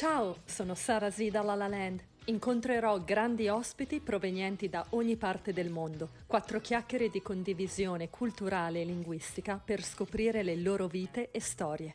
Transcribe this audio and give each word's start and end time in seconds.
Ciao, 0.00 0.38
sono 0.46 0.74
Sara 0.74 1.10
Z 1.10 1.28
da 1.28 1.42
La 1.42 1.54
La 1.54 1.68
Land. 1.68 2.02
Incontrerò 2.24 3.00
grandi 3.00 3.48
ospiti 3.48 4.00
provenienti 4.00 4.70
da 4.70 4.82
ogni 4.92 5.18
parte 5.18 5.52
del 5.52 5.68
mondo. 5.68 6.12
Quattro 6.26 6.58
chiacchiere 6.58 7.10
di 7.10 7.20
condivisione 7.20 8.08
culturale 8.08 8.80
e 8.80 8.86
linguistica 8.86 9.60
per 9.62 9.82
scoprire 9.82 10.42
le 10.42 10.56
loro 10.56 10.86
vite 10.86 11.30
e 11.30 11.38
storie. 11.40 11.92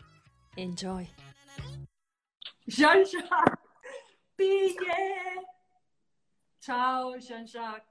Enjoy! 0.54 1.04
Jean-Jacques 2.64 3.58
Piguet! 4.36 5.48
Ciao 6.60 7.18
Jean-Jacques! 7.18 7.90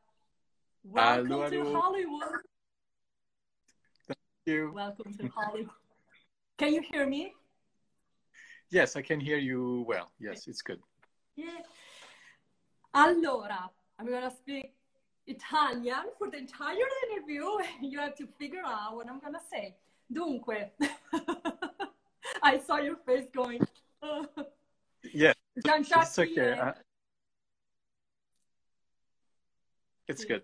Welcome 0.82 1.44
Allô, 1.44 1.50
to. 1.50 1.76
Hollywood! 1.76 2.44
Thank 4.06 4.18
you. 4.44 4.70
Welcome 4.72 5.12
to 5.16 5.28
Hollywood. 5.34 5.74
Can 6.56 6.72
you 6.72 6.82
hear 6.88 7.04
me? 7.04 7.34
Yes, 8.74 8.96
I 8.96 9.02
can 9.02 9.20
hear 9.20 9.38
you 9.38 9.84
well. 9.86 10.10
Yes, 10.18 10.48
it's 10.48 10.60
good. 10.60 10.80
Yeah. 11.36 11.60
Allora, 12.92 13.70
I'm 14.00 14.06
gonna 14.10 14.32
speak 14.32 14.72
Italian 15.28 16.06
for 16.18 16.28
the 16.28 16.38
entire 16.38 16.88
interview. 17.04 17.44
You 17.80 18.00
have 18.00 18.16
to 18.16 18.26
figure 18.36 18.62
out 18.66 18.96
what 18.96 19.06
I'm 19.08 19.20
gonna 19.20 19.44
say. 19.52 19.76
Dunque, 20.12 20.70
I 22.42 22.58
saw 22.58 22.78
your 22.78 22.96
face 23.06 23.28
going. 23.32 23.60
Yeah, 25.12 25.34
it's 25.54 26.18
okay. 26.18 26.58
I- 26.58 26.72
It's 30.08 30.24
good. 30.24 30.42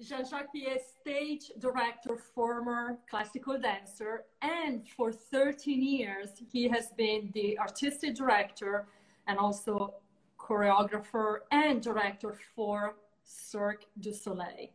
Jean-Jacques 0.00 0.52
Piet, 0.52 0.80
stage 1.00 1.50
director, 1.58 2.16
former 2.16 2.98
classical 3.10 3.58
dancer, 3.58 4.24
and 4.42 4.86
for 4.96 5.10
13 5.10 5.82
years 5.82 6.30
he 6.52 6.68
has 6.68 6.90
been 6.96 7.30
the 7.34 7.58
artistic 7.58 8.14
director 8.14 8.86
and 9.26 9.38
also 9.38 9.94
choreographer 10.38 11.38
and 11.50 11.82
director 11.82 12.38
for 12.54 12.94
Cirque 13.24 13.86
du 13.98 14.12
Soleil. 14.14 14.68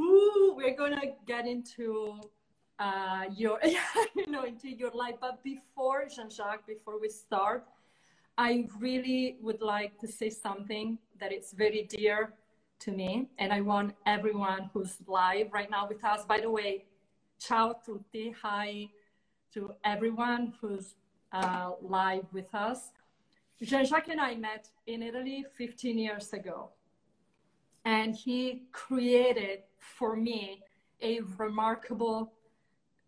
Ooh, 0.00 0.54
we're 0.56 0.74
gonna 0.74 1.12
get 1.26 1.46
into 1.46 2.18
uh, 2.78 3.24
your, 3.36 3.60
you 4.16 4.26
know, 4.26 4.44
into 4.44 4.70
your 4.70 4.90
life. 4.92 5.16
But 5.20 5.44
before 5.44 6.06
Jean-Jacques, 6.08 6.66
before 6.66 6.98
we 6.98 7.10
start, 7.10 7.66
I 8.38 8.66
really 8.80 9.36
would 9.42 9.60
like 9.60 9.98
to 10.00 10.08
say 10.08 10.30
something 10.30 10.98
that 11.20 11.30
is 11.30 11.52
very 11.52 11.86
dear 11.88 12.32
to 12.84 12.92
me, 12.92 13.28
and 13.38 13.50
I 13.50 13.62
want 13.62 13.94
everyone 14.04 14.68
who's 14.72 14.98
live 15.06 15.48
right 15.52 15.70
now 15.70 15.88
with 15.88 16.04
us. 16.04 16.24
By 16.26 16.40
the 16.40 16.50
way, 16.50 16.84
ciao 17.38 17.76
tutti, 17.84 18.34
hi 18.42 18.88
to 19.54 19.72
everyone 19.84 20.52
who's 20.60 20.96
uh, 21.32 21.70
live 21.80 22.26
with 22.32 22.54
us. 22.54 22.90
Jean-Jacques 23.62 24.08
and 24.08 24.20
I 24.20 24.34
met 24.34 24.68
in 24.86 25.02
Italy 25.02 25.46
15 25.56 25.98
years 25.98 26.34
ago, 26.34 26.72
and 27.86 28.14
he 28.14 28.64
created 28.72 29.60
for 29.78 30.14
me 30.14 30.62
a 31.00 31.20
remarkable, 31.38 32.34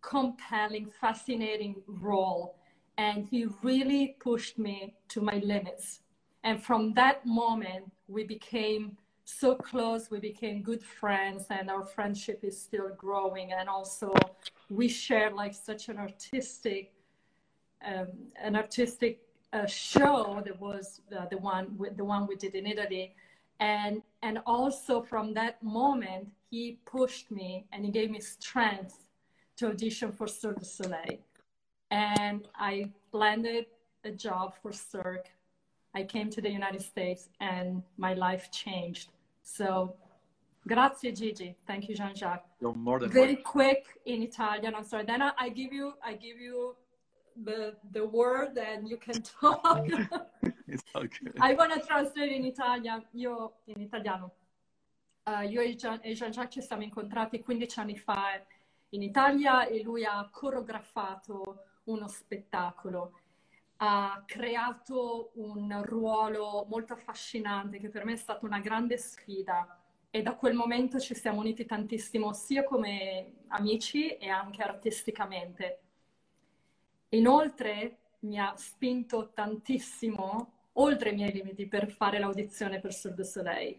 compelling, 0.00 0.90
fascinating 1.00 1.76
role, 1.86 2.56
and 2.96 3.26
he 3.26 3.46
really 3.62 4.16
pushed 4.20 4.58
me 4.58 4.94
to 5.08 5.20
my 5.20 5.38
limits. 5.44 6.00
And 6.44 6.62
from 6.62 6.94
that 6.94 7.26
moment, 7.26 7.92
we 8.08 8.24
became 8.24 8.96
so 9.26 9.56
close, 9.56 10.08
we 10.08 10.20
became 10.20 10.62
good 10.62 10.82
friends, 10.82 11.46
and 11.50 11.68
our 11.68 11.84
friendship 11.84 12.40
is 12.44 12.58
still 12.58 12.90
growing. 12.96 13.52
And 13.52 13.68
also, 13.68 14.14
we 14.70 14.88
share 14.88 15.30
like 15.30 15.52
such 15.52 15.88
an 15.88 15.98
artistic, 15.98 16.92
um, 17.84 18.06
an 18.40 18.54
artistic 18.54 19.20
uh, 19.52 19.66
show 19.66 20.42
that 20.44 20.58
was 20.60 21.00
uh, 21.16 21.26
the 21.26 21.38
one 21.38 21.76
with 21.76 21.96
the 21.96 22.04
one 22.04 22.26
we 22.26 22.36
did 22.36 22.54
in 22.54 22.66
Italy, 22.66 23.14
and 23.58 24.00
and 24.22 24.38
also 24.46 25.02
from 25.02 25.34
that 25.34 25.60
moment, 25.62 26.28
he 26.48 26.78
pushed 26.86 27.30
me 27.30 27.66
and 27.72 27.84
he 27.84 27.90
gave 27.90 28.10
me 28.10 28.20
strength 28.20 29.06
to 29.56 29.68
audition 29.68 30.12
for 30.12 30.28
Cirque 30.28 30.60
du 30.60 30.64
Soleil, 30.64 31.18
and 31.90 32.46
I 32.54 32.92
landed 33.12 33.66
a 34.04 34.12
job 34.12 34.54
for 34.62 34.72
Cirque. 34.72 35.30
I 35.94 36.04
came 36.04 36.28
to 36.30 36.42
the 36.42 36.50
United 36.50 36.82
States 36.82 37.30
and 37.40 37.82
my 37.96 38.12
life 38.12 38.50
changed. 38.52 39.08
So, 39.56 39.94
grazie 40.64 41.12
Gigi. 41.12 41.54
Thank 41.64 41.86
you, 41.88 41.94
Jean-Jacques. 41.94 42.44
You're 42.60 42.74
more 42.74 42.98
than 42.98 43.10
Very 43.10 43.34
welcome. 43.36 43.44
quick 43.44 44.00
in 44.04 44.22
Italian. 44.22 44.74
I'm 44.74 44.82
sorry. 44.84 45.04
Then 45.04 45.22
I, 45.22 45.32
I 45.38 45.48
give 45.50 45.72
you, 45.72 45.94
I 46.02 46.14
give 46.14 46.40
you 46.40 46.74
the 47.44 47.76
the 47.92 48.04
word, 48.04 48.58
and 48.58 48.88
you 48.88 48.96
can 48.98 49.22
talk. 49.40 49.86
It's 50.68 50.82
good. 50.92 51.12
I 51.40 51.54
want 51.54 51.72
to 51.74 51.80
translate 51.86 52.32
in 52.32 52.44
Italian. 52.44 53.04
Io 53.14 53.52
in 53.66 53.80
italiano. 53.82 54.32
Eh, 55.24 55.46
io 55.46 55.60
e 55.60 55.76
Gian- 55.76 56.00
e 56.02 56.12
Jean-Jacques 56.14 56.52
ci 56.54 56.60
siamo 56.62 56.82
incontrati 56.82 57.40
15 57.40 57.78
anni 57.80 57.96
fa 57.96 58.42
in 58.90 59.02
Italia 59.02 59.66
e 59.68 59.80
lui 59.84 60.04
ha 60.04 60.28
coreografato 60.28 61.62
uno 61.84 62.08
spettacolo. 62.08 63.12
Ha 63.78 64.22
creato 64.26 65.32
un 65.34 65.82
ruolo 65.84 66.64
molto 66.68 66.94
affascinante 66.94 67.78
che 67.78 67.88
per 67.88 68.04
me 68.04 68.14
è 68.14 68.16
stata 68.16 68.46
una 68.46 68.60
grande 68.60 68.96
sfida 68.96 69.80
e 70.10 70.22
da 70.22 70.34
quel 70.34 70.54
momento 70.54 70.98
ci 70.98 71.14
siamo 71.14 71.40
uniti 71.40 71.66
tantissimo 71.66 72.32
sia 72.32 72.64
come 72.64 73.32
amici 73.48 74.16
e 74.16 74.28
anche 74.28 74.62
artisticamente. 74.62 75.80
Inoltre 77.10 77.98
mi 78.20 78.38
ha 78.38 78.54
spinto 78.56 79.30
tantissimo 79.34 80.52
oltre 80.74 81.10
i 81.10 81.14
miei 81.14 81.32
limiti 81.32 81.66
per 81.66 81.90
fare 81.90 82.18
l'audizione 82.18 82.80
per 82.80 82.92
Cirque 82.92 83.14
du 83.14 83.22
Soleil. 83.22 83.78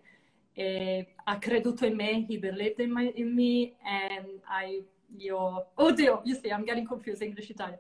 E 0.54 1.14
ha 1.24 1.38
creduto 1.38 1.86
in 1.86 1.96
me, 1.96 2.26
he 2.28 2.40
believed 2.40 2.80
in, 2.80 2.92
my- 2.92 3.12
in 3.16 3.34
me, 3.34 3.76
and 3.84 4.42
I, 4.48 4.84
io, 5.18 5.72
oddio, 5.76 6.22
you 6.24 6.36
see, 6.36 6.50
I'm 6.50 6.64
getting 6.64 6.88
confused 6.88 7.22
English 7.22 7.50
Italian. 7.50 7.80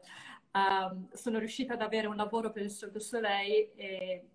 Um, 0.51 1.09
sono 1.13 1.37
riuscita 1.39 1.73
ad 1.73 1.81
avere 1.81 2.07
un 2.07 2.15
lavoro 2.15 2.51
per 2.51 2.63
il 2.63 2.71
Cirque 2.71 2.99
du 2.99 2.99
Soleil 2.99 3.69
e 3.75 4.29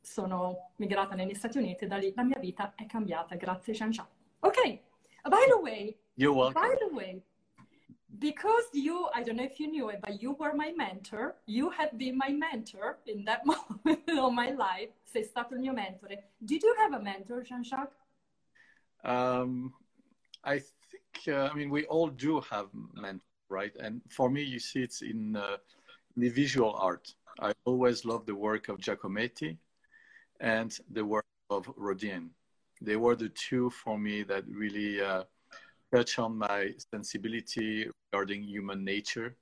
sono 0.00 0.72
migrata 0.76 1.14
negli 1.14 1.34
Stati 1.34 1.58
Uniti 1.58 1.84
e 1.84 1.86
da 1.86 1.96
lì 1.96 2.12
la 2.16 2.24
mia 2.24 2.38
vita 2.40 2.74
è 2.74 2.86
cambiata, 2.86 3.36
grazie 3.36 3.72
Jean-Jacques. 3.72 4.16
Ok, 4.40 4.62
by 5.28 5.46
the 5.46 5.58
way, 5.60 5.96
You're 6.14 6.34
welcome. 6.34 6.60
by 6.60 6.74
the 6.76 6.92
way, 6.92 7.22
because 8.18 8.68
you, 8.72 9.08
I 9.14 9.22
don't 9.22 9.36
know 9.36 9.44
if 9.44 9.60
you 9.60 9.68
knew 9.68 9.88
it, 9.90 10.00
but 10.00 10.20
you 10.20 10.32
were 10.38 10.52
my 10.54 10.72
mentor. 10.76 11.36
You 11.46 11.70
have 11.70 11.96
been 11.96 12.16
my 12.16 12.30
mentor 12.30 12.98
in 13.06 13.24
that 13.26 13.42
moment 13.46 14.08
of 14.08 14.32
my 14.32 14.50
life. 14.50 14.90
Sei 15.04 15.22
stato 15.22 15.54
il 15.54 15.60
mio 15.60 15.72
mentore. 15.72 16.30
Did 16.38 16.62
you 16.62 16.74
have 16.78 16.92
a 16.94 17.00
mentor, 17.00 17.42
Jean-Jacques? 17.42 17.94
Um, 19.04 19.72
I 20.44 20.58
think, 20.58 21.28
uh, 21.28 21.48
I 21.52 21.54
mean, 21.54 21.70
we 21.70 21.84
all 21.86 22.08
do 22.08 22.40
have 22.50 22.68
mentors, 22.94 23.22
right? 23.52 23.74
And 23.78 24.00
for 24.08 24.30
me, 24.30 24.42
you 24.42 24.58
see, 24.58 24.82
it's 24.82 25.02
in, 25.02 25.36
uh, 25.36 25.58
in 26.16 26.22
the 26.22 26.30
visual 26.30 26.74
art. 26.74 27.14
I 27.38 27.52
always 27.64 28.04
love 28.04 28.26
the 28.26 28.34
work 28.34 28.68
of 28.68 28.78
Giacometti 28.78 29.58
and 30.40 30.76
the 30.90 31.04
work 31.04 31.26
of 31.50 31.70
Rodin. 31.76 32.30
They 32.80 32.96
were 32.96 33.14
the 33.14 33.28
two 33.28 33.70
for 33.70 33.98
me 33.98 34.24
that 34.24 34.44
really 34.48 35.00
uh, 35.00 35.24
touch 35.94 36.18
on 36.18 36.38
my 36.38 36.70
sensibility 36.92 37.88
regarding 38.12 38.42
human 38.42 38.84
nature. 38.84 39.36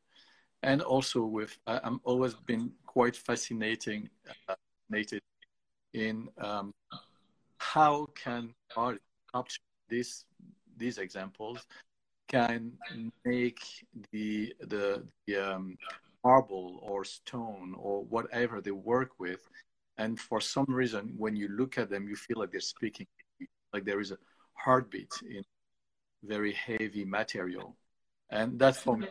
And 0.62 0.82
also 0.82 1.24
with, 1.24 1.56
I'm 1.66 2.00
always 2.04 2.34
been 2.34 2.70
quite 2.84 3.16
fascinating, 3.16 4.10
uh, 4.28 4.54
fascinated 4.88 5.22
in 5.94 6.28
um, 6.38 6.74
how 7.58 8.08
can 8.14 8.52
art 8.76 9.00
capture 9.32 9.62
this, 9.88 10.24
these 10.76 10.98
examples 10.98 11.66
can 12.30 12.72
make 13.24 13.60
the, 14.12 14.54
the, 14.60 15.02
the 15.26 15.36
um, 15.36 15.76
marble 16.24 16.78
or 16.82 17.04
stone 17.04 17.74
or 17.78 18.04
whatever 18.04 18.60
they 18.60 18.70
work 18.70 19.10
with. 19.18 19.40
And 19.98 20.18
for 20.18 20.40
some 20.40 20.66
reason, 20.68 21.14
when 21.18 21.36
you 21.36 21.48
look 21.48 21.76
at 21.76 21.90
them, 21.90 22.08
you 22.08 22.16
feel 22.16 22.38
like 22.38 22.52
they're 22.52 22.60
speaking, 22.60 23.06
like 23.72 23.84
there 23.84 24.00
is 24.00 24.12
a 24.12 24.18
heartbeat 24.54 25.12
in 25.28 25.42
very 26.22 26.52
heavy 26.52 27.04
material. 27.04 27.76
And 28.30 28.58
that 28.60 28.76
for 28.76 28.96
me 28.96 29.08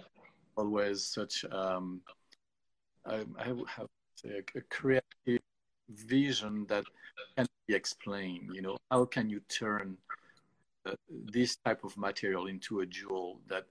always 0.56 1.06
such 1.06 1.46
um, 1.52 2.02
I, 3.06 3.26
I 3.38 3.44
have 3.46 3.88
a, 4.26 4.58
a 4.58 4.62
creative 4.70 5.42
vision 5.90 6.66
that 6.70 6.84
can 7.36 7.48
be 7.68 7.76
explained. 7.76 8.50
You 8.54 8.62
know, 8.62 8.78
how 8.92 9.06
can 9.06 9.30
you 9.30 9.42
turn 9.50 9.98
this 11.08 11.58
type 11.58 11.84
of 11.84 11.96
material 11.98 12.48
into 12.48 12.80
a 12.82 12.86
jewel 12.86 13.40
that 13.48 13.66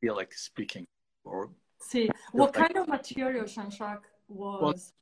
feel 0.00 0.14
like 0.16 0.32
speaking, 0.34 0.84
or 1.24 1.48
Sì. 1.80 2.08
What 2.32 2.54
like- 2.54 2.66
kind 2.68 2.76
of 2.78 2.88
material, 2.88 3.44
Jean-Jacques, 3.46 4.08
was? 4.28 4.92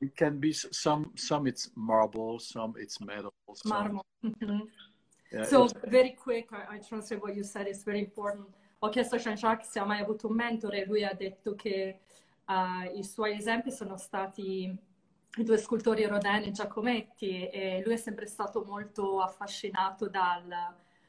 it 0.00 0.14
can 0.16 0.38
be 0.38 0.52
some 0.52 1.10
some 1.16 1.46
it's 1.48 1.70
marble, 1.74 2.38
some 2.38 2.74
it's 2.76 2.98
metal, 3.00 3.32
some 3.54 3.72
Marmo. 3.72 4.00
Mhm. 4.24 4.68
yeah, 5.32 5.44
So 5.44 5.68
very 5.88 6.12
quick, 6.14 6.50
I, 6.52 6.76
I 6.76 6.78
translate 6.78 7.20
what 7.22 7.34
you 7.34 7.42
said, 7.44 7.66
it's 7.66 7.84
very 7.84 8.00
important. 8.00 8.46
Ho 8.80 8.88
chiesto 8.90 9.16
a 9.16 9.18
Jean-Jacques 9.18 9.64
se 9.66 9.78
ha 9.80 9.84
mai 9.84 10.00
avuto 10.00 10.26
un 10.28 10.34
mentore, 10.36 10.84
lui 10.86 11.04
ha 11.04 11.14
detto 11.14 11.54
che 11.54 12.00
Uh, 12.46 12.84
I 12.98 13.02
suoi 13.02 13.36
esempi 13.38 13.70
sono 13.72 13.96
stati 13.96 14.64
i 15.38 15.42
due 15.44 15.56
scultori 15.56 16.04
Rodin 16.04 16.42
e 16.44 16.50
Giacometti 16.50 17.48
e 17.48 17.80
lui 17.82 17.94
è 17.94 17.96
sempre 17.96 18.26
stato 18.26 18.62
molto 18.66 19.22
affascinato 19.22 20.08
dal, 20.10 20.54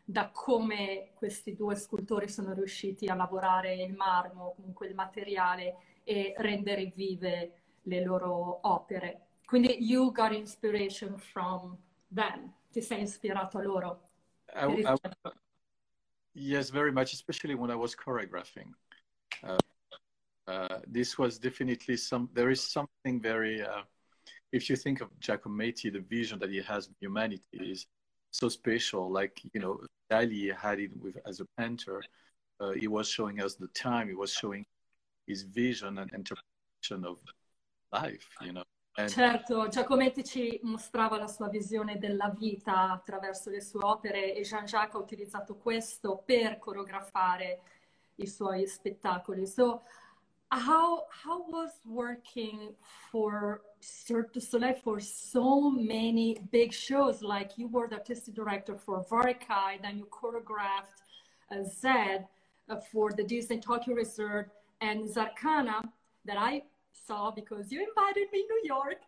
da 0.07 0.30
come 0.30 1.10
questi 1.16 1.56
due 1.56 1.75
scultori 1.75 2.30
sono 2.30 2.54
riusciti 2.54 3.07
a 3.07 3.16
lavorare 3.16 3.74
il 3.74 3.94
marmo, 3.94 4.54
comunque 4.56 4.88
il 4.88 4.94
materiale 4.94 5.78
e 6.04 6.36
rendere 6.38 6.94
vive 6.96 7.62
le 7.81 8.04
loro 8.04 8.60
opere. 8.68 9.22
Quindi 9.46 9.78
you 9.80 10.12
got 10.12 10.31
inspiration 10.31 11.18
from 11.18 11.75
them, 12.13 12.54
ti 12.72 12.81
sei 12.81 13.02
ispirato 13.02 13.57
a 13.57 13.63
loro. 13.63 14.10
I, 14.54 14.84
I, 14.84 14.96
yes, 16.34 16.69
very 16.69 16.92
much, 16.92 17.13
especially 17.13 17.56
when 17.56 17.72
I 17.72 17.75
was 17.75 17.96
choreographing. 17.96 18.74
Uh, 19.42 19.57
uh, 20.48 20.81
this 20.86 21.18
was 21.18 21.40
definitely 21.40 21.98
some, 21.98 22.30
there 22.34 22.52
is 22.52 22.62
something 22.62 23.19
very, 23.19 23.62
uh, 23.62 23.84
if 24.52 24.69
you 24.69 24.75
think 24.75 25.02
of 25.02 25.10
Giacometti, 25.19 25.92
the 25.92 26.00
vision 26.00 26.38
that 26.40 26.52
he 26.52 26.62
has 26.62 26.88
of 26.88 26.94
humanity 27.00 27.42
is 27.54 27.88
so 28.36 28.50
special. 28.50 29.10
Like, 29.10 29.42
you 29.54 29.62
know, 29.62 29.80
Dali 30.12 30.54
had 30.54 30.80
it 30.80 30.92
with 31.02 31.18
as 31.26 31.40
a 31.40 31.46
painter. 31.58 32.02
Uh, 32.60 32.72
he 32.72 32.88
was 32.88 33.08
showing 33.10 33.42
us 33.42 33.56
the 33.56 33.68
time. 33.70 34.08
He 34.08 34.16
was 34.16 34.34
showing 34.34 34.66
his 35.28 35.44
vision 35.44 35.98
and 35.98 36.12
interpretation 36.14 37.06
of 37.06 37.18
life. 37.92 38.28
You 38.42 38.54
know. 38.54 38.64
And 38.98 39.10
certo, 39.10 39.68
Giacometti 39.68 40.24
ci 40.24 40.58
mostrava 40.64 41.18
la 41.18 41.28
sua 41.28 41.50
visione 41.50 41.98
della 41.98 42.30
vita 42.30 42.92
attraverso 42.92 43.50
le 43.50 43.60
sue 43.60 43.84
opere 43.84 44.34
e 44.34 44.42
Jean-Jacques 44.42 44.96
ha 44.96 45.00
utilizzato 45.00 45.58
questo 45.58 46.24
per 46.26 46.60
coreografare 46.60 47.60
i 48.16 48.28
suoi 48.28 48.66
spettacoli. 48.68 49.46
So, 49.48 49.81
how 50.48 51.08
how 51.10 51.46
was 51.50 51.81
working 51.84 52.74
for 53.10 53.62
Cirque 53.86 54.34
du 54.34 54.40
Soleil 54.40 54.76
for 54.84 55.00
so 55.00 55.70
many 55.70 56.38
big 56.52 56.74
shows? 56.74 57.22
Like 57.22 57.52
you 57.58 57.68
were 57.68 57.88
the 57.88 57.98
artistic 57.98 58.34
director 58.34 58.78
for 58.78 59.04
Varekai, 59.04 59.82
then 59.82 59.98
you 59.98 60.06
choreographed 60.06 61.00
uh, 61.52 61.64
Zed 61.64 62.28
uh, 62.70 62.78
for 62.92 63.12
the 63.12 63.24
Disney 63.24 63.60
Tokyo 63.60 63.96
Resort 63.96 64.52
and 64.82 65.08
Zarkana 65.08 65.84
that 66.26 66.38
I 66.38 66.64
saw 66.92 67.32
because 67.32 67.72
you 67.72 67.86
invited 67.88 68.28
me 68.34 68.46
to 68.48 68.54
New 68.54 68.64
York. 68.64 69.00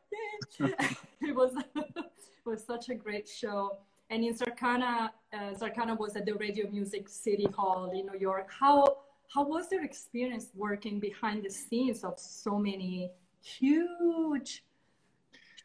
it 1.27 1.35
was 1.35 1.53
it 1.75 2.06
was 2.45 2.63
such 2.63 2.89
a 2.89 2.95
great 2.95 3.27
show. 3.27 3.77
And 4.09 4.23
in 4.23 4.33
Zarkana, 4.33 5.09
uh, 5.33 5.38
Zarkana 5.59 5.97
was 5.97 6.15
at 6.15 6.25
the 6.25 6.35
Radio 6.35 6.69
Music 6.69 7.09
City 7.09 7.47
Hall 7.56 7.89
in 7.91 8.06
New 8.06 8.19
York. 8.19 8.50
How 8.51 8.97
how 9.33 9.44
was 9.44 9.71
your 9.71 9.83
experience 9.83 10.51
working 10.56 11.00
behind 11.00 11.44
the 11.44 11.50
scenes 11.50 12.03
of 12.03 12.18
so 12.18 12.57
many 12.57 13.12
huge 13.41 14.63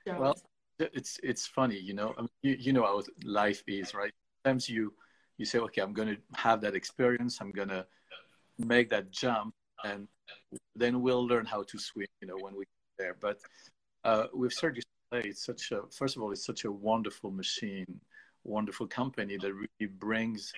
Well, 0.07 0.37
it's 0.79 1.19
it's 1.23 1.47
funny, 1.47 1.79
you 1.79 1.95
know. 1.95 2.15
I 2.19 2.23
mean, 2.23 2.31
you, 2.43 2.57
you 2.59 2.73
know 2.73 2.83
how 2.83 3.03
life 3.25 3.63
is, 3.67 3.95
right? 3.95 4.13
Sometimes 4.45 4.69
you 4.69 4.93
you 5.39 5.45
say, 5.45 5.59
okay, 5.59 5.81
I'm 5.81 5.93
going 5.93 6.09
to 6.09 6.17
have 6.35 6.61
that 6.63 6.75
experience. 6.75 7.41
I'm 7.41 7.53
going 7.53 7.69
to 7.69 7.87
make 8.59 8.91
that 8.91 9.11
jump, 9.11 9.55
and 9.85 10.09
then 10.75 11.01
we'll 11.01 11.27
learn 11.27 11.47
how 11.47 11.63
to 11.65 11.79
swim. 11.79 12.07
You 12.21 12.29
know, 12.29 12.37
when 12.39 12.55
we 12.55 12.65
get 12.65 12.99
there. 12.99 13.17
But 13.21 13.39
uh, 14.05 14.27
with 14.33 14.53
Soleil, 14.53 14.83
it's 15.13 15.45
such 15.45 15.73
a 15.73 15.83
first 15.91 16.17
of 16.17 16.23
all, 16.23 16.33
it's 16.33 16.45
such 16.45 16.65
a 16.65 16.73
wonderful 16.73 17.31
machine, 17.31 18.01
wonderful 18.45 18.87
company 18.87 19.37
that 19.39 19.53
really 19.55 19.93
brings 19.99 20.53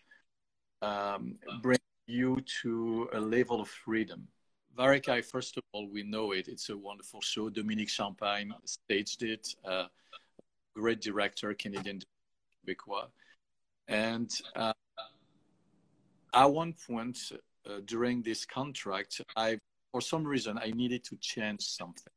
um, 0.82 1.36
brings 1.62 1.78
you 2.06 2.36
to 2.62 3.08
a 3.12 3.20
level 3.20 3.60
of 3.60 3.68
freedom. 3.68 4.28
Varekai, 4.76 5.24
first 5.24 5.56
of 5.56 5.62
all, 5.72 5.88
we 5.88 6.02
know 6.02 6.32
it. 6.32 6.48
It's 6.48 6.68
a 6.68 6.76
wonderful 6.76 7.20
show. 7.20 7.48
Dominique 7.48 7.88
Champagne 7.88 8.52
staged 8.64 9.22
it. 9.22 9.54
Uh, 9.64 9.86
great 10.74 11.00
director, 11.00 11.54
Canadian 11.54 12.00
Quebecois. 12.66 13.06
And 13.88 14.30
uh, 14.56 14.72
at 16.32 16.46
one 16.46 16.74
point 16.86 17.18
uh, 17.66 17.80
during 17.84 18.22
this 18.22 18.44
contract, 18.44 19.20
I, 19.36 19.58
for 19.92 20.00
some 20.00 20.24
reason, 20.24 20.58
I 20.58 20.70
needed 20.70 21.04
to 21.04 21.16
change 21.20 21.62
something. 21.62 22.12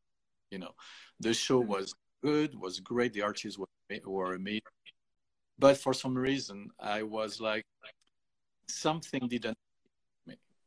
You 0.50 0.60
know, 0.60 0.72
the 1.20 1.34
show 1.34 1.62
mm-hmm. 1.62 1.72
was 1.72 1.94
good, 2.24 2.60
was 2.60 2.80
great. 2.80 3.14
The 3.14 3.22
artists 3.22 3.60
were, 3.60 3.68
were 4.06 4.34
amazing. 4.34 4.62
But 5.60 5.78
for 5.78 5.94
some 5.94 6.16
reason, 6.16 6.70
I 6.80 7.04
was 7.04 7.40
like, 7.40 7.66
something 8.68 9.28
didn't 9.28 9.58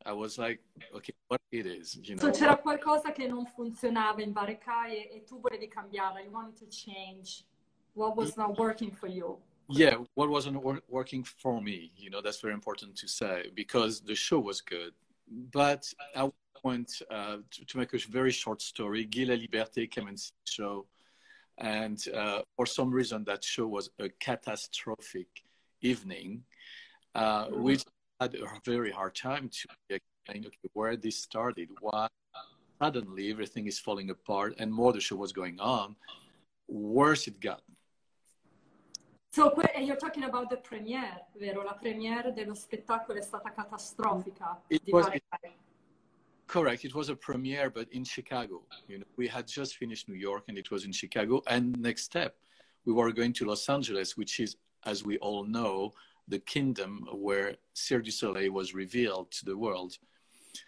I 0.06 0.12
was 0.12 0.38
like, 0.38 0.61
okay, 0.97 1.12
what 1.29 1.41
it 1.52 1.67
is, 1.67 1.99
you 2.02 2.17
know. 2.17 2.23
So 2.23 2.31
c'era 2.31 2.56
qualcosa 2.56 3.12
che 3.12 3.26
non 3.26 3.47
funzionava 3.47 4.23
in 4.23 4.32
Varekai 4.32 5.11
e 5.11 5.25
tu 5.25 5.41
volevi 5.41 5.69
cambiare. 5.69 6.23
You 6.23 6.31
wanted 6.31 6.56
to 6.58 6.67
change 6.69 7.44
what 7.94 8.17
was 8.17 8.37
not 8.37 8.58
working 8.58 8.91
for 8.91 9.08
you. 9.08 9.38
Yeah, 9.69 9.99
what 10.14 10.29
wasn't 10.29 10.62
wor- 10.62 10.82
working 10.88 11.23
for 11.23 11.61
me, 11.61 11.93
you 11.97 12.11
know, 12.11 12.20
that's 12.20 12.41
very 12.41 12.55
important 12.55 12.97
to 12.97 13.06
say 13.06 13.50
because 13.55 14.00
the 14.00 14.17
show 14.17 14.41
was 14.41 14.61
good. 14.61 14.93
But 15.52 15.87
at 16.17 16.23
one 16.23 16.32
point, 16.56 17.02
uh, 17.08 17.37
to, 17.50 17.64
to, 17.64 17.79
make 17.79 17.94
a 17.94 17.99
very 18.11 18.32
short 18.32 18.62
story, 18.62 19.05
Guy 19.05 19.26
Laliberté 19.26 19.88
came 19.88 20.08
and 20.08 20.19
see 20.19 20.32
the 20.44 20.50
show. 20.50 20.87
And 21.58 22.02
uh, 22.12 22.41
for 22.56 22.67
some 22.67 22.91
reason, 22.91 23.23
that 23.25 23.44
show 23.44 23.69
was 23.69 23.91
a 24.00 24.08
catastrophic 24.08 25.29
evening, 25.82 26.43
uh, 27.14 27.47
mm-hmm. 27.47 27.62
which 27.62 27.85
had 28.20 28.34
a 28.34 28.61
very 28.64 28.90
hard 28.90 29.14
time 29.14 29.49
to 29.49 29.69
explain 29.88 30.46
okay, 30.46 30.69
where 30.75 30.96
this 30.96 31.17
started, 31.17 31.69
why 31.81 32.06
suddenly 32.81 33.31
everything 33.31 33.67
is 33.67 33.78
falling 33.78 34.11
apart, 34.11 34.55
and 34.58 34.72
more 34.72 34.93
the 34.93 35.00
show 35.00 35.17
was 35.17 35.32
going 35.32 35.58
on, 35.58 35.96
worse 36.69 37.26
it 37.26 37.40
got. 37.40 37.62
So, 39.32 39.55
you're 39.81 39.96
talking 39.96 40.25
about 40.25 40.50
the 40.50 40.56
premiere, 40.56 41.20
vero? 41.38 41.62
La 41.62 41.75
premiere 41.75 42.32
dello 42.32 42.55
spettacolo 42.55 43.17
è 43.17 43.22
stata 43.22 43.52
catastrofica. 43.52 44.61
It 44.69 44.82
was, 44.90 45.06
it, 45.14 45.23
correct. 46.46 46.84
It 46.84 46.94
was 46.94 47.11
a 47.11 47.14
premiere, 47.14 47.70
but 47.70 47.87
in 47.93 48.05
Chicago. 48.05 48.62
You 48.88 48.99
know, 48.99 49.05
we 49.16 49.28
had 49.28 49.46
just 49.46 49.76
finished 49.76 50.08
New 50.08 50.16
York, 50.16 50.44
and 50.49 50.58
it 50.58 50.73
was 50.73 50.84
in 50.84 50.90
Chicago. 50.90 51.43
And 51.46 51.78
next 51.78 52.02
step, 52.02 52.34
we 52.84 52.93
were 52.93 53.12
going 53.12 53.32
to 53.34 53.44
Los 53.44 53.69
Angeles, 53.69 54.16
which 54.16 54.40
is, 54.40 54.56
as 54.84 55.05
we 55.05 55.16
all 55.19 55.44
know, 55.44 55.93
the 56.30 56.38
kingdom 56.38 57.06
where 57.12 57.56
Cirque 57.74 58.04
du 58.04 58.10
Soleil 58.10 58.52
was 58.52 58.74
revealed 58.74 59.30
to 59.32 59.44
the 59.44 59.56
world. 59.56 59.92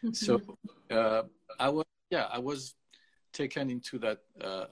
Mm-hmm. 0.04 0.12
So 0.12 0.40
uh, 0.90 1.22
I 1.58 1.68
was, 1.68 1.86
yeah, 2.10 2.26
I 2.30 2.38
was 2.38 2.74
taken 3.32 3.70
into 3.70 3.98
that 4.00 4.18
uh, 4.40 4.66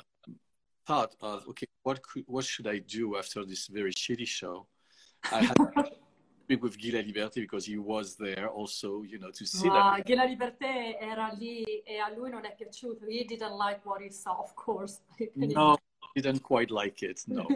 thought 0.86 1.14
of, 1.20 1.46
okay, 1.48 1.66
what 1.82 2.02
could, 2.02 2.24
what 2.26 2.44
should 2.44 2.66
I 2.66 2.78
do 2.78 3.16
after 3.16 3.44
this 3.44 3.68
very 3.68 3.92
shitty 3.92 4.26
show? 4.26 4.66
I 5.32 5.44
had 5.44 5.56
to 5.56 5.90
speak 6.44 6.62
with 6.62 6.76
Guy 6.80 6.90
Laliberté 6.90 7.36
because 7.36 7.66
he 7.66 7.78
was 7.78 8.16
there 8.16 8.48
also, 8.48 9.02
you 9.02 9.18
know, 9.18 9.30
to 9.30 9.46
see 9.46 9.68
wow, 9.68 9.94
that. 9.96 10.06
Guy 10.06 10.16
Laliberté 10.16 10.98
era 11.00 11.32
lì 11.38 11.62
e 11.86 11.98
a 11.98 12.12
lui 12.14 12.30
non 12.30 12.44
è 12.44 12.54
piaciuto. 12.54 13.06
He 13.08 13.24
didn't 13.24 13.56
like 13.56 13.80
what 13.84 14.02
he 14.02 14.10
saw, 14.10 14.40
of 14.40 14.54
course. 14.54 15.00
no, 15.36 15.76
he 16.14 16.20
didn't 16.20 16.42
quite 16.42 16.70
like 16.70 17.02
it. 17.02 17.22
No. 17.26 17.46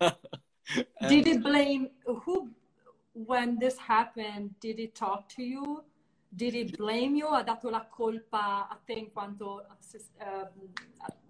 Did 1.08 1.26
he 1.26 1.38
blame 1.38 1.88
who 2.04 2.50
when 3.26 3.58
this 3.58 3.76
happened, 3.78 4.54
did 4.60 4.78
he 4.78 4.88
talk 4.88 5.28
to 5.30 5.42
you? 5.42 5.82
Did 6.34 6.54
he 6.54 6.64
blame 6.64 7.16
you? 7.16 7.26
Ha 7.26 7.42
dato 7.42 7.70
la 7.70 7.86
colpa 7.88 8.68
a 8.70 8.78
te 8.86 8.92
in 8.92 9.10
quanto 9.10 9.64
uh, 10.20 10.48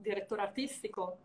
direttore 0.03 0.41
artistico? 0.41 1.19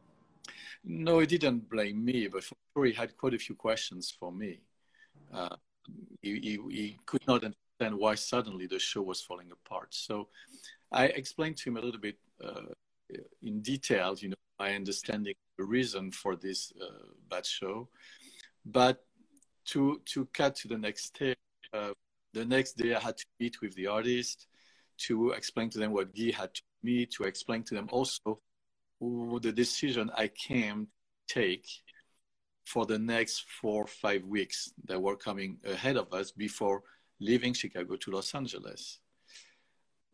No, 0.86 1.20
he 1.20 1.26
didn't 1.26 1.68
blame 1.70 2.04
me, 2.04 2.28
but 2.28 2.44
for 2.44 2.56
sure 2.74 2.86
he 2.86 2.94
had 2.94 3.18
quite 3.18 3.34
a 3.34 3.38
few 3.38 3.56
questions 3.56 4.12
for 4.18 4.32
me. 4.32 4.62
Uh, 5.34 5.56
he, 6.22 6.40
he, 6.40 6.60
he, 6.70 6.98
could 7.06 7.26
not 7.28 7.44
understand 7.44 7.98
why 8.00 8.16
suddenly 8.16 8.68
the 8.68 8.80
show 8.80 9.02
was 9.02 9.22
falling 9.22 9.52
apart. 9.52 9.94
So 9.94 10.30
I 10.92 11.06
explained 11.06 11.58
to 11.58 11.70
him 11.70 11.78
a 11.78 11.82
little 11.82 12.00
bit 12.00 12.18
uh, 12.44 12.74
in 13.42 13.62
detail, 13.62 14.16
you 14.18 14.30
know, 14.30 14.36
my 14.60 14.76
understanding 14.76 15.34
the 15.58 15.64
reason 15.64 16.12
for 16.12 16.36
this 16.36 16.72
uh, 16.82 17.08
bad 17.30 17.46
show. 17.46 17.90
But 18.66 19.04
to 19.66 20.02
to 20.06 20.26
cut 20.34 20.56
to 20.58 20.68
the 20.68 20.78
next 20.78 21.06
step, 21.06 21.38
uh, 21.74 21.94
the 22.34 22.46
next 22.46 22.74
day 22.74 22.94
I 22.94 23.00
had 23.00 23.18
to 23.18 23.26
meet 23.40 23.62
with 23.62 23.76
the 23.76 23.88
artist 23.88 24.48
to 25.08 25.32
explain 25.32 25.70
to 25.72 25.80
them 25.80 25.92
what 25.92 26.16
Guy 26.16 26.32
had 26.32 26.54
to 26.54 26.62
me, 26.84 27.06
to 27.18 27.24
explain 27.24 27.64
to 27.64 27.76
them 27.76 27.88
also 27.92 28.40
the 29.02 29.52
decision 29.52 30.10
I 30.18 30.28
came 30.30 30.88
to 31.28 31.34
take 31.34 31.68
for 32.66 32.86
the 32.86 33.00
next 33.00 33.46
four 33.62 33.86
five 33.88 34.24
weeks 34.24 34.72
that 34.86 35.02
were 35.02 35.18
coming 35.18 35.58
ahead 35.66 35.98
of 35.98 36.14
us 36.14 36.32
before 36.32 36.84
leaving 37.20 37.54
Chicago 37.54 37.96
to 37.98 38.12
Los 38.12 38.34
Angeles. 38.34 39.00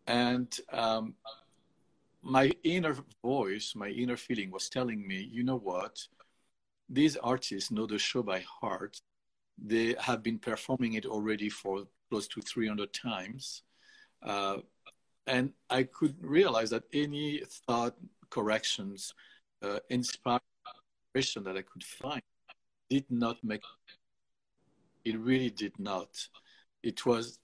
And 0.08 0.52
um, 0.72 1.14
my 2.22 2.52
inner 2.64 2.96
voice, 3.24 3.74
my 3.76 3.90
inner 3.90 4.18
feeling 4.18 4.52
was 4.52 4.70
telling 4.70 5.08
me, 5.08 5.30
you 5.32 5.44
know 5.44 5.58
what? 5.58 6.00
These 6.90 7.18
artists 7.18 7.70
know 7.70 7.86
the 7.86 8.00
show 8.00 8.24
by 8.24 8.40
heart 8.40 9.00
they 9.66 9.96
have 10.00 10.24
been 10.24 10.40
performing 10.40 10.94
it 10.94 11.06
already 11.06 11.50
for 11.50 11.86
close 12.10 12.28
to 12.30 12.42
300 12.42 12.94
times. 12.94 13.64
Uh, 14.24 14.58
and 15.28 15.52
I 15.70 15.84
could 15.84 16.16
realize 16.22 16.70
that 16.72 16.84
any 16.94 17.44
thought 17.68 17.96
corrections, 18.30 19.14
uh, 19.62 19.80
inspiration 19.90 21.44
that 21.44 21.58
I 21.58 21.62
could 21.62 21.84
find 21.84 22.22
did 22.90 23.06
not 23.10 23.38
make 23.44 23.62
it 25.06 25.18
really 25.18 25.50
did 25.50 25.78
not. 25.80 26.10
It 26.84 27.06
was 27.06 27.40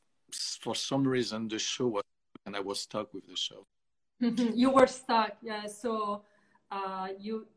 for 0.61 0.75
some 0.75 1.07
reason 1.07 1.47
the 1.47 1.59
show 1.59 1.87
was 1.87 2.03
and 2.45 2.55
I 2.55 2.59
was 2.59 2.81
stuck 2.81 3.13
with 3.13 3.27
the 3.27 3.35
show. 3.35 3.65
you 4.19 4.69
were 4.69 4.87
stuck, 4.87 5.37
yeah. 5.41 5.65
So 5.67 6.21
uh, 6.71 7.09
you 7.19 7.47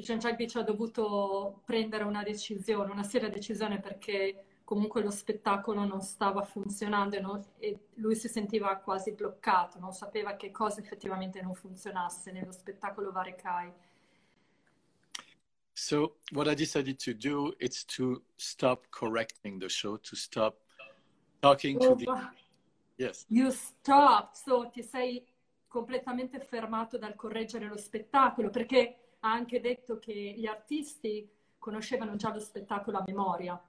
Jean-Jacques 0.00 0.36
Beach 0.36 0.56
ha 0.56 0.62
dovuto 0.62 1.62
prendere 1.64 2.04
una 2.04 2.22
decisione, 2.22 2.90
una 2.90 3.02
seria 3.02 3.28
decisione 3.28 3.80
perché 3.80 4.44
comunque 4.64 5.02
lo 5.02 5.10
spettacolo 5.10 5.84
non 5.84 6.00
stava 6.00 6.44
funzionando 6.44 7.16
e, 7.16 7.20
non, 7.20 7.44
e, 7.58 7.86
lui 7.94 8.14
si 8.14 8.28
sentiva 8.28 8.76
quasi 8.76 9.12
bloccato, 9.12 9.80
non 9.80 9.92
sapeva 9.92 10.36
che 10.36 10.52
cosa 10.52 10.80
effettivamente 10.80 11.42
non 11.42 11.54
funzionasse 11.54 12.30
nello 12.30 12.52
spettacolo 12.52 13.10
Varekai. 13.10 13.72
So 15.72 16.18
what 16.32 16.46
I 16.46 16.54
decided 16.54 16.98
to 16.98 17.14
do 17.14 17.54
is 17.58 17.84
to 17.96 18.22
stop 18.36 18.86
correcting 18.90 19.58
the 19.60 19.68
show, 19.68 19.96
to 19.96 20.14
stop 20.14 20.58
talking 21.40 21.76
oh, 21.80 21.88
to 21.88 21.94
the... 21.96 22.30
Yes. 22.96 23.24
You 23.28 23.50
stopped, 23.50 24.36
so 24.36 24.68
ti 24.70 24.82
sei 24.82 25.24
completamente 25.66 26.38
fermato 26.38 26.98
dal 26.98 27.14
correggere 27.14 27.66
lo 27.66 27.76
spettacolo 27.76 28.50
perché 28.50 28.99
ha 29.20 29.32
anche 29.32 29.60
detto 29.60 29.98
che 29.98 30.12
gli 30.12 30.46
artisti 30.46 31.28
conoscevano 31.58 32.16
già 32.16 32.32
lo 32.32 32.40
spettacolo 32.40 32.98
a 32.98 33.04
memoria. 33.06 33.62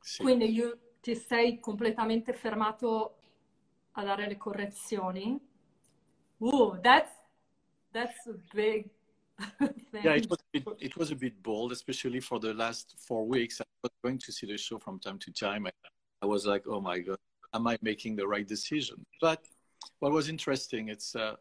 Sì. 0.00 0.22
Quindi 0.22 0.52
io, 0.52 0.78
ti 1.00 1.14
sei 1.14 1.60
completamente 1.60 2.32
fermato 2.32 3.18
a 3.92 4.04
dare 4.04 4.26
le 4.26 4.36
correzioni. 4.36 5.38
Uh, 6.38 6.78
that's, 6.80 7.12
that's 7.90 8.26
a 8.26 8.34
big 8.52 8.88
yeah, 9.92 10.14
it 10.14 10.28
was, 10.28 10.38
a 10.38 10.44
bit, 10.52 10.64
it 10.80 10.96
was 10.96 11.10
a 11.10 11.16
bit 11.16 11.42
bold, 11.42 11.72
especially 11.72 12.20
for 12.20 12.38
the 12.38 12.54
last 12.54 12.94
four 12.98 13.26
weeks. 13.26 13.60
I 13.60 13.64
was 13.82 13.92
going 14.02 14.18
to 14.18 14.32
see 14.32 14.46
the 14.46 14.56
show 14.56 14.78
from 14.78 14.98
time 14.98 15.18
to 15.18 15.32
time. 15.32 15.66
I, 15.66 15.70
I 16.22 16.26
was 16.26 16.46
like, 16.46 16.64
oh 16.68 16.80
my 16.80 17.00
God, 17.00 17.18
am 17.52 17.66
I 17.66 17.76
making 17.82 18.16
the 18.16 18.26
right 18.26 18.46
decision? 18.46 19.04
But 19.20 19.42
what 19.98 20.12
was 20.12 20.28
interesting, 20.28 20.88
it's 20.88 21.14
uh, 21.16 21.34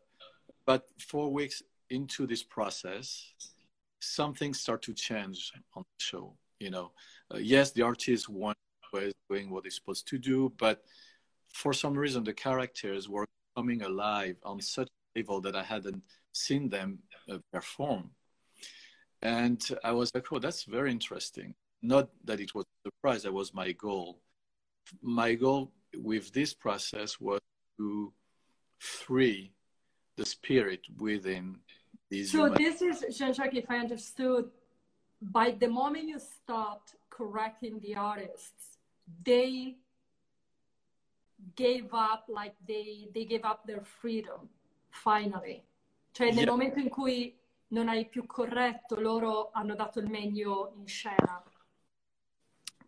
but 0.66 0.88
four 1.00 1.32
weeks 1.32 1.62
into 1.94 2.28
this 2.28 2.44
process, 2.44 3.34
something 4.02 4.54
start 4.54 4.82
to 4.84 4.94
change 4.94 5.52
on 5.76 5.84
the 5.84 6.04
show. 6.04 6.36
You 6.60 6.72
know, 6.72 6.92
uh, 7.34 7.38
yes, 7.38 7.72
the 7.72 7.84
artist 7.84 8.30
was 8.30 8.56
doing 9.30 9.50
what 9.50 9.64
they're 9.64 9.72
supposed 9.72 10.08
to 10.10 10.18
do, 10.18 10.52
but 10.58 10.84
for 11.54 11.74
some 11.74 11.94
reason, 11.94 12.24
the 12.24 12.34
characters 12.34 13.08
were 13.08 13.26
coming 13.56 13.84
alive 13.84 14.36
on 14.44 14.60
such 14.62 14.88
a 14.88 15.20
level 15.20 15.40
that 15.42 15.56
I 15.56 15.64
hadn't 15.64 16.02
seen 16.34 16.70
them 16.70 17.00
uh, 17.32 17.38
perform. 17.52 18.10
And 19.22 19.62
I 19.84 19.92
was 19.92 20.14
like, 20.14 20.26
oh, 20.32 20.40
that's 20.40 20.64
very 20.64 20.92
interesting. 20.92 21.54
Not 21.82 22.10
that 22.26 22.40
it 22.40 22.54
was 22.56 22.66
a 22.66 22.90
surprise, 22.90 23.24
that 23.24 23.34
was 23.34 23.54
my 23.54 23.72
goal. 23.72 24.20
My 25.02 25.36
goal 25.36 25.72
with 25.96 26.34
this 26.34 26.54
process 26.54 27.20
was 27.20 27.40
to 27.78 28.14
free 28.80 29.54
the 30.18 30.26
spirit 30.26 30.82
within 30.98 31.58
these. 32.14 32.32
So 32.32 32.50
this 32.50 32.82
is 32.82 32.98
Jean-Jacques, 33.18 33.56
if 33.64 33.70
I 33.70 33.78
understood, 33.86 34.46
by 35.20 35.48
the 35.52 35.68
moment 35.68 36.06
you 36.08 36.20
stopped 36.20 36.96
correcting 37.10 37.80
the 37.80 37.96
artists, 37.96 38.78
they 39.24 39.78
gave 41.56 41.94
up 41.94 42.24
like 42.28 42.56
they 42.66 43.10
they 43.14 43.26
gave 43.26 43.44
up 43.44 43.66
their 43.66 43.84
freedom 43.84 44.50
finally. 44.90 45.64
Cioè 46.12 46.32
nel 46.32 46.46
yeah. 46.46 46.52
momento 46.52 46.80
in 46.80 46.90
cui 46.90 47.36
non 47.70 47.88
hai 47.90 48.08
più 48.08 48.26
corretto, 48.26 49.00
loro 49.00 49.50
hanno 49.52 49.76
dato 49.76 50.00
il 50.00 50.08
meglio 50.08 50.74
in 50.78 50.88
scena. 50.88 51.44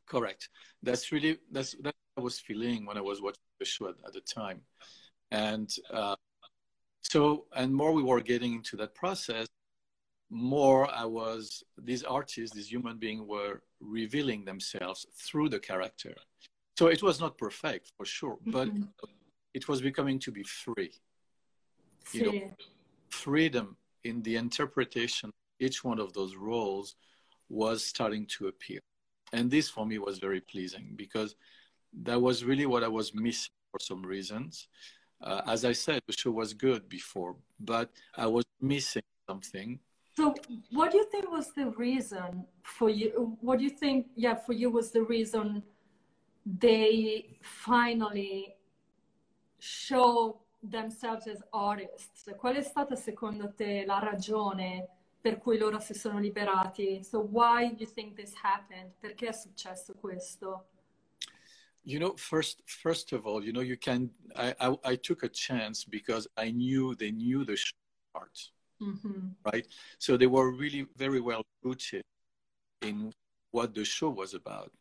Correct. 0.06 0.50
That's 0.82 1.12
really 1.12 1.40
that's 1.52 1.76
that 1.82 1.96
I 2.18 2.22
was 2.22 2.40
feeling 2.40 2.86
when 2.86 2.98
I 2.98 3.02
was 3.02 3.20
watching 3.20 3.44
the 3.58 3.66
show 3.66 3.88
at, 3.90 3.96
at 4.06 4.14
the 4.14 4.22
time, 4.22 4.62
and 5.32 5.70
uh, 5.90 6.16
so 7.12 7.46
and 7.56 7.74
more 7.74 7.92
we 7.92 8.04
were 8.04 8.22
getting 8.22 8.54
into 8.54 8.76
that 8.78 8.96
process, 8.96 9.48
more 10.30 10.90
I 10.92 11.06
was 11.06 11.64
these 11.78 12.04
artists, 12.04 12.56
these 12.56 12.72
human 12.72 12.98
beings 12.98 13.24
were 13.26 13.62
revealing 13.80 14.46
themselves 14.46 15.06
through 15.14 15.50
the 15.50 15.60
character. 15.60 16.16
So 16.78 16.88
it 16.88 17.02
was 17.02 17.20
not 17.20 17.38
perfect 17.38 17.92
for 17.96 18.06
sure, 18.06 18.38
but 18.48 18.68
mm-hmm. 18.68 18.84
it 19.54 19.68
was 19.68 19.82
becoming 19.82 20.20
to 20.20 20.32
be 20.32 20.44
free. 20.44 20.92
You 22.12 22.26
know, 22.26 22.52
freedom 23.10 23.78
in 24.04 24.22
the 24.22 24.36
interpretation 24.36 25.32
each 25.60 25.84
one 25.84 26.00
of 26.00 26.14
those 26.14 26.36
roles 26.36 26.96
was 27.50 27.86
starting 27.86 28.26
to 28.26 28.48
appear. 28.48 28.80
And 29.34 29.50
this 29.50 29.70
for 29.70 29.86
me 29.86 29.98
was 29.98 30.20
very 30.20 30.42
pleasing 30.42 30.94
because 30.96 31.36
that 32.04 32.22
was 32.22 32.44
really 32.44 32.66
what 32.66 32.84
I 32.84 32.88
was 32.88 33.14
missing 33.14 33.52
for 33.72 33.80
some 33.80 34.04
reasons. 34.04 34.68
Uh, 35.22 35.42
as 35.48 35.66
I 35.66 35.74
said, 35.74 36.02
the 36.08 36.14
show 36.14 36.32
was 36.32 36.54
good 36.54 36.88
before, 36.90 37.36
but 37.60 37.90
I 38.16 38.28
was 38.28 38.46
missing 38.62 39.04
something. 39.28 39.80
So, 40.18 40.34
what 40.72 40.92
do 40.92 40.98
you 40.98 41.06
think 41.06 41.30
was 41.32 41.52
the 41.54 41.68
reason 41.72 42.46
for 42.64 42.90
you? 42.90 43.38
What 43.42 43.60
do 43.60 43.64
you 43.64 43.70
think, 43.70 44.08
yeah, 44.16 44.36
for 44.36 44.54
you 44.54 44.70
was 44.70 44.92
the 44.92 45.04
reason 45.04 45.64
they 46.46 47.38
finally 47.42 48.56
show 49.60 50.42
themselves 50.62 51.28
as 51.28 51.44
artists. 51.52 52.32
Qual 52.38 52.56
è 52.56 52.62
stata 52.62 52.96
secondo 52.96 53.54
te 53.54 53.84
la 53.86 54.00
ragione 54.00 54.88
per 55.20 55.38
cui 55.40 55.58
loro 55.58 55.80
si 55.80 55.94
sono 55.94 56.20
liberati? 56.20 57.04
So 57.04 57.20
why 57.20 57.70
do 57.70 57.84
you 57.84 57.92
think 57.92 58.16
this 58.16 58.34
happened? 58.42 58.94
Perché 59.00 59.28
è 59.28 59.34
successo 59.34 59.94
questo? 59.94 60.68
You 61.86 62.00
know, 62.00 62.16
first, 62.18 62.62
first 62.66 63.14
of 63.14 63.26
all, 63.28 63.44
you 63.44 63.54
know, 63.54 63.62
you 63.62 63.78
can. 63.78 64.10
I, 64.36 64.56
I, 64.60 64.76
I 64.84 64.96
took 64.96 65.24
a 65.24 65.30
chance 65.30 65.86
because 65.86 66.28
I 66.36 66.52
knew 66.52 66.96
they 66.96 67.12
knew 67.12 67.46
the 67.46 67.58
part, 68.14 68.50
mm-hmm. 68.82 69.30
right? 69.46 69.68
So 70.00 70.18
they 70.18 70.28
were 70.28 70.52
really 70.52 70.88
very 70.98 71.22
well 71.22 71.44
rooted 71.64 72.04
in 72.82 73.14
what 73.52 73.76
the 73.76 73.86
show 73.86 74.10
was 74.10 74.34
about, 74.34 74.72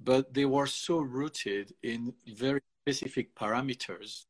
but 0.00 0.32
they 0.32 0.46
were 0.46 0.66
so 0.66 0.98
rooted 0.98 1.72
in 1.82 2.14
very 2.26 2.60
specific 2.82 3.34
parameters 3.34 4.24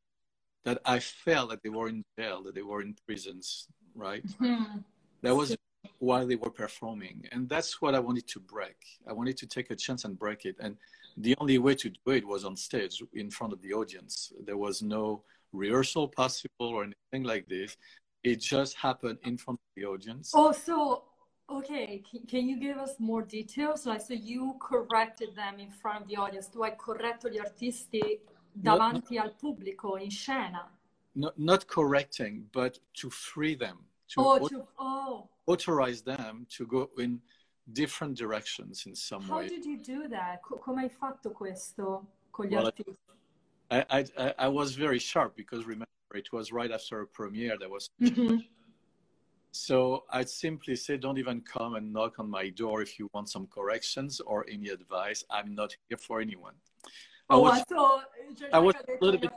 that 0.65 0.79
I 0.85 0.99
felt 0.99 1.51
that 1.51 1.63
they 1.63 1.69
were 1.69 1.89
in 1.89 2.03
jail, 2.19 2.43
that 2.43 2.55
they 2.55 2.63
were 2.63 2.83
in 2.83 2.97
prisons, 3.07 3.69
right? 3.95 4.27
Mm-hmm. 4.27 4.79
That 5.23 5.35
was 5.35 5.57
while 6.05 6.27
they 6.27 6.37
were 6.37 6.51
performing. 6.51 7.27
And 7.33 7.49
that's 7.49 7.81
what 7.81 7.95
I 7.95 8.01
wanted 8.01 8.27
to 8.29 8.41
break. 8.41 8.77
I 9.09 9.13
wanted 9.13 9.37
to 9.39 9.47
take 9.47 9.71
a 9.71 9.77
chance 9.77 10.05
and 10.05 10.19
break 10.19 10.45
it. 10.45 10.57
And 10.61 10.77
the 11.17 11.35
only 11.39 11.59
way 11.59 11.75
to 11.77 11.89
do 11.91 12.13
it 12.13 12.27
was 12.27 12.45
on 12.45 12.57
stage 12.57 13.03
in 13.15 13.31
front 13.31 13.53
of 13.53 13.61
the 13.63 13.73
audience. 13.73 14.33
There 14.45 14.57
was 14.57 14.83
no 14.83 15.23
rehearsal 15.53 16.09
possible 16.09 16.69
or 16.77 16.85
anything 16.85 17.25
like 17.25 17.49
this. 17.49 17.77
It 18.23 18.41
just 18.41 18.77
happened 18.77 19.19
in 19.25 19.37
front 19.37 19.61
of 19.61 19.71
the 19.77 19.87
audience. 19.87 20.33
Oh, 20.35 20.53
so 20.53 21.05
okay. 21.51 22.03
Can 22.29 22.49
you 22.49 22.59
give 22.59 22.79
us 22.79 22.95
more 22.99 23.23
details? 23.23 23.87
Like, 23.87 24.01
so 24.01 24.15
you 24.15 24.57
corrected 24.61 25.35
them 25.37 25.59
in 25.59 25.71
front 25.71 26.03
of 26.03 26.09
the 26.09 26.17
audience. 26.17 26.49
Tu 26.49 26.63
hai 26.63 26.75
corretto 26.77 27.29
gli 27.29 27.39
artisti 27.39 28.21
davanti 28.53 29.17
not, 29.17 29.25
al 29.25 29.35
pubblico 29.35 29.97
in 29.97 30.11
scena. 30.11 30.69
Not, 31.15 31.39
not 31.39 31.67
correcting, 31.67 32.49
but 32.53 32.81
to 32.95 33.11
free 33.11 33.55
them, 33.55 33.79
to, 34.15 34.21
oh, 34.21 34.49
to 34.49 34.67
oh. 34.79 35.29
authorize 35.47 36.03
them 36.03 36.47
to 36.57 36.67
go 36.67 36.91
in 36.99 37.21
different 37.73 38.17
directions 38.17 38.85
in 38.87 38.95
some 38.95 39.23
How 39.23 39.39
way. 39.39 39.43
How 39.45 39.49
did 39.49 39.65
you 39.65 39.79
do 39.79 40.09
that? 40.09 40.41
Come 40.43 40.83
hai 40.83 40.89
fatto 40.89 41.31
questo 41.31 42.07
con 42.31 42.47
gli 42.47 42.55
well, 42.55 42.67
artisti? 42.67 42.97
I, 43.71 44.05
I, 44.17 44.35
I 44.39 44.49
was 44.49 44.75
very 44.75 44.99
sharp 44.99 45.37
because 45.37 45.65
remember 45.65 45.87
it 46.15 46.33
was 46.33 46.53
right 46.53 46.71
after 46.71 47.01
a 47.01 47.07
premiere 47.07 47.57
that 47.59 47.69
was 47.69 47.91
mm-hmm. 48.01 48.37
so 49.51 50.05
i'd 50.11 50.29
simply 50.29 50.77
say 50.77 50.97
don't 50.97 51.19
even 51.19 51.41
come 51.41 51.75
and 51.75 51.93
knock 51.93 52.19
on 52.19 52.29
my 52.29 52.51
door 52.51 52.83
if 52.83 52.99
you 52.99 53.09
want 53.15 53.29
some 53.29 53.47
corrections 53.47 54.21
or 54.21 54.45
any 54.51 54.69
advice 54.69 55.25
i'm 55.31 55.55
not 55.55 55.75
here 55.89 55.99
for 55.99 56.21
anyone 56.21 56.55
I 57.29 57.37
was, 57.37 57.65
oh, 57.73 58.03
so, 58.37 58.47
I 58.53 58.59
was 58.59 58.75
a 58.75 59.03
little 59.03 59.19
bit. 59.19 59.31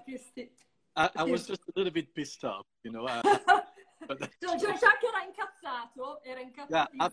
I, 0.96 1.10
I, 1.16 1.24
was 1.24 1.48
just 1.48 1.62
a 1.62 1.72
little 1.78 1.94
bit 1.94 2.14
pissed 2.14 2.44
off, 2.44 2.66
you 2.84 2.92
know. 2.92 3.06
Uh, 3.06 3.22
so 4.08 4.56
Jean-Jacques 4.56 5.04
era 5.04 5.24
incazzato, 5.24 6.24
era 6.24 6.42
Yeah, 6.70 6.88
I'm, 7.00 7.12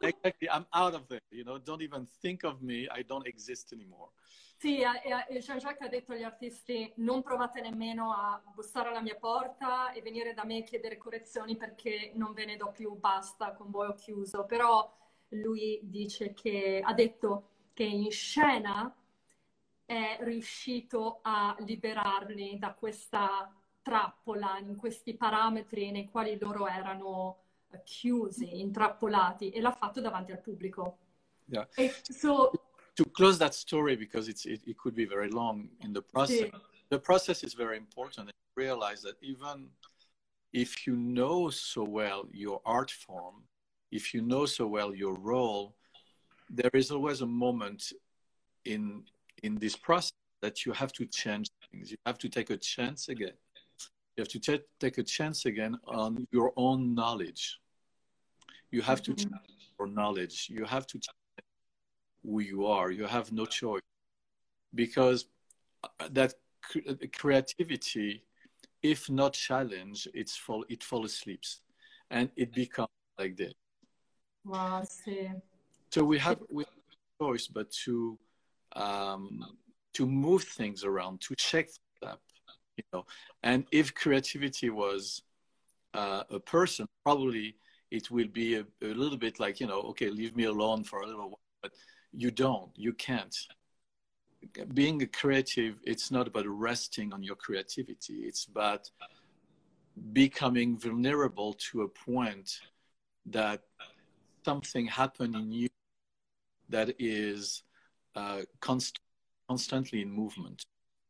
exactly. 0.00 0.48
I'm 0.48 0.66
out 0.70 0.94
of 0.94 1.06
there, 1.06 1.22
you 1.30 1.44
know. 1.44 1.58
Don't 1.58 1.82
even 1.82 2.06
think 2.20 2.44
of 2.44 2.60
me. 2.60 2.86
I 2.90 3.02
don't 3.02 3.26
exist 3.26 3.72
anymore. 3.72 4.10
Sì, 4.58 4.78
Jean-Jacques 4.78 5.82
ha 5.82 5.88
detto 5.88 6.12
agli 6.12 6.22
artisti 6.22 6.90
non 6.96 7.22
provate 7.22 7.60
nemmeno 7.60 8.12
a 8.12 8.42
bussare 8.54 8.88
alla 8.88 9.02
mia 9.02 9.16
porta 9.16 9.92
e 9.92 10.00
venire 10.00 10.32
da 10.32 10.44
me 10.44 10.58
a 10.58 10.62
chiedere 10.62 10.96
correzioni 10.96 11.56
perché 11.56 12.12
non 12.14 12.32
ve 12.32 12.46
ne 12.46 12.56
do 12.56 12.72
più, 12.72 12.94
basta, 12.94 13.52
con 13.52 13.70
voi 13.70 13.88
ho 13.88 13.94
chiuso. 13.94 14.46
Però 14.46 14.90
lui 15.30 15.80
dice 15.82 16.32
che 16.32 16.80
ha 16.82 16.94
detto 16.94 17.50
che 17.74 17.84
in 17.84 18.10
scena 18.10 18.94
è 19.84 20.16
riuscito 20.20 21.20
a 21.22 21.54
liberarli 21.58 22.58
da 22.58 22.72
questa 22.72 23.54
trappola 23.86 24.58
in 24.58 24.74
questi 24.74 25.14
parametri 25.14 25.92
nei 25.92 26.08
quali 26.10 26.36
loro 26.40 26.66
erano 26.66 27.38
chiusi, 27.84 28.58
intrappolati 28.60 29.50
e 29.50 29.60
l'ha 29.60 29.70
fatto 29.70 30.00
davanti 30.00 30.32
al 30.32 30.40
pubblico. 30.40 30.98
Yeah. 31.44 31.68
E 31.76 31.94
so, 32.02 32.50
to 32.94 33.04
close 33.12 33.38
that 33.38 33.52
story 33.52 33.96
because 33.96 34.28
it's 34.28 34.44
it, 34.44 34.66
it 34.66 34.76
could 34.76 34.96
be 34.96 35.06
very 35.06 35.30
long 35.30 35.68
in 35.84 35.92
the 35.92 36.02
process. 36.02 36.50
Sì. 36.50 36.52
The 36.88 36.98
process 36.98 37.44
is 37.44 37.54
very 37.54 37.76
important. 37.76 38.28
And 38.28 38.56
realize 38.56 39.02
that 39.02 39.16
even 39.20 39.70
if 40.52 40.84
you 40.84 40.96
know 40.96 41.48
so 41.50 41.84
well 41.84 42.26
your 42.32 42.60
art 42.64 42.90
form, 42.90 43.44
if 43.92 44.12
you 44.12 44.20
know 44.20 44.46
so 44.46 44.66
well 44.66 44.92
your 44.96 45.14
role, 45.14 45.76
there 46.50 46.74
is 46.74 46.90
always 46.90 47.20
a 47.20 47.26
moment 47.26 47.92
in 48.64 49.04
in 49.44 49.58
this 49.58 49.76
process 49.76 50.18
that 50.40 50.64
you 50.66 50.72
have 50.72 50.92
to 50.94 51.06
change 51.06 51.48
things. 51.70 51.92
You 51.92 51.98
have 52.04 52.18
to 52.18 52.28
take 52.28 52.50
a 52.50 52.56
chance 52.56 53.08
again. 53.08 53.38
You 54.16 54.22
have 54.22 54.28
to 54.28 54.40
t- 54.40 54.64
take 54.80 54.96
a 54.96 55.02
chance 55.02 55.44
again 55.44 55.76
on 55.86 56.26
your 56.32 56.52
own 56.56 56.94
knowledge. 56.94 57.60
You 58.70 58.80
have 58.82 59.02
to 59.02 59.12
Mhm. 59.12 59.18
change 59.18 59.72
your 59.78 59.88
knowledge. 59.88 60.48
You 60.48 60.64
have 60.64 60.86
to 60.86 60.98
change 60.98 61.46
who 62.22 62.40
you 62.40 62.66
are. 62.66 62.90
You 62.90 63.04
have 63.06 63.30
no 63.30 63.44
choice 63.44 63.82
because 64.74 65.26
uh, 65.84 66.08
that 66.12 66.34
cre- 66.62 66.94
creativity, 67.12 68.24
if 68.82 69.10
not 69.10 69.34
challenged, 69.34 70.08
it's 70.14 70.34
fall 70.36 70.64
it 70.68 70.82
falls 70.82 71.12
asleep, 71.12 71.42
and 72.10 72.30
it 72.36 72.52
becomes 72.52 72.88
like 73.18 73.36
this. 73.36 73.52
wow. 74.44 74.82
So 75.90 76.04
we 76.04 76.18
have 76.18 76.42
we 76.48 76.64
have 76.64 76.74
no 77.20 77.26
choice 77.26 77.46
but 77.48 77.70
to 77.84 78.18
um, 78.72 79.58
to 79.92 80.06
move 80.06 80.44
things 80.44 80.84
around, 80.84 81.20
to 81.22 81.34
check 81.36 81.68
up, 82.02 82.22
you 82.76 82.84
know. 82.92 83.06
And 83.42 83.64
if 83.72 83.94
creativity 83.94 84.70
was 84.70 85.22
uh, 85.94 86.24
a 86.30 86.40
person, 86.40 86.86
probably 87.04 87.56
it 87.90 88.10
will 88.10 88.28
be 88.28 88.56
a, 88.56 88.64
a 88.82 88.92
little 88.94 89.18
bit 89.18 89.40
like 89.40 89.60
you 89.60 89.66
know, 89.66 89.80
okay, 89.80 90.10
leave 90.10 90.36
me 90.36 90.44
alone 90.44 90.84
for 90.84 91.00
a 91.00 91.06
little 91.06 91.30
while. 91.30 91.40
But 91.62 91.72
you 92.12 92.30
don't, 92.30 92.70
you 92.76 92.92
can't. 92.92 93.36
Being 94.74 95.02
a 95.02 95.06
creative, 95.06 95.78
it's 95.84 96.10
not 96.10 96.28
about 96.28 96.46
resting 96.46 97.12
on 97.12 97.22
your 97.22 97.36
creativity. 97.36 98.20
It's 98.24 98.44
about 98.44 98.90
becoming 100.12 100.78
vulnerable 100.78 101.54
to 101.54 101.82
a 101.82 101.88
point 101.88 102.60
that 103.26 103.62
something 104.44 104.86
happened 104.86 105.34
in 105.34 105.50
you 105.50 105.68
that 106.68 106.94
is 106.98 107.62
uh, 108.14 108.42
const- 108.60 109.00
constantly 109.48 110.02
in 110.02 110.10
movement. 110.10 110.64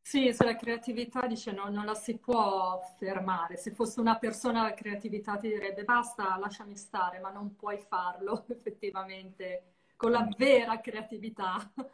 Sì, 0.09 0.33
sulla 0.33 0.55
creatività 0.55 1.27
dice 1.27 1.51
no, 1.51 1.69
non 1.69 1.85
la 1.85 1.97
si 1.97 2.17
può 2.17 2.81
fermare. 2.97 3.57
Se 3.57 3.73
fosse 3.73 3.99
una 3.99 4.17
persona 4.17 4.63
la 4.63 4.73
creatività 4.73 5.37
ti 5.37 5.49
direbbe 5.49 5.83
basta, 5.83 6.37
lasciami 6.39 6.77
stare, 6.77 7.19
ma 7.19 7.31
non 7.31 7.57
puoi 7.57 7.79
farlo 7.89 8.45
effettivamente 8.49 9.73
con 9.97 10.13
la 10.13 10.29
vera 10.39 10.81
creatività. 10.81 11.73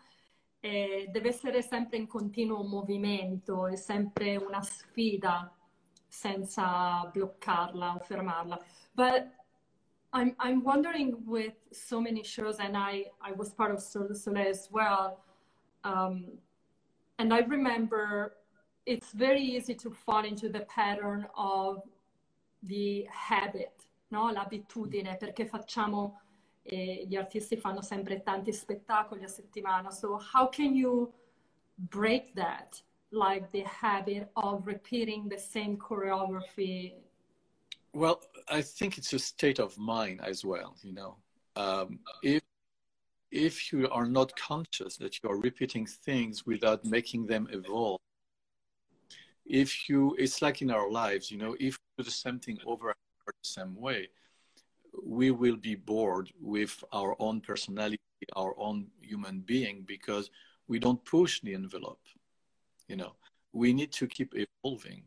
E 0.64 1.08
deve 1.10 1.30
essere 1.30 1.60
sempre 1.60 1.96
in 1.96 2.06
continuo 2.06 2.62
movimento, 2.62 3.66
è 3.66 3.74
sempre 3.74 4.36
una 4.36 4.62
sfida 4.62 5.52
senza 6.06 7.04
bloccarla 7.12 7.96
o 7.96 7.98
fermarla. 7.98 8.60
But 8.92 9.28
I'm, 10.12 10.36
I'm 10.38 10.62
wondering 10.62 11.16
with 11.26 11.56
so 11.70 12.00
many 12.00 12.22
shows, 12.22 12.60
and 12.60 12.76
I, 12.76 13.10
I 13.20 13.32
was 13.32 13.52
part 13.52 13.72
of 13.72 13.80
Soleil 13.80 14.48
as 14.48 14.68
well. 14.70 15.24
Um, 15.82 16.38
and 17.18 17.32
I 17.32 17.40
remember 17.40 18.36
it's 18.84 19.12
very 19.12 19.42
easy 19.42 19.74
to 19.74 19.90
fall 19.90 20.24
into 20.24 20.48
the 20.48 20.60
pattern 20.60 21.26
of 21.36 21.82
the 22.62 23.06
habit, 23.10 23.86
no? 24.10 24.30
l'abitudine, 24.30 25.16
perché 25.16 25.46
facciamo, 25.46 26.20
eh, 26.62 27.04
gli 27.06 27.16
artisti 27.16 27.56
fanno 27.56 27.82
sempre 27.82 28.22
tanti 28.22 28.52
spettacoli 28.52 29.24
a 29.24 29.28
settimana. 29.28 29.90
So 29.90 30.18
how 30.32 30.48
can 30.48 30.74
you 30.74 31.12
break 31.76 32.34
that, 32.34 32.82
like 33.10 33.50
the 33.50 33.64
habit 33.64 34.30
of 34.34 34.66
repeating 34.66 35.28
the 35.28 35.38
same 35.38 35.76
choreography? 35.76 36.94
Well, 37.94 38.20
I 38.48 38.62
think 38.62 38.96
it's 38.96 39.12
a 39.12 39.18
state 39.18 39.60
of 39.60 39.76
mind 39.76 40.20
as 40.22 40.44
well. 40.44 40.76
You 40.82 40.94
know, 40.94 41.16
um, 41.56 42.00
if 42.22 42.42
if 43.32 43.72
you 43.72 43.88
are 43.88 44.06
not 44.06 44.36
conscious 44.36 44.98
that 44.98 45.18
you 45.22 45.30
are 45.30 45.38
repeating 45.38 45.86
things 45.86 46.44
without 46.46 46.84
making 46.84 47.26
them 47.26 47.48
evolve, 47.50 47.98
if 49.46 49.88
you, 49.88 50.14
it's 50.18 50.42
like 50.42 50.60
in 50.60 50.70
our 50.70 50.90
lives. 50.90 51.30
You 51.30 51.38
know, 51.38 51.54
if 51.58 51.78
we 51.78 52.02
do 52.02 52.04
the 52.04 52.10
same 52.10 52.38
thing 52.38 52.58
over 52.66 52.88
and 52.88 52.96
over 53.22 53.34
the 53.42 53.48
same 53.48 53.74
way, 53.74 54.08
we 55.02 55.30
will 55.30 55.56
be 55.56 55.74
bored 55.74 56.30
with 56.40 56.84
our 56.92 57.16
own 57.18 57.40
personality, 57.40 57.98
our 58.36 58.54
own 58.58 58.86
human 59.00 59.40
being, 59.40 59.82
because 59.86 60.30
we 60.68 60.78
don't 60.78 61.02
push 61.04 61.40
the 61.40 61.54
envelope. 61.54 62.04
You 62.86 62.96
know, 62.96 63.14
we 63.52 63.72
need 63.72 63.92
to 63.92 64.06
keep 64.06 64.34
evolving. 64.34 65.04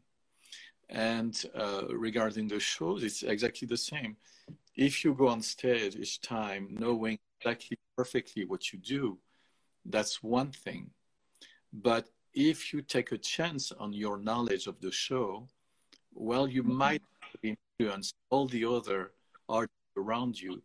And 0.89 1.43
uh, 1.55 1.83
regarding 1.89 2.47
the 2.47 2.59
shows, 2.59 3.03
it's 3.03 3.21
exactly 3.21 3.67
the 3.67 3.77
same. 3.77 4.17
If 4.75 5.05
you 5.05 5.13
go 5.13 5.27
on 5.27 5.41
stage 5.41 5.95
each 5.95 6.21
time 6.21 6.67
knowing 6.71 7.19
exactly 7.41 7.77
perfectly 7.97 8.45
what 8.45 8.71
you 8.71 8.79
do, 8.79 9.17
that's 9.85 10.23
one 10.23 10.51
thing. 10.51 10.89
But 11.73 12.09
if 12.33 12.73
you 12.73 12.81
take 12.81 13.11
a 13.11 13.17
chance 13.17 13.71
on 13.71 13.93
your 13.93 14.17
knowledge 14.17 14.67
of 14.67 14.79
the 14.81 14.91
show, 14.91 15.47
well, 16.13 16.47
you 16.47 16.63
might 16.63 17.01
influence 17.43 18.13
all 18.29 18.47
the 18.47 18.65
other 18.65 19.11
artists 19.49 19.75
around 19.97 20.39
you 20.39 20.61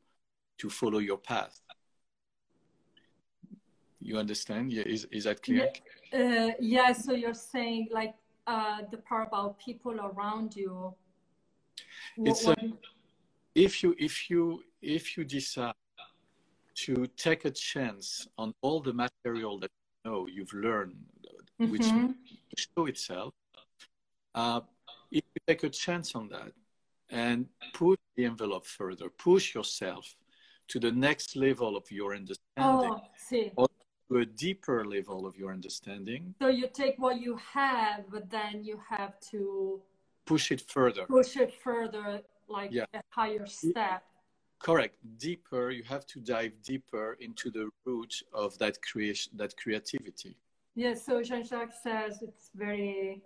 to 0.58 0.70
follow 0.70 0.98
your 0.98 1.18
path. 1.18 1.60
You 4.00 4.16
understand? 4.18 4.72
Yeah, 4.72 4.84
is, 4.86 5.06
is 5.10 5.24
that 5.24 5.42
clear? 5.42 5.70
Uh, 6.12 6.52
yeah, 6.58 6.92
so 6.92 7.12
you're 7.12 7.34
saying 7.34 7.88
like 7.92 8.14
uh, 8.46 8.82
the 8.90 8.96
part 8.96 9.28
about 9.28 9.58
people 9.58 9.94
around 10.00 10.56
you. 10.56 10.94
What, 12.16 12.28
It's 12.30 12.46
a- 12.46 12.56
if 13.54 13.82
you 13.82 13.94
if 13.98 14.30
you 14.30 14.62
if 14.80 15.16
you 15.16 15.24
decide 15.24 15.74
to 16.84 17.06
take 17.16 17.44
a 17.44 17.50
chance 17.50 18.26
on 18.38 18.54
all 18.62 18.80
the 18.80 18.92
material 18.92 19.58
that 19.58 19.70
you 20.04 20.10
know 20.10 20.26
you've 20.26 20.52
learned 20.52 20.96
which 21.58 21.82
Mhm. 21.92 22.14
the 22.50 22.56
show 22.66 22.86
itself 22.86 23.32
uh, 24.34 24.60
if 25.10 25.24
you 25.34 25.40
take 25.46 25.62
a 25.64 25.68
chance 25.70 26.14
on 26.14 26.28
that 26.28 26.52
and 27.10 27.48
push 27.74 27.98
the 28.16 28.24
envelope 28.24 28.66
further 28.66 29.08
push 29.10 29.54
yourself 29.54 30.16
to 30.68 30.78
the 30.80 30.92
next 30.92 31.36
level 31.36 31.76
of 31.76 31.84
your 31.90 32.14
understanding 32.14 32.94
Oh, 32.94 33.10
sì. 33.16 33.52
to 34.08 34.18
a 34.18 34.26
deeper 34.26 34.84
level 34.84 35.26
of 35.26 35.36
your 35.36 35.52
understanding 35.52 36.34
So 36.40 36.48
you 36.48 36.68
take 36.68 36.96
what 36.98 37.20
you 37.20 37.36
have, 37.36 38.08
but 38.10 38.30
then 38.30 38.64
you 38.64 38.76
have 38.88 39.18
to 39.32 39.82
push 40.24 40.50
it 40.52 40.60
further 40.76 41.04
push 41.06 41.36
it 41.36 41.52
further, 41.52 42.22
like 42.48 42.70
Yeah. 42.72 42.86
a 42.94 43.02
higher 43.10 43.46
step. 43.46 44.02
Correct 44.60 44.96
deeper 45.18 45.70
you 45.70 45.82
have 45.82 46.04
to 46.06 46.20
dive 46.20 46.52
deeper 46.62 47.16
into 47.20 47.50
the 47.50 47.68
root 47.84 48.22
of 48.32 48.56
that 48.58 48.80
creation 48.82 49.32
that 49.36 49.56
creativity 49.56 50.36
Yeah, 50.76 50.94
so 50.94 51.22
Jean-Jacques 51.22 51.74
says 51.82 52.22
it's 52.22 52.50
very 52.54 53.22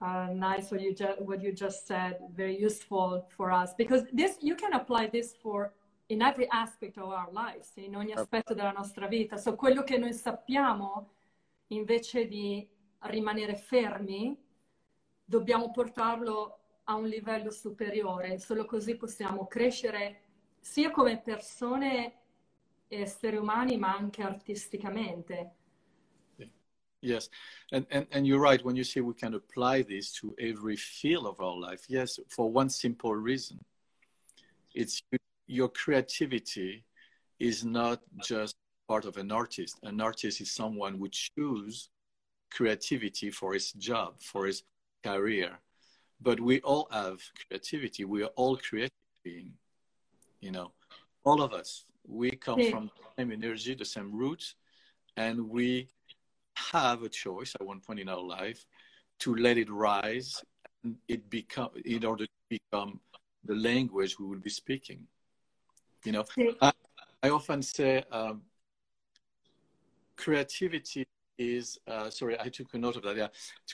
uh, 0.00 0.28
nice 0.32 0.70
what 0.70 0.80
you 0.80 0.94
just 0.94 1.20
what 1.20 1.42
you 1.42 1.52
just 1.52 1.86
said, 1.86 2.18
very 2.34 2.58
useful 2.58 3.26
for 3.36 3.52
us 3.52 3.74
because 3.76 4.04
this 4.12 4.38
you 4.40 4.54
can 4.54 4.72
apply 4.72 5.08
this 5.08 5.34
for 5.42 5.72
in 6.08 6.22
every 6.22 6.48
aspect 6.50 6.96
of 6.96 7.10
our 7.10 7.30
lives, 7.30 7.72
in 7.76 7.94
ogni 7.94 8.12
aspetto 8.12 8.54
della 8.54 8.72
nostra 8.72 9.06
vita. 9.06 9.36
So 9.36 9.54
quello 9.54 9.82
che 9.84 9.98
noi 9.98 10.14
sappiamo, 10.14 11.10
invece 11.68 12.26
di 12.26 12.66
rimanere 13.00 13.56
fermi, 13.56 14.34
dobbiamo 15.22 15.70
portarlo 15.70 16.58
a 16.84 16.94
un 16.94 17.06
livello 17.06 17.50
superiore. 17.50 18.38
Solo 18.38 18.64
così 18.64 18.96
possiamo 18.96 19.46
crescere 19.46 20.22
sia 20.68 20.90
come 20.90 21.16
persone, 21.18 22.12
esseri 22.88 23.38
umani, 23.38 23.78
ma 23.78 23.96
anche 23.96 24.22
artisticamente. 24.22 25.52
Yes, 27.00 27.30
and, 27.70 27.86
and 27.90 28.06
and 28.10 28.26
you're 28.26 28.40
right 28.40 28.62
when 28.64 28.74
you 28.74 28.82
say 28.82 29.00
we 29.00 29.14
can 29.14 29.34
apply 29.34 29.82
this 29.82 30.12
to 30.14 30.34
every 30.38 30.76
field 30.76 31.26
of 31.26 31.40
our 31.40 31.56
life. 31.56 31.84
Yes, 31.88 32.18
for 32.28 32.50
one 32.50 32.68
simple 32.68 33.14
reason, 33.14 33.64
it's 34.74 35.00
your 35.46 35.68
creativity 35.68 36.84
is 37.38 37.64
not 37.64 38.00
just 38.20 38.56
part 38.88 39.04
of 39.04 39.16
an 39.16 39.30
artist. 39.30 39.78
An 39.84 40.00
artist 40.00 40.40
is 40.40 40.50
someone 40.50 40.98
who 40.98 41.08
chooses 41.08 41.88
creativity 42.50 43.30
for 43.30 43.54
his 43.54 43.72
job, 43.72 44.20
for 44.20 44.46
his 44.46 44.64
career. 45.04 45.60
But 46.20 46.40
we 46.40 46.60
all 46.62 46.88
have 46.90 47.20
creativity. 47.46 48.04
We 48.04 48.24
are 48.24 48.32
all 48.34 48.56
creative 48.56 48.90
beings. 49.22 49.54
You 50.40 50.52
know, 50.52 50.72
all 51.24 51.42
of 51.42 51.52
us. 51.52 51.84
We 52.06 52.30
come 52.30 52.60
Sì. 52.60 52.70
from 52.70 52.90
the 52.96 53.22
same 53.22 53.32
energy, 53.32 53.74
the 53.74 53.84
same 53.84 54.12
roots, 54.14 54.54
and 55.16 55.48
we 55.48 55.88
have 56.56 57.02
a 57.02 57.08
choice 57.08 57.54
at 57.54 57.66
one 57.66 57.80
point 57.80 58.00
in 58.00 58.08
our 58.08 58.22
life 58.22 58.64
to 59.20 59.34
let 59.34 59.58
it 59.58 59.70
rise 59.70 60.42
and 60.84 60.96
it 61.08 61.28
become 61.28 61.70
in 61.84 62.04
order 62.04 62.24
to 62.24 62.32
become 62.48 63.00
the 63.44 63.54
language 63.54 64.18
we 64.18 64.26
will 64.26 64.38
be 64.38 64.50
speaking. 64.50 65.06
You 66.04 66.12
know, 66.12 66.24
I, 66.60 66.72
I 67.22 67.30
often 67.30 67.62
say 67.62 68.04
um, 68.10 68.42
creativity 70.16 71.06
is 71.36 71.78
uh, 71.86 72.10
sorry, 72.10 72.38
I 72.40 72.48
took 72.48 72.72
a 72.74 72.78
note 72.78 72.96
of 72.96 73.02
that. 73.02 73.16
Yeah, 73.16 73.28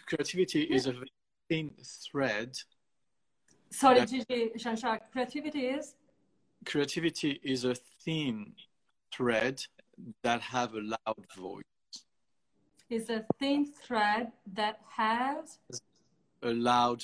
creativity 0.07 0.63
is 0.63 0.87
a 0.87 0.95
thin 1.49 1.71
thread. 2.11 2.57
Sorry, 3.71 4.01
that, 4.01 4.09
Gigi, 4.09 4.53
Jean-Jacques, 4.57 5.11
creativity 5.13 5.67
is 5.67 5.95
creativity 6.65 7.41
is 7.43 7.65
a 7.65 7.75
thin 7.75 8.55
thread 9.13 9.63
that 10.23 10.41
have 10.41 10.75
a 10.75 10.81
loud 10.81 11.27
voice. 11.37 11.65
Is 12.91 13.11
a 13.11 13.25
thin 13.39 13.67
thread 13.67 14.33
that 14.55 14.81
has 14.97 15.59
a 16.43 16.53
loud 16.53 17.03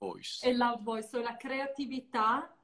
voice. 0.00 0.40
A 0.44 0.52
loud 0.52 0.84
voice. 0.84 1.08
So 1.08 1.20
la 1.20 1.36
creatività 1.36 2.54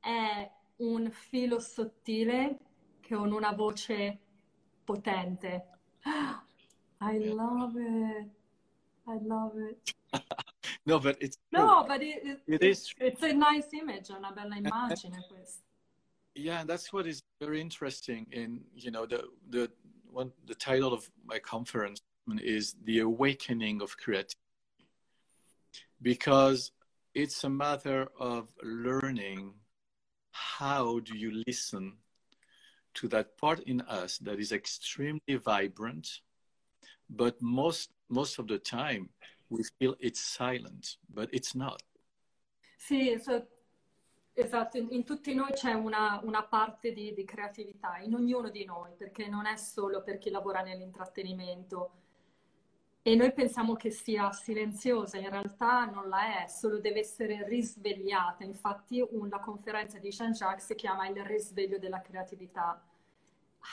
è 0.00 0.50
un 0.76 1.10
filo 1.10 1.60
sottile 1.60 2.58
che 3.00 3.14
con 3.14 3.32
una 3.32 3.52
voce 3.52 4.18
potente. 4.84 5.68
I 7.00 7.18
love 7.18 7.76
it. 7.76 8.28
I 9.06 9.18
love 9.22 9.56
it. 9.58 9.94
no, 10.86 10.98
but 10.98 11.16
it's 11.20 11.38
no, 11.52 11.84
but 11.86 12.02
it, 12.02 12.20
it, 12.24 12.40
it 12.46 12.62
is. 12.62 12.92
It's 12.98 13.22
a 13.22 13.32
nice 13.32 13.72
image, 13.72 14.10
una 14.10 14.32
bella 14.32 14.56
immagine 14.56 15.22
questa. 15.28 15.62
Yeah, 16.34 16.64
that's 16.64 16.92
what 16.92 17.06
is 17.06 17.20
very 17.40 17.60
interesting. 17.60 18.26
In 18.32 18.60
you 18.74 18.90
know 18.90 19.06
the 19.06 19.24
the 19.48 19.70
one 20.06 20.32
the 20.46 20.54
title 20.54 20.92
of 20.92 21.10
my 21.24 21.38
conference 21.38 22.00
is 22.42 22.76
the 22.84 23.00
awakening 23.00 23.82
of 23.82 23.96
creativity 23.96 24.36
because 26.00 26.72
it's 27.14 27.44
a 27.44 27.50
matter 27.50 28.08
of 28.18 28.48
learning 28.62 29.52
how 30.30 30.98
do 31.00 31.16
you 31.16 31.42
listen 31.46 31.94
to 32.94 33.08
that 33.08 33.36
part 33.38 33.60
in 33.60 33.80
us 33.82 34.18
that 34.18 34.38
is 34.38 34.52
extremely 34.52 35.36
vibrant 35.44 36.20
but 37.10 37.40
most 37.40 37.90
most 38.08 38.38
of 38.38 38.46
the 38.48 38.58
time 38.58 39.08
we 39.52 39.62
feel 39.76 39.94
it's 39.98 40.20
silent 40.20 40.98
but 41.06 41.28
it's 41.32 41.54
not 41.54 41.82
sì 42.76 43.18
so, 43.20 43.46
esatto 44.32 44.78
in, 44.78 44.88
in, 44.90 45.04
tutti 45.04 45.34
noi 45.34 45.52
c'è 45.52 45.72
una, 45.72 46.20
una 46.24 46.42
parte 46.42 46.92
di, 46.92 47.12
di 47.14 47.24
creatività 47.24 47.98
in 47.98 48.14
ognuno 48.14 48.50
di 48.50 48.64
noi 48.64 48.92
perché 48.96 49.28
non 49.28 49.46
è 49.46 49.56
solo 49.56 50.02
per 50.02 50.18
chi 50.18 50.30
lavora 50.30 50.62
nell'intrattenimento 50.62 52.02
e 53.04 53.16
noi 53.16 53.32
pensiamo 53.32 53.74
che 53.74 53.90
sia 53.90 54.30
silenziosa, 54.30 55.18
in 55.18 55.28
realtà 55.28 55.86
non 55.86 56.08
la 56.08 56.44
è, 56.44 56.46
solo 56.46 56.78
deve 56.78 57.00
essere 57.00 57.44
risvegliata. 57.48 58.44
Infatti 58.44 59.04
la 59.28 59.40
conferenza 59.40 59.98
di 59.98 60.10
Jean-Jacques 60.10 60.66
si 60.66 60.76
chiama 60.76 61.08
Il 61.08 61.24
risveglio 61.24 61.78
della 61.78 62.00
creatività. 62.00 62.80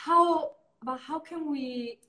How, 0.07 0.55
but 0.79 0.99
how 1.07 1.21
can 1.21 1.43
we, 1.43 1.99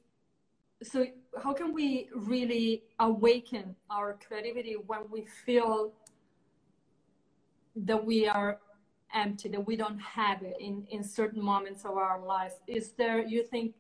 so 0.83 1.07
how 1.43 1.53
can 1.53 1.73
we 1.75 2.09
really 2.15 2.83
awaken 2.99 3.77
our 3.91 4.19
creativity 4.27 4.77
when 4.87 5.11
we 5.11 5.27
feel 5.45 5.93
that 7.77 8.05
we 8.05 8.27
are 8.27 8.59
empty, 9.15 9.49
that 9.49 9.67
we 9.67 9.77
don't 9.77 9.99
have 9.99 10.43
it 10.43 10.57
in, 10.59 10.87
in 10.91 11.03
certain 11.05 11.43
moments 11.43 11.85
of 11.85 11.97
our 11.97 12.25
lives? 12.25 12.55
Is 12.67 12.93
there, 12.93 13.25
you 13.25 13.45
think, 13.45 13.75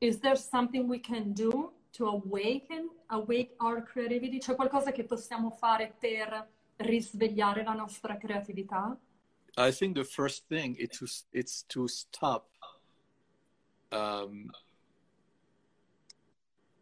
is 0.00 0.18
there 0.18 0.36
something 0.36 0.86
we 0.86 0.98
can 0.98 1.32
do 1.32 1.72
to 1.94 2.06
awaken, 2.06 2.90
awake 3.10 3.54
our 3.60 3.80
creativity? 3.80 4.38
C'è 4.38 4.54
qualcosa 4.54 4.92
che 4.92 5.04
possiamo 5.04 5.50
fare 5.50 5.94
per 5.98 6.46
risvegliare 6.76 7.64
la 7.64 7.72
nostra 7.72 8.16
creatività? 8.16 8.96
I 9.56 9.72
think 9.72 9.96
the 9.96 10.04
first 10.04 10.46
thing 10.46 10.76
is 10.76 10.98
to, 10.98 11.06
it's 11.32 11.64
to 11.68 11.88
stop. 11.88 12.48
Um, 13.90 14.50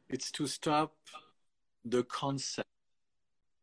it's 0.09 0.31
to 0.33 0.47
stop 0.47 0.95
the 1.85 2.03
concept 2.05 2.69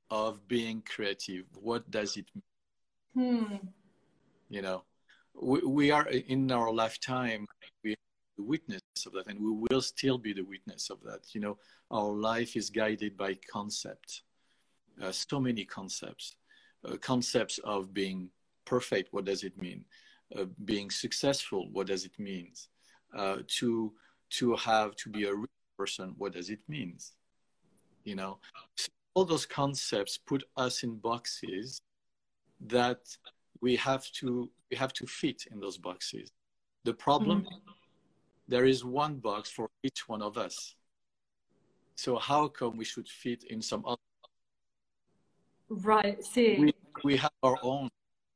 of 0.10 0.48
being 0.48 0.84
creative. 0.86 1.46
What 1.62 1.90
does 1.90 2.18
it 2.18 2.26
mean? 2.36 3.38
Hmm. 3.38 3.56
You 4.50 4.62
know, 4.62 4.84
we, 5.34 5.62
we 5.62 5.92
are 5.92 6.08
in 6.08 6.52
our 6.52 6.72
lifetime. 6.72 7.48
We 7.84 7.96
the 8.38 8.44
witness 8.44 8.82
of 9.06 9.14
that 9.14 9.28
and 9.28 9.40
we 9.40 9.52
will 9.70 9.82
still 9.82 10.18
be 10.18 10.34
the 10.34 10.44
witness 10.44 10.90
of 10.90 11.00
that 11.04 11.34
you 11.34 11.42
know 11.42 11.58
our 11.92 12.12
life 12.12 12.56
is 12.56 12.70
guided 12.70 13.16
by 13.16 13.38
concept 13.52 14.24
uh, 15.02 15.12
so 15.12 15.40
many 15.40 15.64
concepts 15.64 16.36
uh, 16.86 16.98
concepts 16.98 17.60
of 17.60 17.94
being 17.94 18.30
perfect 18.66 19.14
what 19.14 19.26
does 19.26 19.44
it 19.44 19.56
mean 19.62 19.84
uh, 20.38 20.46
being 20.66 20.90
successful 20.90 21.70
what 21.72 21.88
does 21.88 22.06
it 22.06 22.18
mean 22.18 22.52
uh, 23.16 23.38
to 23.48 23.94
to 24.30 24.56
have 24.56 24.96
to 24.96 25.10
be 25.10 25.26
a 25.26 25.34
real 25.34 25.48
person 25.78 26.14
what 26.18 26.34
does 26.34 26.50
it 26.50 26.60
mean 26.68 26.98
you 28.04 28.16
know 28.16 28.38
so 28.76 28.90
all 29.14 29.26
those 29.26 29.46
concepts 29.46 30.18
put 30.18 30.44
us 30.58 30.84
in 30.84 30.96
boxes 30.96 31.82
that 32.60 33.02
we 33.62 33.76
have 33.76 34.10
to 34.12 34.50
we 34.70 34.78
have 34.78 34.94
to 34.94 35.06
fit 35.06 35.46
in 35.52 35.60
those 35.60 35.78
boxes 35.78 36.32
the 36.84 36.94
problem 36.94 37.42
mm-hmm 37.42 37.72
there 38.48 38.66
is 38.66 38.84
one 38.84 39.16
box 39.16 39.50
for 39.50 39.70
each 39.84 40.08
one 40.08 40.22
of 40.22 40.38
us. 40.38 40.76
So 41.96 42.18
how 42.18 42.48
come 42.48 42.78
we 42.78 42.86
should 42.86 43.08
fit 43.08 43.44
in 43.46 43.62
some 43.62 43.86
other? 43.86 43.98
Right. 45.70 46.24
See. 46.24 46.58
We, 46.60 46.74
we 47.04 47.18
have 47.18 47.32
our 47.42 47.58
own 47.62 47.90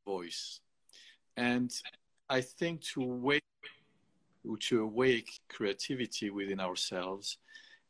voice, 0.06 0.60
and 1.36 1.72
I 2.30 2.42
think 2.42 2.82
to 2.94 3.02
wake 3.04 3.44
to 4.56 4.84
awake 4.84 5.42
creativity 5.50 6.30
within 6.30 6.62
ourselves, 6.62 7.38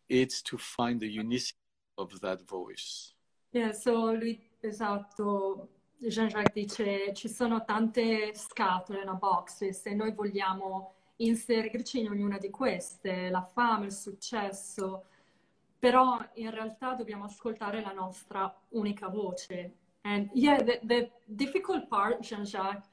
it's 0.09 0.41
to 0.41 0.57
find 0.57 0.99
the 0.99 1.07
unicity 1.07 1.59
of 1.97 2.19
that 2.21 2.41
voice. 2.47 3.13
Yeah. 3.51 3.73
So 3.73 4.11
lui, 4.13 4.39
esatto. 4.61 5.69
Jean-Jacques 5.99 6.53
dice 6.53 7.11
ci 7.13 7.27
sono 7.27 7.65
tante 7.65 8.31
scatole, 8.35 9.01
una 9.01 9.15
box, 9.15 9.61
e 9.61 9.73
se 9.73 9.95
noi 9.95 10.13
vogliamo 10.13 10.93
inserirci 11.17 11.99
in 11.99 12.09
ognuna 12.09 12.37
di 12.37 12.51
queste, 12.51 13.29
la 13.29 13.41
fame, 13.41 13.87
il 13.87 13.91
successo, 13.91 15.05
però 15.79 16.19
in 16.35 16.51
realtà 16.51 16.93
dobbiamo 16.93 17.25
ascoltare 17.25 17.81
la 17.81 17.93
nostra 17.93 18.53
unica 18.69 19.07
voce. 19.07 19.73
And 20.01 20.29
yeah, 20.33 20.61
the, 20.63 20.79
the 20.83 21.11
difficult 21.25 21.87
part, 21.87 22.21
Jean-Jacques, 22.21 22.87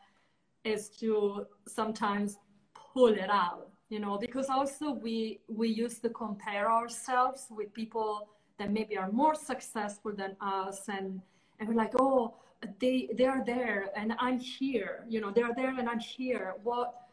is 0.62 0.88
to 0.96 1.46
sometimes 1.66 2.38
pull 2.94 3.12
it 3.24 3.28
out, 3.28 3.68
you 3.90 3.98
know, 3.98 4.16
because 4.16 4.48
also 4.48 4.92
we 4.92 5.40
we 5.48 5.68
used 5.68 6.00
to 6.02 6.10
compare 6.10 6.70
ourselves 6.70 7.48
with 7.50 7.68
people 7.74 8.28
that 8.58 8.70
maybe 8.70 8.96
are 8.96 9.10
more 9.10 9.34
successful 9.34 10.12
than 10.12 10.36
us 10.40 10.88
and 10.88 11.20
and 11.58 11.68
we're 11.68 11.74
like, 11.74 11.94
oh, 12.00 12.34
they 12.78 13.10
they 13.18 13.26
are 13.26 13.44
there 13.44 13.90
and 13.96 14.14
I'm 14.18 14.38
here, 14.38 15.04
you 15.08 15.20
know, 15.20 15.30
they're 15.30 15.54
there 15.54 15.74
and 15.78 15.88
I'm 15.88 15.98
here. 15.98 16.54
What 16.62 17.04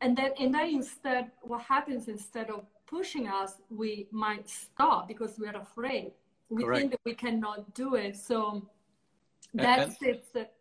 and 0.00 0.16
then 0.16 0.32
and 0.38 0.54
then 0.54 0.68
instead 0.80 1.30
what 1.42 1.62
happens 1.62 2.08
instead 2.08 2.50
of 2.50 2.60
pushing 2.86 3.26
us 3.26 3.52
we 3.70 4.06
might 4.10 4.48
stop 4.48 5.08
because 5.08 5.32
we're 5.38 5.56
afraid 5.56 6.12
we 6.50 6.62
Correct. 6.62 6.78
think 6.78 6.90
that 6.92 7.00
we 7.04 7.14
cannot 7.14 7.72
do 7.74 7.94
it 7.94 8.14
so 8.14 8.62
that's 9.54 9.96
and, 10.02 10.20
it 10.34 10.52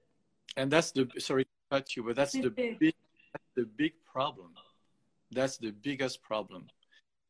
and 0.55 0.71
that's 0.71 0.91
the 0.91 1.07
sorry 1.19 1.43
to 1.43 1.49
cut 1.71 1.95
you 1.95 2.03
but 2.03 2.15
that's 2.15 2.31
the 2.31 2.49
big 2.49 2.95
the 3.55 3.65
big 3.77 3.93
problem 4.05 4.51
that's 5.31 5.57
the 5.57 5.71
biggest 5.71 6.21
problem 6.21 6.67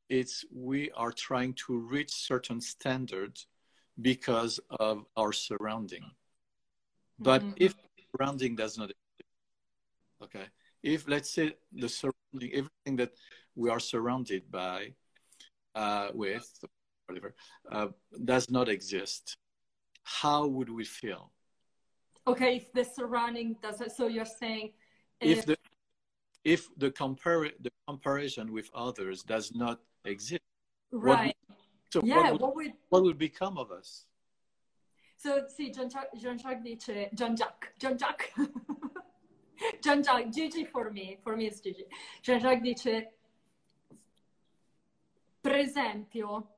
it's 0.09 0.45
we 0.53 0.91
are 0.91 1.11
trying 1.11 1.53
to 1.53 1.77
reach 1.77 2.11
certain 2.11 2.59
standards 2.59 3.47
because 4.01 4.59
of 4.79 5.05
our 5.15 5.31
surrounding 5.31 6.03
but 7.19 7.41
mm-hmm. 7.41 7.51
if 7.57 7.75
surrounding 8.11 8.55
does 8.55 8.77
not 8.77 8.91
okay 10.21 10.45
if 10.81 11.07
let's 11.07 11.29
say 11.29 11.55
the 11.71 11.87
surrounding 11.87 12.51
everything 12.53 12.95
that 12.95 13.11
we 13.55 13.69
are 13.69 13.79
surrounded 13.79 14.49
by 14.51 14.93
uh, 15.75 16.09
with 16.13 16.47
whatever 17.07 17.33
uh, 17.71 17.87
does 18.25 18.49
not 18.49 18.67
exist 18.67 19.37
how 20.03 20.45
would 20.45 20.69
we 20.69 20.83
feel 20.83 21.31
okay 22.27 22.57
if 22.57 22.71
the 22.73 22.83
surrounding 22.83 23.55
doesn't 23.61 23.91
so 23.91 24.07
you're 24.07 24.25
saying 24.25 24.71
if, 25.21 25.39
if 25.39 25.45
the 25.45 25.57
if 26.43 26.69
the 26.77 26.91
compare 26.91 27.49
the 27.59 27.71
comparison 27.87 28.51
with 28.51 28.69
others 28.73 29.23
does 29.23 29.53
not 29.55 29.79
exist 30.05 30.41
right 30.91 31.35
what, 31.47 31.57
so 31.89 32.01
yeah 32.03 32.15
what 32.15 32.31
would, 32.31 32.41
what 32.41 32.55
would 32.55 32.73
what 32.89 33.03
would 33.03 33.17
become 33.17 33.57
of 33.57 33.71
us 33.71 34.05
so 35.17 35.41
see 35.47 35.71
Jean-Jacques, 35.71 36.13
Jean-Jacques 36.17 36.63
dice 36.63 37.09
Jean-Jacques 37.13 37.73
Jean-Jacques 37.79 38.31
Jean-Jacques, 39.81 40.29
Gigi 40.29 40.65
for 40.65 40.91
me, 40.91 41.17
for 41.21 41.35
me 41.35 41.47
is 41.47 41.59
Gigi. 41.61 41.85
Jean-Jacques 42.21 42.61
dice, 42.61 43.13
per 45.39 45.55
esempio, 45.55 46.55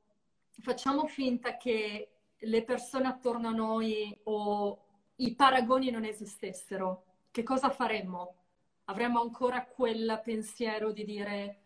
facciamo 0.62 1.06
finta 1.08 1.58
che 1.58 2.10
le 2.38 2.64
persone 2.64 3.08
attorno 3.08 3.50
a 3.50 3.52
noi 3.52 4.18
o 4.24 4.80
i 5.18 5.36
paragoni 5.36 5.90
non 5.90 6.06
esistessero, 6.06 7.04
che 7.32 7.44
cosa 7.44 7.70
faremmo? 7.70 8.45
Avremmo 8.86 9.22
ancora 9.22 9.66
quel 9.66 10.22
pensiero 10.24 10.92
di 10.92 11.06
dire, 11.06 11.62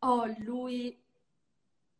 oh, 0.00 0.26
lui 0.38 0.96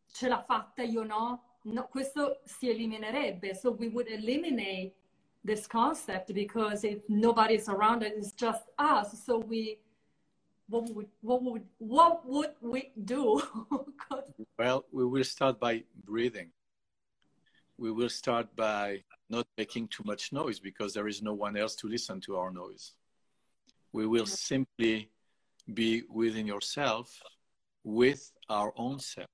ce 0.06 0.28
l'ha 0.28 0.42
fatta, 0.42 0.82
io 0.82 1.04
no? 1.04 1.50
no 1.64 1.88
questo 1.88 2.40
si 2.44 2.68
eliminerebbe. 2.68 3.54
So 3.54 3.72
we 3.72 3.88
would 3.88 4.08
eliminate 4.08 4.94
this 5.42 5.66
concept 5.66 6.32
because 6.32 6.84
if 6.84 7.02
nobody's 7.08 7.68
around 7.68 8.02
it, 8.02 8.14
it's 8.16 8.32
just 8.32 8.64
us. 8.78 9.24
So 9.24 9.38
we 9.38 9.80
what 10.68 10.88
would 10.94 11.08
what 11.20 11.42
would 11.42 11.66
what 11.78 12.26
would 12.26 12.54
we 12.60 12.92
do? 13.04 13.42
well, 14.58 14.84
we 14.92 15.04
will 15.04 15.24
start 15.24 15.58
by 15.58 15.84
breathing. 16.04 16.50
We 17.76 17.90
will 17.90 18.10
start 18.10 18.54
by 18.54 19.02
not 19.28 19.46
making 19.56 19.88
too 19.88 20.02
much 20.04 20.32
noise 20.32 20.60
because 20.60 20.92
there 20.92 21.08
is 21.08 21.22
no 21.22 21.32
one 21.32 21.56
else 21.56 21.74
to 21.76 21.88
listen 21.88 22.20
to 22.22 22.36
our 22.36 22.50
noise. 22.50 22.92
We 23.92 24.06
will 24.06 24.26
simply 24.26 25.10
be 25.72 26.02
within 26.08 26.46
yourself 26.46 27.20
with 27.84 28.30
our 28.48 28.72
own 28.76 28.98
self 28.98 29.26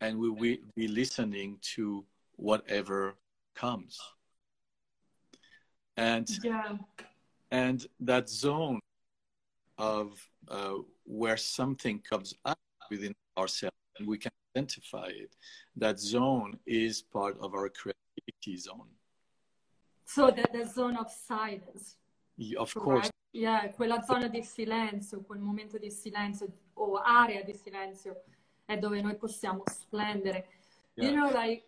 and 0.00 0.18
we 0.18 0.30
will 0.30 0.56
be 0.74 0.88
listening 0.88 1.58
to 1.74 2.04
whatever 2.36 3.16
comes 3.54 3.98
and 5.96 6.28
yeah. 6.42 6.76
and 7.50 7.86
that 8.00 8.28
zone 8.28 8.80
of 9.78 10.18
uh, 10.48 10.74
where 11.04 11.36
something 11.36 12.00
comes 12.00 12.34
up 12.44 12.58
within 12.90 13.14
ourselves 13.38 13.76
and 13.98 14.06
we 14.06 14.18
can 14.18 14.32
identify 14.56 15.06
it. 15.06 15.34
That 15.76 15.98
zone 15.98 16.58
is 16.66 17.02
part 17.02 17.36
of 17.40 17.54
our 17.54 17.68
creativity 17.68 18.56
zone. 18.56 18.88
So 20.04 20.30
that 20.30 20.52
the 20.52 20.64
zone 20.64 20.96
of 20.96 21.10
silence. 21.10 21.96
Of 22.56 22.74
course. 22.74 23.10
Yeah, 23.36 23.68
quella 23.68 24.02
zona 24.02 24.28
di 24.28 24.42
silenzio, 24.42 25.20
quel 25.20 25.40
momento 25.40 25.76
di 25.76 25.90
silenzio 25.90 26.46
o 26.74 26.96
area 26.96 27.42
di 27.42 27.52
silenzio 27.52 28.22
è 28.64 28.78
dove 28.78 29.02
noi 29.02 29.16
possiamo 29.16 29.62
splendere. 29.66 30.48
Yeah. 30.94 31.10
You 31.10 31.16
know, 31.16 31.30
like 31.30 31.64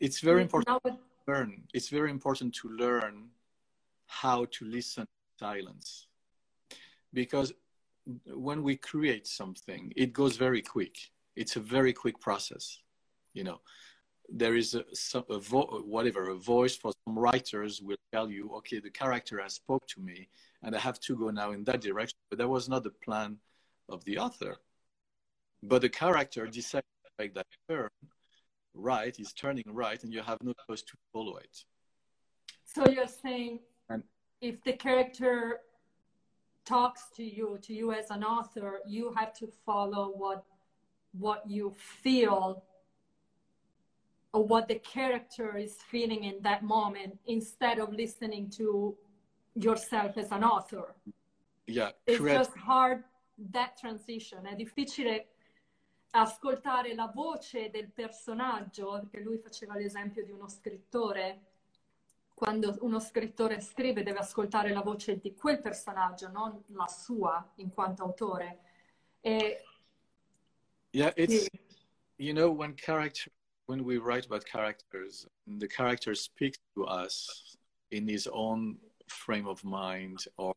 it's 0.00 0.20
very 0.20 0.42
important 0.42 0.82
to 0.82 0.98
learn. 1.26 1.66
It's 1.72 1.88
very 1.88 2.10
important 2.10 2.52
to 2.60 2.68
learn 2.68 3.30
how 4.06 4.44
to 4.46 4.64
listen 4.64 5.02
in 5.02 5.38
silence 5.38 6.08
because 7.12 7.54
when 8.26 8.62
we 8.62 8.76
create 8.76 9.26
something 9.26 9.92
it 9.96 10.12
goes 10.12 10.36
very 10.36 10.60
quick 10.60 11.10
it's 11.36 11.56
a 11.56 11.60
very 11.60 11.92
quick 11.92 12.20
process 12.20 12.82
you 13.32 13.42
know 13.42 13.60
there 14.28 14.56
is 14.56 14.74
a, 14.74 14.84
a 15.30 15.38
vo- 15.38 15.82
whatever 15.86 16.30
a 16.30 16.34
voice 16.34 16.76
for 16.76 16.92
some 17.06 17.18
writers 17.18 17.80
will 17.80 17.96
tell 18.12 18.30
you 18.30 18.50
okay 18.54 18.78
the 18.78 18.90
character 18.90 19.40
has 19.40 19.54
spoke 19.54 19.86
to 19.86 20.00
me 20.00 20.28
and 20.64 20.74
i 20.74 20.78
have 20.78 20.98
to 20.98 21.16
go 21.16 21.30
now 21.30 21.52
in 21.52 21.62
that 21.64 21.80
direction 21.80 22.18
but 22.30 22.38
that 22.38 22.48
was 22.48 22.68
not 22.68 22.82
the 22.82 22.90
plan 23.04 23.38
of 23.88 24.04
the 24.04 24.18
author. 24.18 24.56
But 25.62 25.82
the 25.82 25.88
character 25.88 26.46
decided 26.46 26.84
to 27.04 27.10
make 27.18 27.34
that 27.34 27.46
turn 27.68 27.88
right 28.74 29.14
is 29.18 29.32
turning 29.32 29.64
right 29.68 30.02
and 30.02 30.12
you 30.12 30.20
have 30.20 30.38
no 30.42 30.52
choice 30.68 30.82
to 30.82 30.94
follow 31.12 31.36
it. 31.36 31.64
So 32.64 32.88
you're 32.88 33.06
saying 33.06 33.60
and, 33.88 34.02
if 34.40 34.62
the 34.64 34.72
character 34.72 35.60
talks 36.64 37.04
to 37.16 37.22
you 37.22 37.58
to 37.62 37.74
you 37.74 37.92
as 37.92 38.10
an 38.10 38.24
author 38.24 38.80
you 38.86 39.12
have 39.16 39.34
to 39.34 39.46
follow 39.66 40.12
what 40.16 40.44
what 41.12 41.42
you 41.46 41.74
feel 42.02 42.64
or 44.32 44.44
what 44.44 44.66
the 44.66 44.76
character 44.76 45.56
is 45.56 45.76
feeling 45.90 46.24
in 46.24 46.40
that 46.40 46.64
moment 46.64 47.18
instead 47.26 47.78
of 47.78 47.92
listening 47.92 48.48
to 48.48 48.96
yourself 49.54 50.16
as 50.16 50.30
an 50.30 50.42
author 50.42 50.94
yeah 51.66 51.90
it's 52.06 52.18
correct. 52.18 52.38
just 52.38 52.56
hard 52.56 53.02
that 53.36 53.74
transition 53.76 54.46
è 54.46 54.54
difficile 54.54 55.28
ascoltare 56.10 56.94
la 56.94 57.10
voce 57.12 57.70
del 57.70 57.90
personaggio 57.90 59.00
perché 59.00 59.20
lui 59.20 59.38
faceva 59.38 59.74
l'esempio 59.74 60.24
di 60.24 60.30
uno 60.30 60.48
scrittore 60.48 61.54
quando 62.34 62.76
uno 62.80 62.98
scrittore 62.98 63.60
scrive 63.60 64.02
deve 64.02 64.18
ascoltare 64.18 64.72
la 64.72 64.82
voce 64.82 65.18
di 65.18 65.34
quel 65.34 65.60
personaggio, 65.60 66.28
non 66.28 66.62
la 66.68 66.88
sua 66.88 67.52
in 67.56 67.70
quanto 67.70 68.02
autore. 68.02 68.58
E, 69.20 69.62
yeah, 70.90 71.12
it's, 71.16 71.48
you 72.16 72.32
know, 72.34 72.50
when 72.50 72.74
character, 72.74 73.30
when 73.66 73.84
we 73.84 73.98
write 73.98 74.26
about 74.26 74.44
characters, 74.44 75.26
the 75.46 75.68
character 75.68 76.14
speaks 76.14 76.58
to 76.74 76.84
us 76.84 77.56
in 77.90 78.08
his 78.08 78.26
own 78.26 78.78
frame 79.08 79.46
of 79.46 79.64
mind 79.64 80.24
or 80.36 80.54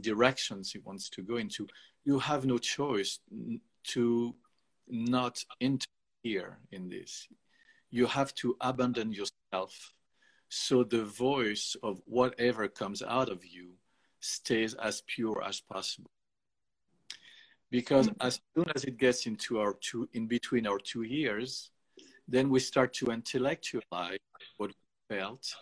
directions 0.00 0.72
he 0.72 0.78
wants 0.78 1.08
to 1.10 1.22
go 1.22 1.36
into, 1.36 1.66
you 2.04 2.18
have 2.18 2.44
no 2.46 2.58
choice 2.58 3.18
to 3.84 4.34
not 4.88 5.44
interfere 5.60 6.58
in 6.72 6.88
this. 6.88 7.28
You 7.90 8.06
have 8.06 8.34
to 8.36 8.56
abandon 8.60 9.12
yourself 9.12 9.92
so 10.50 10.82
the 10.82 11.04
voice 11.04 11.76
of 11.82 12.02
whatever 12.06 12.66
comes 12.68 13.02
out 13.02 13.28
of 13.28 13.44
you 13.44 13.74
stays 14.18 14.74
as 14.74 15.02
pure 15.06 15.42
as 15.46 15.60
possible. 15.60 16.10
Because 17.70 18.08
mm-hmm. 18.08 18.26
as 18.26 18.40
soon 18.54 18.66
as 18.74 18.84
it 18.84 18.98
gets 18.98 19.26
into 19.26 19.60
our 19.60 19.74
two, 19.80 20.08
in 20.12 20.26
between 20.26 20.66
our 20.66 20.78
two 20.78 21.04
ears, 21.04 21.70
then 22.26 22.50
we 22.50 22.58
start 22.58 22.92
to 22.94 23.06
intellectualize 23.06 24.18
what 24.56 24.70
we 24.70 25.16
felt. 25.16 25.54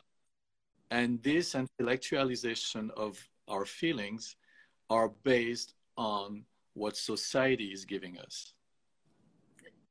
And 0.90 1.22
this 1.22 1.55
intellectualization 1.55 2.90
of 2.96 3.18
our 3.46 3.64
feelings 3.64 4.37
are 4.88 5.11
based 5.22 5.74
on 5.96 6.44
what 6.74 6.96
society 6.96 7.72
is 7.72 7.85
giving 7.85 8.18
us. 8.18 8.55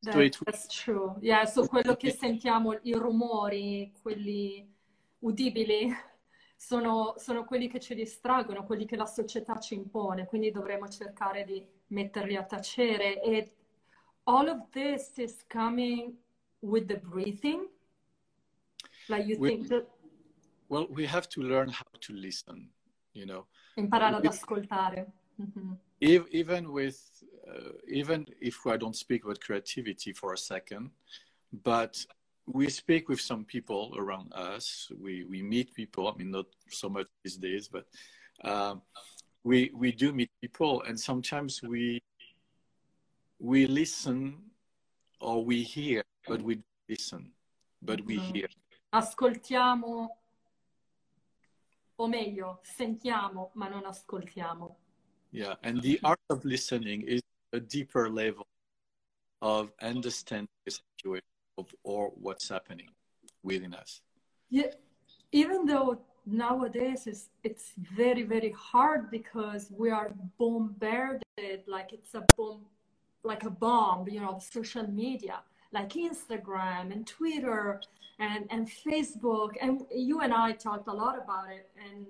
That, 0.04 0.38
that's 0.46 0.68
true. 0.68 1.16
Yeah, 1.22 1.46
so 1.46 1.68
quello 1.68 1.96
che 1.96 2.12
sentiamo, 2.12 2.80
i 2.84 2.94
rumori, 2.94 3.92
quelli 4.02 4.66
udibili 5.20 5.92
sono, 6.56 7.16
sono 7.18 7.46
quelli 7.46 7.68
che 7.68 7.80
ci 7.80 7.94
distraggono, 7.96 8.64
quelli 8.64 8.86
che 8.86 8.96
la 8.96 9.06
società 9.06 9.60
ci 9.60 9.74
impone, 9.74 10.26
quindi 10.26 10.52
dovremmo 10.52 10.88
cercare 10.88 11.44
di 11.44 11.66
metterli 11.88 12.36
a 12.36 12.44
tacere. 12.44 13.22
E 13.22 13.52
all 14.24 14.48
of 14.48 14.70
this 14.72 15.18
is 15.18 15.44
coming 15.48 16.16
with 16.60 16.86
the 16.88 16.98
breathing? 16.98 17.68
Like 19.08 19.26
you 19.28 19.38
we, 19.40 19.50
think 19.50 19.68
that... 19.68 19.88
Well, 20.70 20.88
we 20.90 21.06
have 21.06 21.30
to 21.30 21.42
learn 21.42 21.70
how 21.70 21.86
to 22.02 22.14
listen, 22.14 22.70
you 23.14 23.26
know. 23.26 23.46
Imparare 23.78 24.16
ad 24.18 24.24
ascoltare. 24.24 25.06
Mm-hmm. 25.42 25.74
Even 26.32 26.72
with, 26.72 27.00
uh, 27.48 27.72
even 27.88 28.26
if 28.42 28.66
I 28.66 28.78
don't 28.78 28.96
speak 28.96 29.24
about 29.24 29.40
creativity 29.40 30.12
for 30.14 30.34
a 30.34 30.38
second, 30.38 30.92
but 31.64 32.06
we 32.48 32.70
speak 32.70 33.10
with 33.10 33.22
some 33.22 33.44
people 33.46 33.94
around 33.98 34.32
us. 34.34 34.90
We 35.00 35.26
we 35.26 35.42
meet 35.42 35.74
people. 35.74 36.08
I 36.08 36.14
mean, 36.18 36.32
not 36.32 36.48
so 36.70 36.90
much 36.90 37.08
these 37.24 37.38
days, 37.38 37.68
but 37.68 37.86
um, 38.44 38.82
we 39.44 39.72
we 39.76 39.92
do 39.92 40.12
meet 40.14 40.32
people, 40.42 40.82
and 40.88 41.00
sometimes 41.00 41.62
we 41.62 42.02
we 43.40 43.68
listen 43.68 44.38
or 45.20 45.44
we 45.44 45.64
hear, 45.64 46.04
but 46.28 46.42
we 46.42 46.60
listen, 46.90 47.32
but 47.82 48.02
we 48.06 48.18
mm-hmm. 48.18 48.34
hear. 48.34 48.48
Ascoltiamo, 48.94 50.08
o 51.98 52.08
meglio, 52.08 52.60
sentiamo, 52.64 53.52
ma 53.54 53.68
non 53.68 53.86
ascoltiamo. 53.86 54.78
Yeah, 55.32 55.56
and 55.64 55.82
the 55.82 56.00
art 56.04 56.20
of 56.30 56.46
listening 56.46 57.02
is 57.02 57.22
a 57.54 57.60
deeper 57.60 58.10
level 58.10 58.46
of 59.42 59.72
understanding 59.82 60.48
the 60.66 60.72
situation 60.72 61.26
of 61.58 61.74
or 61.84 62.12
what's 62.16 62.50
happening 62.50 62.90
within 63.44 63.74
us. 63.74 64.02
Yeah, 64.50 64.72
even 65.32 65.66
though 65.66 66.02
nowadays 66.26 67.08
it's, 67.08 67.30
it's 67.44 67.72
very 67.78 68.24
very 68.24 68.52
hard 68.52 69.10
because 69.10 69.72
we 69.72 69.90
are 69.90 70.14
bombarded 70.38 71.24
like 71.68 71.94
it's 71.94 72.14
a 72.16 72.26
bomb 72.36 72.66
like 73.24 73.44
a 73.44 73.50
bomb 73.50 74.08
you 74.10 74.20
know 74.20 74.38
social 74.54 74.86
media 74.88 75.40
like 75.72 75.94
instagram 75.94 76.92
and 76.92 77.06
twitter 77.06 77.82
and 78.20 78.48
and 78.50 78.68
facebook. 78.68 79.52
And 79.62 79.82
you 79.94 80.22
and 80.22 80.34
i 80.34 80.52
talked 80.52 80.88
a 80.88 80.94
lot 80.94 81.18
about 81.18 81.50
it. 81.50 81.70
And 81.84 82.06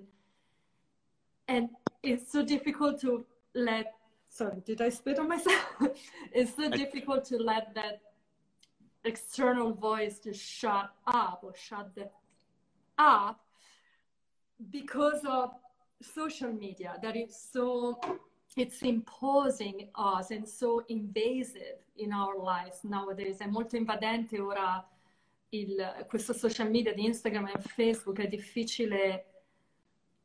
and 1.48 1.68
it's 2.02 2.30
so 2.30 2.44
difficult 2.44 3.00
to 3.00 3.24
let 3.54 3.94
sorry 4.28 4.60
did 4.64 4.80
i 4.80 4.88
spit 4.88 5.18
on 5.18 5.28
myself? 5.28 5.66
It's 6.32 6.54
so 6.56 6.70
difficult 6.70 7.24
to 7.26 7.36
let 7.38 7.74
that 7.74 8.00
external 9.04 9.72
voice 9.72 10.18
to 10.20 10.32
shut 10.32 10.90
up 11.06 11.40
or 11.42 11.54
shut 11.56 11.94
the 11.94 12.08
up 12.98 13.40
because 14.70 15.22
of 15.24 15.50
social 16.02 16.52
media 16.52 16.96
that 17.02 17.16
it's 17.16 17.48
so 17.52 18.00
it's 18.56 18.82
imposing 18.82 19.88
us 19.94 20.30
and 20.30 20.46
so 20.46 20.84
invasive 20.88 21.78
in 21.96 22.12
our 22.12 22.36
lives 22.36 22.82
nowadays. 22.82 23.38
È 23.38 23.46
molto 23.46 23.76
invadente 23.76 24.38
ora 24.40 24.86
il, 25.50 26.06
questo 26.08 26.32
social 26.32 26.70
media 26.70 26.92
di 26.92 27.04
Instagram 27.04 27.48
e 27.48 27.58
Facebook. 27.60 28.20
È 28.20 28.28
difficile 28.28 29.26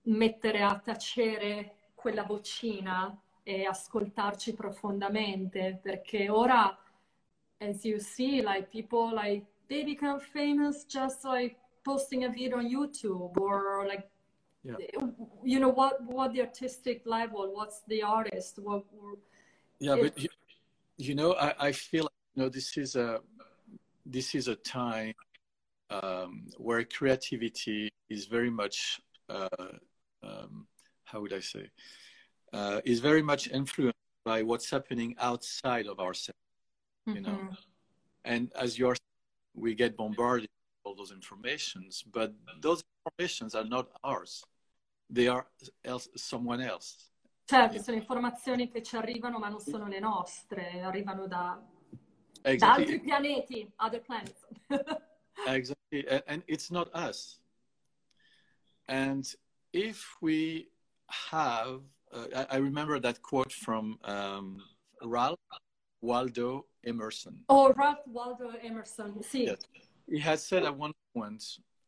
mettere 0.04 0.62
a 0.62 0.78
tacere 0.80 1.92
quella 1.94 2.24
vocina 2.24 3.18
e 3.44 3.66
ascoltarci 3.66 4.54
profondamente 4.54 5.80
perché 5.82 6.30
ora 6.30 6.78
as 7.60 7.84
you 7.84 8.00
see 8.00 8.42
like 8.42 8.68
people 8.70 9.14
like 9.14 9.46
they 9.68 9.84
become 9.84 10.20
famous 10.20 10.86
just 10.86 11.24
like 11.24 11.58
posting 11.82 12.24
a 12.24 12.30
video 12.30 12.58
on 12.58 12.66
YouTube 12.66 13.38
or 13.40 13.86
like 13.86 14.10
yeah. 14.64 14.76
you 15.44 15.60
know 15.60 15.70
what 15.70 16.02
what 16.04 16.34
the 16.34 16.42
artistic 16.42 17.02
level 17.06 17.52
what's 17.54 17.82
the 17.88 18.02
artist 18.02 18.60
what 18.60 18.84
yeah 19.80 19.96
but 20.00 20.18
you, 20.18 20.30
you 20.98 21.16
know 21.16 21.34
I, 21.34 21.54
I 21.68 21.72
feel 21.72 22.08
you 22.36 22.44
know 22.44 22.50
this 22.50 22.78
is 22.78 22.96
a 22.96 23.20
this 24.06 24.36
is 24.36 24.48
a 24.48 24.56
time 24.56 25.14
um, 25.90 26.46
where 26.58 26.84
creativity 26.84 27.92
is 28.10 28.26
very 28.26 28.50
much 28.50 29.02
uh, 29.30 29.48
um, 30.24 30.66
how 31.04 31.22
would 31.22 31.34
I 31.34 31.42
say 31.42 31.70
uh, 32.54 32.80
is 32.86 33.00
very 33.00 33.22
much 33.22 33.50
influenced 33.50 33.98
by 34.24 34.44
what's 34.44 34.70
happening 34.70 35.16
outside 35.20 35.88
of 35.88 36.00
ourselves 36.00 36.40
you 37.06 37.16
mm-hmm. 37.16 37.24
know 37.24 37.50
and 38.24 38.50
as 38.58 38.80
you're 38.80 38.96
we 39.56 39.76
get 39.76 39.98
bombarded 39.98 40.44
with 40.44 40.86
all 40.86 40.96
those 40.96 41.12
informations 41.12 42.02
but 42.14 42.34
those 42.62 42.82
informations 43.06 43.56
are 43.56 43.66
not 43.66 43.88
ours 44.06 44.46
they 45.12 45.28
are 45.28 45.46
else, 45.82 46.10
someone 46.16 46.64
else 46.64 47.12
certo 47.46 47.82
sono 47.82 47.98
informazioni 47.98 48.70
che 48.70 48.82
ci 48.82 48.96
arrivano 48.96 49.40
ma 49.40 49.50
non 49.50 49.60
sono 49.60 49.88
le 49.88 50.00
nostre 50.00 50.82
arrivano 50.82 51.28
da, 51.28 51.62
exactly. 52.42 52.58
da 52.58 52.74
altri 52.74 53.00
pianeti 53.00 53.72
other 53.78 54.02
planets 54.02 54.48
exactly 55.48 56.06
and, 56.08 56.24
and 56.28 56.44
it's 56.48 56.70
not 56.70 56.90
us 56.94 57.40
and 58.88 59.36
if 59.72 60.16
we 60.22 60.70
have 61.32 61.82
uh, 62.14 62.28
I, 62.36 62.56
I 62.56 62.58
remember 62.58 63.00
that 63.00 63.22
quote 63.22 63.52
from 63.52 63.98
um, 64.04 64.62
Ralph 65.02 65.40
Waldo 66.02 66.66
Emerson. 66.86 67.40
Oh, 67.50 67.74
Ralph 67.74 68.06
Waldo 68.08 68.52
Emerson. 68.62 69.24
See. 69.24 69.46
Yes. 69.46 69.60
He 70.08 70.20
had 70.20 70.40
said 70.40 70.64
at 70.64 70.78
one 70.78 70.92
point, 71.16 71.44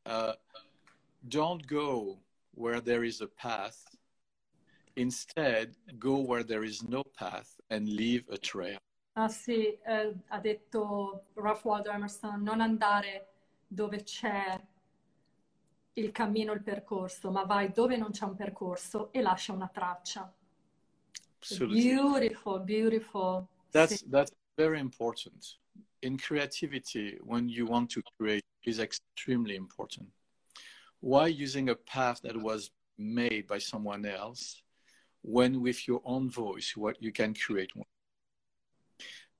uh, 0.05 0.33
"Don't 1.27 1.65
go 1.67 2.17
where 2.55 2.81
there 2.81 3.05
is 3.05 3.21
a 3.21 3.27
path. 3.27 3.77
Instead, 4.95 5.75
go 5.97 6.17
where 6.17 6.43
there 6.43 6.63
is 6.65 6.81
no 6.81 7.03
path 7.03 7.59
and 7.69 7.87
leave 7.87 8.23
a 8.29 8.37
trail." 8.37 8.77
Ah 9.17 9.29
sì, 9.29 9.77
eh, 9.85 10.13
ha 10.27 10.39
detto 10.39 11.27
Ralph 11.35 11.63
Waldo 11.63 11.89
Emerson, 11.89 12.41
non 12.41 12.59
andare 12.59 13.27
dove 13.67 14.03
c'è 14.03 14.59
il 15.93 16.11
cammino, 16.11 16.51
il 16.51 16.61
percorso, 16.61 17.31
ma 17.31 17.43
vai 17.43 17.71
dove 17.71 17.95
non 17.97 18.11
c'è 18.11 18.25
un 18.25 18.35
percorso 18.35 19.11
e 19.13 19.21
lascia 19.21 19.53
una 19.53 19.69
traccia. 19.69 20.33
Absolutely. 21.37 21.81
Beautiful, 21.81 22.59
beautiful. 22.61 23.47
That's 23.71 24.03
that's 24.09 24.31
very 24.57 24.79
important. 24.79 25.59
In 26.01 26.17
creativity, 26.17 27.17
when 27.21 27.47
you 27.47 27.65
want 27.67 27.89
to 27.91 28.01
create, 28.17 28.43
is 28.63 28.79
extremely 28.79 29.55
important. 29.55 30.09
Why 31.05 31.27
using 31.27 31.69
a 31.69 31.75
path 31.75 32.21
that 32.23 32.35
was 32.35 32.71
made 32.97 33.45
by 33.47 33.59
someone 33.59 34.05
else 34.05 34.63
when 35.21 35.61
with 35.61 35.87
your 35.87 36.01
own 36.05 36.29
voice 36.29 36.73
what 36.75 37.01
you 37.01 37.11
can 37.11 37.33
create 37.33 37.71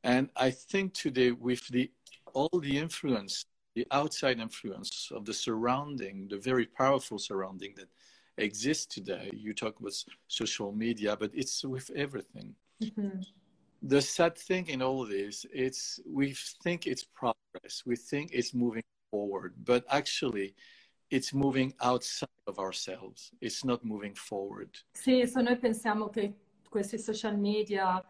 and 0.03 0.29
i 0.35 0.49
think 0.49 0.93
today 0.93 1.31
with 1.31 1.65
the 1.69 1.89
all 2.33 2.59
the 2.59 2.77
influence 2.77 3.45
the 3.75 3.85
outside 3.91 4.39
influence 4.39 5.11
of 5.13 5.25
the 5.25 5.33
surrounding, 5.33 6.27
the 6.29 6.37
very 6.37 6.65
powerful 6.65 7.19
surrounding 7.19 7.73
that 7.75 7.89
exists 8.37 8.85
today. 8.85 9.29
You 9.33 9.53
talk 9.53 9.79
about 9.79 9.93
social 10.29 10.71
media, 10.71 11.17
but 11.19 11.31
it's 11.33 11.63
with 11.63 11.91
everything. 11.95 12.55
Mm-hmm. 12.81 13.19
The 13.83 14.01
sad 14.01 14.37
thing 14.37 14.67
in 14.67 14.81
all 14.81 15.05
this, 15.05 15.45
it's 15.53 15.99
we 16.09 16.35
think 16.63 16.87
it's 16.87 17.03
progress, 17.03 17.83
we 17.85 17.97
think 17.97 18.31
it's 18.33 18.53
moving 18.53 18.83
forward, 19.11 19.53
but 19.63 19.83
actually 19.89 20.55
it's 21.09 21.33
moving 21.33 21.73
outside 21.79 22.29
of 22.45 22.57
ourselves. 22.57 23.31
It's 23.39 23.63
not 23.63 23.83
moving 23.83 24.15
forward. 24.15 24.69
Sì, 24.93 25.25
se 25.27 25.41
noi 25.41 25.57
pensiamo 25.57 26.09
che 26.09 26.33
questi 26.69 26.97
social 26.97 27.37
media 27.37 28.03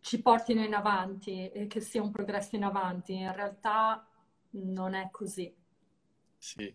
ci 0.00 0.20
portino 0.22 0.62
in 0.64 0.74
avanti 0.74 1.48
e 1.50 1.66
che 1.66 1.80
sia 1.80 2.02
un 2.02 2.10
progresso 2.10 2.56
in 2.56 2.64
avanti, 2.64 3.14
in 3.14 3.32
realtà 3.34 4.06
non 4.52 4.94
è 4.94 5.10
così. 5.10 5.54
Sì. 6.38 6.74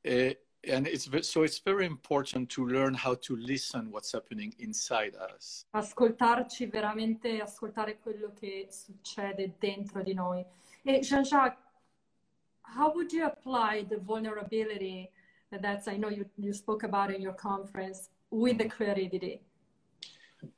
E, 0.00 0.46
and 0.68 0.86
it's 0.86 1.08
so 1.28 1.42
it's 1.42 1.60
very 1.60 1.84
important 1.84 2.48
to 2.48 2.64
learn 2.64 2.94
how 2.94 3.14
to 3.14 3.34
listen 3.34 3.88
what's 3.90 4.12
happening 4.12 4.54
inside 4.58 5.16
us. 5.34 5.66
Ascoltarci 5.70 6.66
veramente, 6.66 7.40
ascoltare 7.40 7.98
quello 7.98 8.32
che 8.32 8.68
succede 8.70 9.56
dentro 9.58 10.02
di 10.02 10.14
noi. 10.14 10.44
E 10.82 11.00
Jean-Jacques, 11.00 11.64
how 12.66 12.92
would 12.94 13.12
you 13.12 13.24
apply 13.24 13.86
the 13.88 13.98
vulnerability 13.98 15.10
that's 15.60 15.88
I 15.88 15.96
know 15.96 16.08
you, 16.08 16.26
you 16.36 16.52
spoke 16.52 16.82
about 16.82 17.14
in 17.14 17.20
your 17.22 17.32
conference 17.32 18.10
with 18.30 18.58
the 18.58 18.68
creativity? 18.68 19.40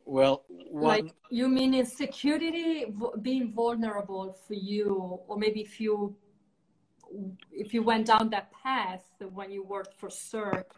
Well, 0.04 0.44
one... 0.48 0.82
like 0.82 1.14
you 1.30 1.48
mean 1.48 1.74
insecurity 1.74 2.86
being 3.22 3.52
vulnerable 3.52 4.36
for 4.46 4.54
you, 4.54 5.20
or 5.28 5.38
maybe 5.38 5.60
if 5.60 5.80
you 5.80 6.16
if 7.52 7.72
you 7.72 7.82
went 7.82 8.06
down 8.06 8.28
that 8.30 8.50
path 8.50 9.04
when 9.32 9.50
you 9.50 9.62
worked 9.62 9.94
for 9.94 10.10
Cirque, 10.10 10.74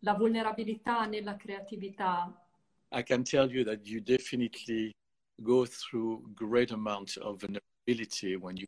la 0.00 0.14
vulnerabilità 0.14 1.06
nella 1.06 1.36
creatività. 1.36 2.32
I 2.92 3.02
can 3.02 3.24
tell 3.24 3.50
you 3.50 3.64
that 3.64 3.86
you 3.86 4.00
definitely 4.00 4.94
go 5.42 5.66
through 5.66 6.22
great 6.34 6.70
amounts 6.70 7.16
of 7.16 7.40
vulnerability 7.40 8.36
when 8.36 8.56
you 8.56 8.66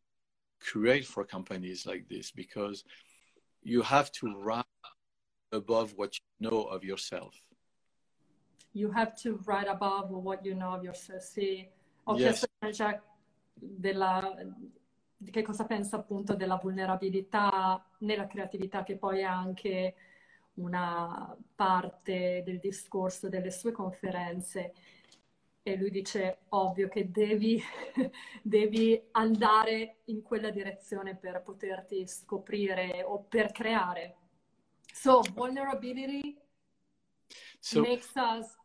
create 0.61 1.05
for 1.05 1.25
companies 1.25 1.87
like 1.87 2.07
this 2.09 2.31
because 2.31 2.85
you 3.63 3.83
have 3.83 4.11
to 4.13 4.35
rise 4.39 4.65
above 5.53 5.95
what 5.97 6.15
you 6.17 6.49
know 6.49 6.65
of 6.65 6.85
yourself. 6.85 7.35
You 8.73 8.91
have 8.93 9.15
to 9.23 9.41
rise 9.47 9.69
above 9.69 10.11
what 10.11 10.45
you 10.45 10.55
know 10.55 10.75
of 10.75 10.83
yourself. 10.83 11.23
Sì, 11.23 11.67
ho 12.05 12.17
yes. 12.17 12.47
chiesto 12.61 13.03
della, 13.55 14.35
che 15.31 15.43
cosa 15.43 15.65
pensa 15.65 15.97
appunto 15.97 16.35
della 16.35 16.57
vulnerabilità 16.57 17.85
nella 17.99 18.27
creatività, 18.27 18.83
che 18.85 18.97
poi 18.97 19.21
è 19.21 19.25
anche 19.25 19.95
una 20.55 21.37
parte 21.55 22.43
del 22.45 22.59
discorso 22.59 23.29
delle 23.29 23.51
sue 23.51 23.73
conferenze. 23.73 24.75
E 25.63 25.77
lui 25.77 25.91
dice, 25.91 26.39
ovvio 26.51 26.89
che 26.89 27.11
devi, 27.11 27.63
devi 28.43 29.01
andare 29.13 29.99
in 30.07 30.23
quella 30.23 30.51
direzione 30.51 31.17
per 31.17 31.43
poterti 31.43 32.07
scoprire 32.07 33.03
o 33.05 33.23
per 33.23 33.53
creare. 33.53 34.17
So, 34.93 35.21
vulnerability 35.35 36.37
so, 37.61 37.83
makes 37.83 38.13
us, 38.17 38.57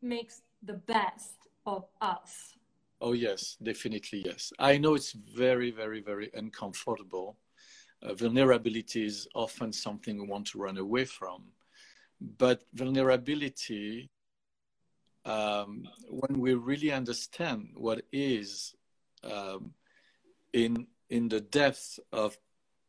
makes 0.00 0.42
the 0.60 0.74
best 0.74 1.50
of 1.64 1.88
us. 2.00 2.56
Oh, 3.00 3.12
yes, 3.12 3.56
definitely, 3.62 4.22
yes. 4.24 4.52
I 4.58 4.78
know 4.78 4.94
it's 4.94 5.12
very, 5.12 5.70
very, 5.70 6.00
very 6.00 6.30
uncomfortable. 6.34 7.36
Uh, 8.02 8.14
vulnerability 8.14 9.04
is 9.04 9.28
often 9.34 9.72
something 9.72 10.20
we 10.20 10.26
want 10.26 10.46
to 10.48 10.58
run 10.58 10.78
away 10.78 11.04
from. 11.04 11.44
But 12.20 12.64
vulnerability, 12.74 14.10
um, 15.28 15.86
when 16.08 16.40
we 16.40 16.54
really 16.54 16.90
understand 16.90 17.68
what 17.74 18.02
is 18.12 18.74
um, 19.22 19.72
in, 20.54 20.86
in 21.10 21.28
the 21.28 21.40
depth 21.40 22.00
of 22.12 22.38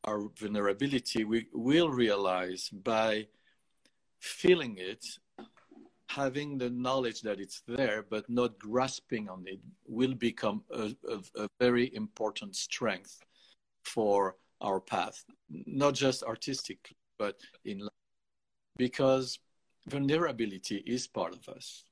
our 0.05 0.29
vulnerability, 0.39 1.25
we 1.25 1.47
will 1.53 1.89
realize 1.89 2.69
by 2.69 3.27
feeling 4.19 4.77
it 4.77 5.05
having 6.07 6.57
the 6.57 6.69
knowledge 6.69 7.21
that 7.21 7.39
it's 7.39 7.61
there 7.67 8.03
but 8.09 8.27
not 8.29 8.57
grasping 8.57 9.29
on 9.29 9.43
it 9.45 9.59
will 9.87 10.15
become 10.15 10.63
a, 10.71 10.91
a, 11.07 11.43
a, 11.43 11.47
very 11.59 11.93
important 11.93 12.55
strength 12.55 13.19
for 13.83 14.35
our 14.61 14.79
path. 14.79 15.23
Not 15.49 15.93
just 15.93 16.23
artistically 16.23 16.97
but 17.19 17.35
in 17.65 17.79
life. 17.79 17.89
Because 18.77 19.39
vulnerability 19.87 20.77
is 20.87 21.05
part 21.05 21.35
of 21.35 21.47
us 21.49 21.85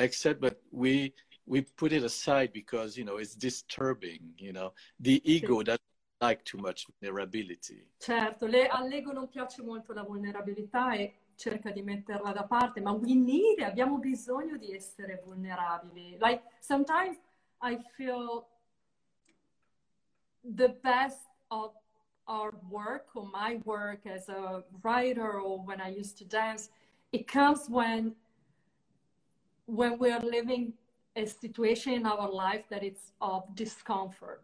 except 0.00 0.40
but 0.40 0.60
we 0.70 1.12
we 1.46 1.62
put 1.62 1.92
it 1.92 2.02
aside 2.04 2.52
because 2.52 2.96
you 2.96 3.04
know 3.04 3.16
it's 3.16 3.34
disturbing 3.34 4.20
you 4.38 4.52
know. 4.52 4.72
The 5.00 5.20
ego 5.24 5.62
doesn't 5.62 5.82
like 6.20 6.44
too 6.44 6.58
much 6.58 6.86
vulnerability. 7.00 7.86
Certo 7.98 8.46
le, 8.46 8.66
all'ego 8.66 9.12
non 9.12 9.28
piace 9.28 9.62
molto 9.62 9.92
la 9.92 10.02
vulnerabilità 10.02 10.94
e 10.94 11.14
cerca 11.34 11.70
di 11.70 11.82
metterla 11.82 12.32
da 12.32 12.44
parte, 12.44 12.80
ma 12.80 12.92
we 12.92 13.14
need 13.14 13.60
abbiamo 13.60 13.98
bisogno 13.98 14.56
di 14.58 14.74
essere 14.74 15.22
vulnerabili. 15.24 16.18
Like 16.20 16.42
sometimes 16.60 17.18
I 17.62 17.78
feel 17.96 18.46
the 20.42 20.68
best 20.82 21.28
of 21.48 21.72
our 22.26 22.52
work 22.68 23.14
or 23.14 23.28
my 23.32 23.60
work 23.64 24.06
as 24.06 24.28
a 24.28 24.62
writer 24.82 25.40
or 25.40 25.64
when 25.64 25.80
I 25.80 25.88
used 25.88 26.18
to 26.18 26.24
dance, 26.24 26.70
it 27.12 27.26
comes 27.26 27.68
when 27.68 28.14
when 29.70 29.98
we 29.98 30.10
are 30.10 30.20
living 30.20 30.72
a 31.16 31.26
situation 31.26 31.92
in 31.94 32.06
our 32.06 32.30
life 32.30 32.64
that 32.70 32.82
it's 32.82 33.12
of 33.20 33.42
discomfort. 33.54 34.42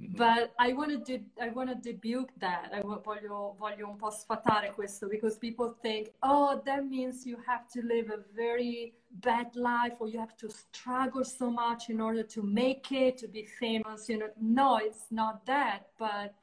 Mm-hmm. 0.00 0.16
But 0.16 0.52
I 0.58 0.72
want 0.72 0.90
to 0.90 1.18
de- 1.18 1.24
I 1.40 1.50
want 1.50 1.68
to 1.70 1.76
debunk 1.76 2.28
that. 2.38 2.70
I 2.72 2.80
voglio, 2.80 3.56
voglio 3.58 3.88
un 3.88 3.96
po' 3.96 4.10
sfatare 4.10 4.72
questo 4.72 5.08
because 5.08 5.36
people 5.36 5.76
think, 5.82 6.10
oh, 6.22 6.62
that 6.64 6.86
means 6.86 7.26
you 7.26 7.36
have 7.46 7.68
to 7.72 7.82
live 7.82 8.10
a 8.10 8.20
very 8.34 8.94
bad 9.20 9.54
life 9.56 9.94
or 9.98 10.08
you 10.08 10.18
have 10.18 10.36
to 10.38 10.48
struggle 10.48 11.24
so 11.24 11.50
much 11.50 11.90
in 11.90 12.00
order 12.00 12.22
to 12.22 12.42
make 12.42 12.90
it, 12.92 13.18
to 13.18 13.28
be 13.28 13.44
famous. 13.44 14.08
You 14.08 14.18
know, 14.18 14.30
no, 14.40 14.78
it's 14.78 15.06
not 15.10 15.44
that. 15.46 15.88
But 15.98 16.34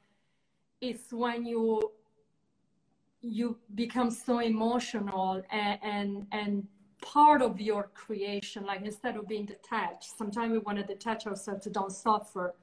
it's 0.80 1.11
when 1.11 1.45
you 1.45 1.91
you 3.22 3.57
become 3.74 4.11
so 4.11 4.38
emotional 4.39 5.41
and 5.49 5.80
and, 5.82 6.28
and 6.32 6.68
part 7.02 7.41
of 7.41 7.60
your 7.62 7.89
creation 7.93 8.66
like 8.66 8.82
instead 8.84 9.16
of 9.16 9.28
being 9.28 9.45
detached. 9.45 10.18
Sometimes 10.18 10.52
we 10.52 10.60
want 10.60 10.78
to 10.78 10.84
detach 10.84 11.28
ourselves 11.28 11.64
to 11.64 11.70
don't 11.70 11.91
suffer. 11.91 12.56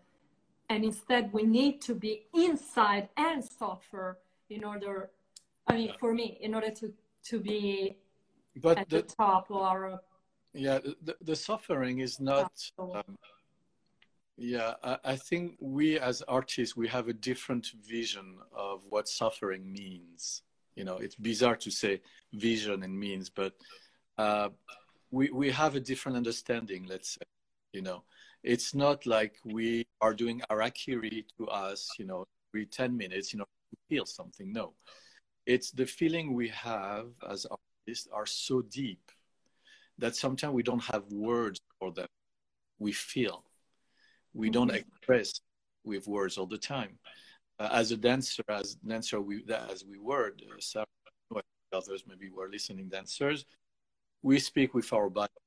And 0.68 0.85
instead 0.85 1.32
we 1.32 1.43
need 1.43 1.80
to 1.82 1.95
be 1.95 2.26
inside 2.35 3.09
and 3.16 3.45
suffer 3.45 4.18
in 4.51 4.64
order 4.64 5.11
i 5.68 5.74
mean 5.74 5.93
for 5.99 6.12
me 6.14 6.39
in 6.41 6.55
order 6.55 6.70
to 6.70 6.93
to 7.24 7.41
be 7.41 7.97
but 8.57 8.78
at 8.78 8.89
the, 8.89 8.97
the 8.97 9.03
top 9.03 9.51
or 9.51 10.01
yeah 10.53 10.78
the, 11.03 11.16
the 11.22 11.37
suffering 11.37 12.01
is 12.01 12.20
not 12.20 12.53
um, 12.78 13.18
yeah 14.37 14.74
I, 14.82 14.99
I 15.05 15.16
think 15.16 15.57
we 15.61 15.99
as 15.99 16.22
artists 16.22 16.76
we 16.76 16.89
have 16.89 17.09
a 17.09 17.12
different 17.12 17.66
vision 17.87 18.37
of 18.55 18.82
what 18.89 19.09
suffering 19.09 19.72
means. 19.72 20.43
You 20.76 20.85
know 20.85 20.97
it's 20.97 21.14
bizarre 21.14 21.57
to 21.57 21.70
say 21.70 22.01
vision 22.32 22.82
and 22.82 22.99
means 22.99 23.30
but 23.30 23.53
uh, 24.18 24.48
we 25.10 25.30
we 25.30 25.50
have 25.50 25.74
a 25.74 25.80
different 25.80 26.16
understanding 26.16 26.86
let's 26.88 27.10
say 27.14 27.26
you 27.72 27.82
know 27.82 28.02
it's 28.44 28.74
not 28.74 29.06
like 29.06 29.36
we 29.44 29.86
are 30.02 30.12
doing 30.12 30.42
arakiri 30.50 31.24
to 31.38 31.48
us, 31.48 31.90
you 31.98 32.04
know, 32.04 32.26
every 32.50 32.66
10 32.66 32.94
minutes, 32.94 33.32
you 33.32 33.38
know, 33.38 33.46
to 33.70 33.76
feel 33.88 34.04
something. 34.04 34.52
No, 34.52 34.74
it's 35.46 35.70
the 35.70 35.86
feeling 35.86 36.34
we 36.34 36.48
have 36.48 37.06
as 37.28 37.46
artists 37.46 38.06
are 38.12 38.26
so 38.26 38.60
deep 38.60 39.10
that 39.96 40.14
sometimes 40.14 40.52
we 40.52 40.62
don't 40.62 40.84
have 40.84 41.04
words 41.10 41.60
for 41.80 41.90
them. 41.90 42.06
We 42.78 42.92
feel. 42.92 43.44
We 44.34 44.50
don't 44.50 44.68
mm-hmm. 44.68 44.76
express 44.76 45.40
with 45.84 46.06
words 46.06 46.36
all 46.36 46.46
the 46.46 46.58
time. 46.58 46.98
Uh, 47.58 47.70
as 47.72 47.92
a 47.92 47.96
dancer, 47.96 48.42
as 48.48 48.74
dancer, 48.74 49.20
we 49.20 49.42
as 49.70 49.84
we 49.84 49.98
were, 49.98 50.34
uh, 50.42 50.54
Sarah, 50.58 50.86
others 51.72 52.04
maybe 52.06 52.28
were 52.28 52.48
listening 52.50 52.88
dancers, 52.88 53.46
we 54.24 54.38
speak 54.38 54.70
with 54.74 54.92
our 54.92 55.08
body 55.08 55.40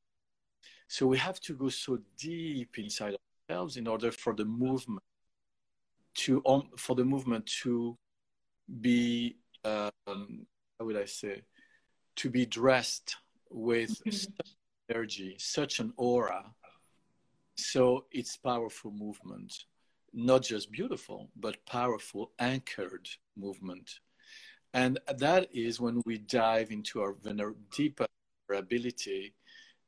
so 0.88 1.05
we 1.05 1.17
have 1.17 1.39
to 1.41 1.53
go 1.53 1.67
so 1.67 1.99
deep 2.17 2.78
inside 2.78 3.15
ourselves 3.49 3.75
in 3.75 3.88
order 3.88 4.11
for 4.11 4.34
the 4.34 4.45
movement 4.45 5.03
to 6.13 6.41
um, 6.45 6.69
for 6.78 6.95
the 6.95 7.03
movement 7.03 7.45
to 7.63 7.97
be 8.82 9.36
um, 9.65 10.45
how 10.80 10.86
would 10.86 10.97
I 10.97 11.05
say 11.05 11.41
to 12.17 12.30
be 12.30 12.45
dressed 12.45 13.15
with 13.49 13.91
mm-hmm. 13.91 14.11
such 14.11 14.55
energy, 14.89 15.36
such 15.39 15.80
an 15.80 15.93
aura. 15.97 16.43
So 17.55 18.05
it's 18.11 18.38
powerful 18.38 18.91
movement, 18.91 19.53
not 20.13 20.43
just 20.43 20.71
beautiful, 20.71 21.30
but 21.36 21.65
powerful, 21.65 22.32
anchored 22.39 23.07
movement. 23.36 23.89
And 24.73 24.99
that 25.17 25.47
is 25.53 25.80
when 25.80 26.01
we 26.05 26.19
dive 26.19 26.71
into 26.71 27.01
our 27.01 27.13
vener- 27.13 27.55
deeper 27.75 28.05
ability 28.56 29.34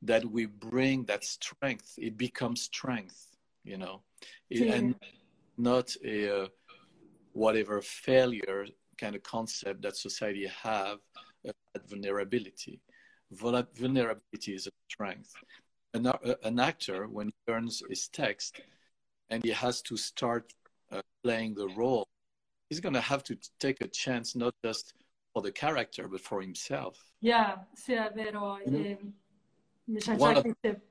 that 0.02 0.24
we 0.26 0.46
bring 0.46 1.06
that 1.06 1.24
strength. 1.24 1.94
It 1.98 2.18
becomes 2.18 2.62
strength 2.64 3.30
you 3.64 3.78
know? 3.78 4.02
Yeah. 4.50 4.74
and 4.74 4.96
not 5.58 5.96
a 6.04 6.44
uh, 6.44 6.48
whatever 7.34 7.82
failure 7.82 8.66
kind 8.98 9.16
of 9.16 9.24
concept 9.24 9.82
that 9.84 9.96
society 9.96 10.48
have 10.64 10.98
at 11.46 11.88
vulnerability. 11.88 12.82
Vulnerability 13.32 14.54
is 14.56 14.68
a 14.68 14.72
strength. 14.90 15.32
An, 15.94 16.12
an 16.44 16.60
actor 16.60 17.08
when 17.08 17.28
he 17.28 17.52
learns 17.52 17.82
his 17.90 18.08
text 18.10 18.62
and 19.30 19.44
he 19.44 19.52
has 19.52 19.82
to 19.84 19.98
start 19.98 20.54
uh, 20.92 21.02
playing 21.24 21.56
the 21.56 21.68
role 21.70 22.06
he's 22.70 22.80
going 22.80 22.94
to 22.94 23.02
have 23.02 23.24
to 23.24 23.36
take 23.60 23.82
a 23.82 23.88
chance 23.88 24.36
not 24.36 24.54
just 24.64 24.94
for 25.32 25.42
the 25.42 25.52
character 25.52 26.08
but 26.08 26.20
for 26.20 26.42
himself 26.42 27.14
yeah 27.20 27.68
sì 27.74 27.94
è 27.94 28.12
vero 28.14 28.58
mm 28.66 28.74
-hmm. 28.74 29.14
Of... 29.92 30.82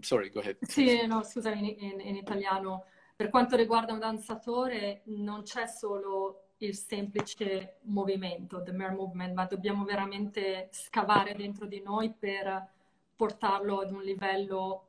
Sorry, 0.00 0.30
go 0.30 0.40
ahead. 0.40 0.56
Sì, 0.62 1.06
no, 1.06 1.22
scusa, 1.22 1.52
in, 1.52 1.66
in, 1.66 2.00
in 2.00 2.16
italiano. 2.16 2.86
Per 3.14 3.28
quanto 3.28 3.54
riguarda 3.54 3.92
un 3.92 3.98
danzatore, 3.98 5.02
non 5.06 5.42
c'è 5.42 5.66
solo 5.66 6.48
il 6.58 6.74
semplice 6.74 7.80
movimento, 7.82 8.62
the 8.62 8.72
mere 8.72 8.94
movement, 8.94 9.34
ma 9.34 9.44
dobbiamo 9.44 9.84
veramente 9.84 10.68
scavare 10.72 11.34
dentro 11.34 11.66
di 11.66 11.82
noi 11.82 12.12
per 12.12 12.66
portarlo 13.14 13.80
ad 13.80 13.92
un 13.92 14.02
livello 14.02 14.88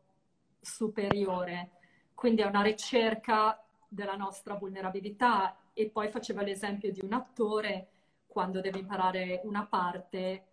superiore. 0.62 1.72
Quindi 2.14 2.42
è 2.42 2.46
una 2.46 2.62
ricerca 2.62 3.62
della 3.88 4.16
nostra 4.16 4.56
vulnerabilità 4.56 5.58
e 5.74 5.90
poi 5.90 6.08
faceva 6.08 6.42
l'esempio 6.42 6.92
di 6.92 7.02
un 7.04 7.14
attore 7.14 7.90
quando 8.36 8.60
deve 8.60 8.80
imparare 8.80 9.40
una 9.46 9.66
parte 9.66 10.44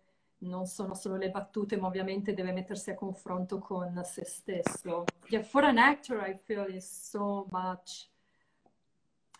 non 0.43 0.67
sono 0.67 0.95
solo 0.95 1.17
le 1.17 1.29
battute, 1.29 1.75
ma 1.75 1.87
ovviamente 1.87 2.33
deve 2.33 2.53
mettersi 2.53 2.91
a 2.91 2.95
confronto 2.95 3.59
con 3.59 4.01
se 4.05 4.23
stesso. 4.23 5.03
Yeah, 5.27 5.43
for 5.43 5.65
an 5.65 5.77
actor, 5.77 6.25
I 6.25 6.37
feel 6.45 6.65
is 6.73 6.89
so 6.89 7.45
much 7.51 8.09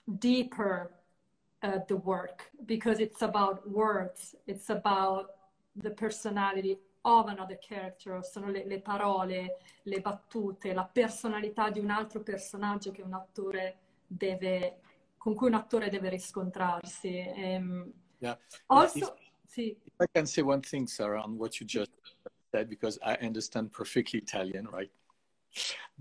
deeper 0.03 0.91
uh, 1.61 1.85
the 1.85 1.93
work 1.93 2.51
because 2.65 3.01
it's 3.01 3.21
about 3.21 3.65
words, 3.65 4.35
it's 4.43 4.69
about 4.69 5.29
the 5.71 5.91
personality 5.91 6.77
of 7.03 7.29
another 7.29 7.57
character, 7.59 8.21
sono 8.25 8.49
le, 8.49 8.65
le 8.65 8.81
parole, 8.81 9.59
le 9.83 10.01
battute, 10.01 10.73
la 10.73 10.83
personalità 10.83 11.69
di 11.69 11.79
un 11.79 11.91
altro 11.91 12.21
personaggio 12.21 12.91
che 12.91 13.01
un 13.01 13.13
attore 13.13 13.77
deve, 14.05 14.81
con 15.17 15.33
cui 15.33 15.47
un 15.47 15.53
attore 15.53 15.89
deve 15.89 16.09
riscontrarsi. 16.09 17.23
Um, 17.37 17.93
yeah. 18.23 18.35
Also, 18.69 19.15
If 19.55 19.75
I 19.99 20.07
can 20.15 20.25
say 20.25 20.41
one 20.41 20.61
thing, 20.61 20.87
Sarah, 20.87 21.21
on 21.21 21.37
what 21.37 21.59
you 21.59 21.67
just 21.67 21.91
said, 22.51 22.69
because 22.69 22.97
I 23.05 23.15
understand 23.15 23.71
perfectly 23.71 24.19
Italian, 24.19 24.67
right? 24.71 24.89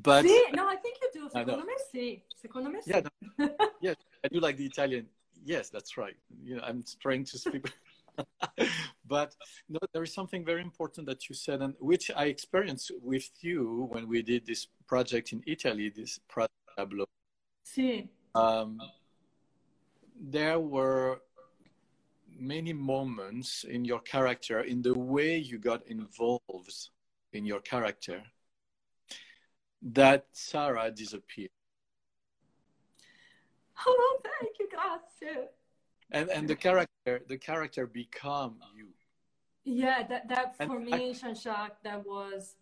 But 0.00 0.24
sì, 0.24 0.52
no, 0.54 0.66
I 0.66 0.76
think 0.76 0.96
you 1.02 1.10
do. 1.12 1.28
Secondo 1.28 1.64
me 1.66 1.76
sì. 1.92 2.22
Secondo 2.40 2.70
me 2.70 2.80
sì. 2.80 2.90
Yeah, 2.90 3.00
no, 3.36 3.50
yeah, 3.80 3.94
I 4.24 4.28
do 4.28 4.40
like 4.40 4.56
the 4.56 4.64
Italian. 4.64 5.06
Yes, 5.44 5.68
that's 5.68 5.98
right. 5.98 6.16
You 6.42 6.56
know, 6.56 6.62
I'm 6.62 6.82
trying 7.00 7.24
to 7.24 7.36
speak. 7.36 7.70
but 9.06 9.36
no, 9.68 9.78
there 9.92 10.02
is 10.02 10.14
something 10.14 10.44
very 10.44 10.62
important 10.62 11.06
that 11.08 11.28
you 11.28 11.34
said, 11.34 11.60
and 11.60 11.74
which 11.80 12.10
I 12.16 12.26
experienced 12.26 12.92
with 13.02 13.28
you 13.40 13.88
when 13.90 14.08
we 14.08 14.22
did 14.22 14.46
this 14.46 14.68
project 14.86 15.32
in 15.32 15.42
Italy, 15.46 15.90
this 15.90 16.18
project 16.28 16.54
Tableau. 16.78 17.06
Sí. 17.64 18.08
Um, 18.34 18.80
there 20.18 20.58
were 20.58 21.20
many 22.38 22.72
moments 22.72 23.64
in 23.64 23.84
your 23.84 24.00
character, 24.00 24.60
in 24.60 24.82
the 24.82 24.98
way 24.98 25.36
you 25.36 25.58
got 25.58 25.86
involved 25.86 26.90
in 27.32 27.44
your 27.44 27.60
character, 27.60 28.22
that 29.82 30.26
Sarah 30.32 30.90
disappeared. 30.90 31.50
Oh, 33.84 34.20
thank 34.22 34.58
you, 34.60 34.68
grazie. 34.70 35.48
And 36.12 36.30
and 36.30 36.46
the 36.46 36.54
character, 36.54 37.22
the 37.26 37.38
character 37.38 37.86
become 37.86 38.60
you. 38.76 38.88
Yeah, 39.64 40.06
that 40.06 40.28
that 40.28 40.56
for 40.56 40.76
and 40.76 40.84
me, 40.84 41.14
Jean-Jacques, 41.14 41.82
that 41.82 42.06
was 42.06 42.54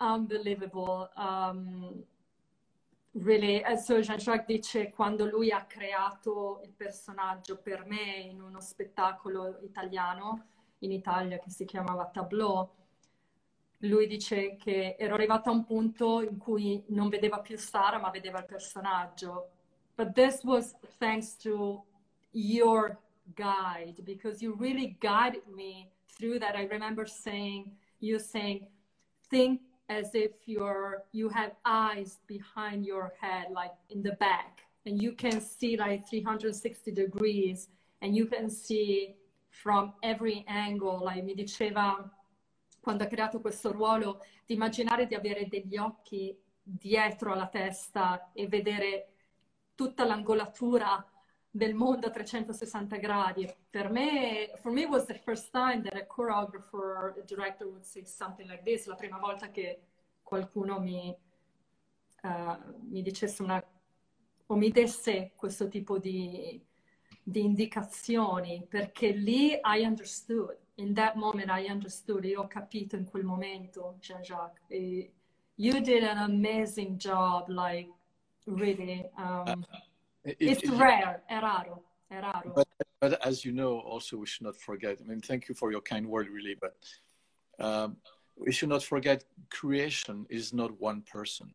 unbelievable. 0.00 1.10
Um, 1.16 2.04
really, 3.12 3.62
so 3.76 4.00
Jean-Jacques 4.00 4.46
dice 4.46 4.90
quando 4.90 5.26
lui 5.26 5.50
ha 5.50 5.64
creato 5.64 6.60
il 6.64 6.72
personaggio 6.72 7.58
per 7.58 7.84
me 7.86 8.16
in 8.30 8.40
uno 8.40 8.60
spettacolo 8.60 9.58
italiano 9.62 10.46
in 10.78 10.92
Italia 10.92 11.38
che 11.38 11.50
si 11.50 11.64
chiamava 11.64 12.06
Tableau, 12.06 12.68
lui 13.78 14.06
dice 14.06 14.56
che 14.56 14.96
ero 14.98 15.14
arrivata 15.14 15.50
a 15.50 15.52
un 15.52 15.64
punto 15.64 16.22
in 16.22 16.38
cui 16.38 16.82
non 16.88 17.08
vedeva 17.08 17.40
più 17.40 17.56
Sara 17.58 17.98
ma 17.98 18.10
vedeva 18.10 18.38
il 18.38 18.46
personaggio. 18.46 19.50
But 19.94 20.12
this 20.12 20.42
was 20.44 20.74
thanks 20.98 21.36
to 21.38 21.84
your 22.30 22.98
guide 23.34 24.02
because 24.02 24.42
you 24.42 24.56
really 24.58 24.96
guided 25.00 25.46
me 25.46 25.90
through 26.06 26.38
that. 26.38 26.56
I 26.56 26.66
remember 26.66 27.06
saying, 27.06 27.76
you 27.98 28.18
saying, 28.18 28.66
think 29.28 29.60
as 29.92 30.14
if 30.14 30.32
you're 30.46 31.04
you 31.12 31.28
have 31.28 31.52
eyes 31.64 32.18
behind 32.26 32.84
your 32.84 33.12
head 33.20 33.50
like 33.50 33.74
in 33.88 34.02
the 34.02 34.16
back 34.18 34.64
and 34.86 35.00
you 35.00 35.12
can 35.14 35.40
see 35.40 35.76
like 35.76 36.08
360 36.08 36.92
degrees 36.92 37.68
and 38.00 38.16
you 38.16 38.26
can 38.26 38.48
see 38.48 39.14
from 39.50 39.92
every 40.02 40.44
angle 40.48 41.00
like 41.04 41.22
mi 41.22 41.34
diceva 41.34 42.10
quando 42.80 43.04
ha 43.04 43.06
creato 43.06 43.40
questo 43.40 43.70
ruolo 43.70 44.20
di 44.46 44.54
immaginare 44.54 45.06
di 45.06 45.14
avere 45.14 45.46
degli 45.46 45.76
occhi 45.76 46.36
dietro 46.62 47.32
alla 47.32 47.48
testa 47.48 48.30
e 48.32 48.48
vedere 48.48 49.12
tutta 49.74 50.04
l'angolatura 50.04 51.04
del 51.54 51.74
mondo 51.74 52.06
a 52.06 52.10
360 52.10 52.96
gradi. 52.96 53.54
Per 53.70 53.90
me, 53.90 54.50
for 54.56 54.72
me 54.72 54.86
was 54.86 55.04
the 55.04 55.20
first 55.22 55.50
time 55.52 55.82
that 55.82 55.94
a 55.94 56.06
choreographer, 56.06 57.14
a 57.18 57.22
director 57.26 57.66
would 57.66 57.84
say 57.84 58.04
something 58.04 58.48
like 58.48 58.62
this, 58.64 58.86
la 58.86 58.94
prima 58.94 59.18
volta 59.18 59.50
che 59.50 59.82
qualcuno 60.22 60.80
mi, 60.80 61.14
uh, 62.22 62.56
mi 62.88 63.02
dicesse 63.02 63.42
una, 63.42 63.62
o 64.46 64.56
mi 64.56 64.70
desse 64.70 65.32
questo 65.36 65.68
tipo 65.68 65.98
di, 65.98 66.58
di 67.22 67.44
indicazioni, 67.44 68.64
perché 68.66 69.10
lì 69.10 69.52
I 69.52 69.84
understood, 69.84 70.56
in 70.76 70.94
that 70.94 71.16
moment 71.16 71.50
I 71.50 71.70
understood, 71.70 72.24
io 72.24 72.40
ho 72.40 72.46
capito 72.46 72.96
in 72.96 73.04
quel 73.04 73.24
momento, 73.24 73.96
Jean-Jacques, 74.00 74.62
you 75.56 75.80
did 75.82 76.02
an 76.02 76.16
amazing 76.16 76.96
job, 76.96 77.46
like, 77.48 77.92
really. 78.46 79.06
Um, 79.18 79.66
it, 80.24 80.36
it's 80.40 80.62
it, 80.62 80.70
rare, 80.70 81.22
è 81.26 81.38
raro, 81.40 81.84
è 82.08 82.20
raro. 82.20 82.52
But, 82.54 82.68
but 83.00 83.26
as 83.26 83.44
you 83.44 83.52
know, 83.52 83.78
also 83.80 84.16
we 84.16 84.26
should 84.26 84.46
not 84.46 84.56
forget. 84.56 84.98
I 85.00 85.04
mean, 85.04 85.20
thank 85.20 85.48
you 85.48 85.54
for 85.54 85.70
your 85.70 85.80
kind 85.80 86.06
word, 86.06 86.28
really. 86.28 86.56
But 86.60 86.76
um, 87.58 87.96
we 88.36 88.52
should 88.52 88.68
not 88.68 88.82
forget, 88.82 89.24
creation 89.50 90.26
is 90.30 90.52
not 90.52 90.80
one 90.80 91.02
person. 91.02 91.52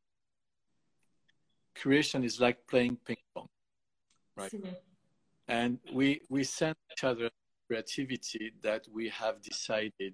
Creation 1.76 2.24
is 2.24 2.39
like 2.39 2.65
playing 2.68 2.97
ping 3.05 3.18
pong, 3.36 3.47
right? 4.36 4.51
Sí. 4.51 4.76
And 5.47 5.80
we 5.93 6.22
we 6.30 6.43
send 6.43 6.76
each 6.91 7.03
other 7.03 7.30
creativity 7.68 8.53
that 8.61 8.86
we 8.91 9.09
have 9.09 9.41
decided 9.41 10.13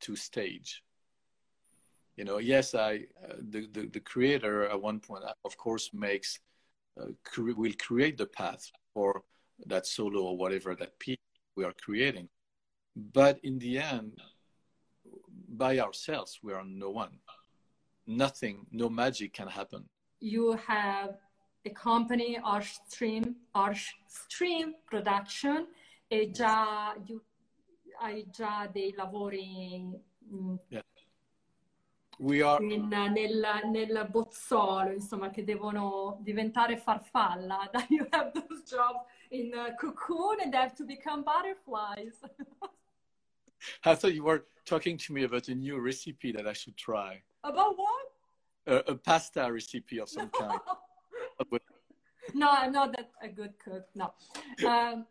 to 0.00 0.16
stage 0.16 0.82
you 2.16 2.24
know 2.24 2.38
yes 2.38 2.74
i 2.74 3.00
uh, 3.24 3.34
the, 3.50 3.66
the, 3.72 3.86
the 3.86 4.00
creator 4.00 4.68
at 4.68 4.80
one 4.80 5.00
point 5.00 5.24
of 5.44 5.56
course 5.56 5.90
makes 5.92 6.38
cre- 7.24 7.52
will 7.56 7.72
create 7.78 8.16
the 8.18 8.26
path 8.26 8.70
for 8.92 9.22
that 9.66 9.86
solo 9.86 10.22
or 10.22 10.36
whatever 10.36 10.74
that 10.74 10.98
piece 10.98 11.18
we 11.56 11.64
are 11.64 11.74
creating. 11.82 12.28
But 12.94 13.38
in 13.42 13.58
the 13.58 13.78
end 13.78 14.20
by 15.48 15.78
ourselves 15.78 16.40
we 16.42 16.52
are 16.52 16.64
no 16.64 16.90
one. 16.90 17.18
Nothing 18.06 18.66
no 18.70 18.88
magic 18.88 19.32
can 19.32 19.48
happen. 19.48 19.88
You 20.20 20.52
have 20.66 21.18
a 21.64 21.70
company 21.70 22.38
arch 22.42 22.78
stream 22.88 23.36
arch 23.54 23.94
stream 24.08 24.74
production. 24.86 25.66
E 26.08 26.30
già 26.30 26.94
you, 27.06 27.22
hai 28.00 28.26
già 28.30 28.66
dei 28.70 28.92
lavori 28.94 29.98
yeah. 30.68 30.82
We 32.18 32.42
are... 32.42 32.62
in, 32.62 32.88
nel, 32.88 33.12
nel, 33.70 34.08
bozzolo, 34.10 34.92
insomma, 34.92 35.30
che 35.30 35.44
devono 35.44 36.18
diventare 36.20 36.76
farfalla. 36.76 37.70
you 37.88 38.06
have 38.10 38.32
those 38.32 38.62
jobs 38.64 39.00
in 39.30 39.52
uh, 39.54 39.74
cocoon 39.76 40.40
and 40.40 40.52
they 40.52 40.58
have 40.58 40.74
to 40.74 40.84
become 40.84 41.22
butterflies. 41.22 42.20
I 43.84 43.94
thought 43.94 44.14
you 44.14 44.24
were 44.24 44.44
talking 44.64 44.96
to 44.98 45.12
me 45.12 45.24
about 45.24 45.48
a 45.48 45.54
new 45.54 45.78
recipe 45.78 46.32
that 46.32 46.46
I 46.46 46.52
should 46.52 46.76
try. 46.76 47.22
About 47.44 47.76
what? 47.76 48.06
A, 48.66 48.92
a 48.92 48.94
pasta 48.94 49.50
recipe 49.50 49.98
of 49.98 50.08
some 50.08 50.28
kind. 50.30 50.60
no, 52.34 52.48
I'm 52.50 52.72
not 52.72 52.94
that 52.96 53.10
a 53.20 53.28
good 53.28 53.54
cook. 53.58 53.86
No. 53.94 54.12
Um, 54.66 55.06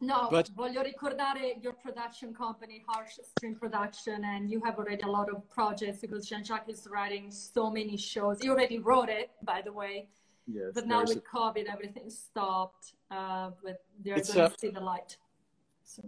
No, 0.00 0.28
but, 0.30 0.50
voglio 0.54 0.82
ricordare 0.82 1.62
your 1.62 1.72
production 1.72 2.34
company, 2.34 2.84
Harsh 2.86 3.18
Stream 3.22 3.54
Production, 3.54 4.24
and 4.24 4.50
you 4.50 4.60
have 4.62 4.78
already 4.78 5.02
a 5.02 5.08
lot 5.08 5.30
of 5.30 5.48
projects 5.48 6.00
because 6.00 6.28
Jean-Jacques 6.28 6.68
is 6.68 6.86
writing 6.90 7.30
so 7.30 7.70
many 7.70 7.96
shows. 7.96 8.44
You 8.44 8.50
already 8.50 8.78
wrote 8.78 9.08
it, 9.08 9.30
by 9.42 9.62
the 9.62 9.72
way. 9.72 10.08
Yes. 10.46 10.72
But 10.74 10.86
now 10.86 11.00
with 11.00 11.16
a... 11.16 11.20
COVID, 11.20 11.64
everything 11.72 12.10
stopped. 12.10 12.92
Uh, 13.10 13.50
but 13.64 13.84
they're 14.04 14.16
going 14.16 14.50
to 14.50 14.52
see 14.58 14.68
the 14.68 14.80
light. 14.80 15.16
So. 15.84 16.02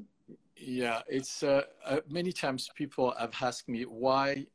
Yeah, 0.56 1.00
it's 1.08 1.42
uh, 1.42 1.62
uh, 1.86 2.00
many 2.10 2.32
times 2.32 2.68
people 2.74 3.14
have 3.18 3.32
asked 3.40 3.68
me 3.68 3.84
why 3.84 4.46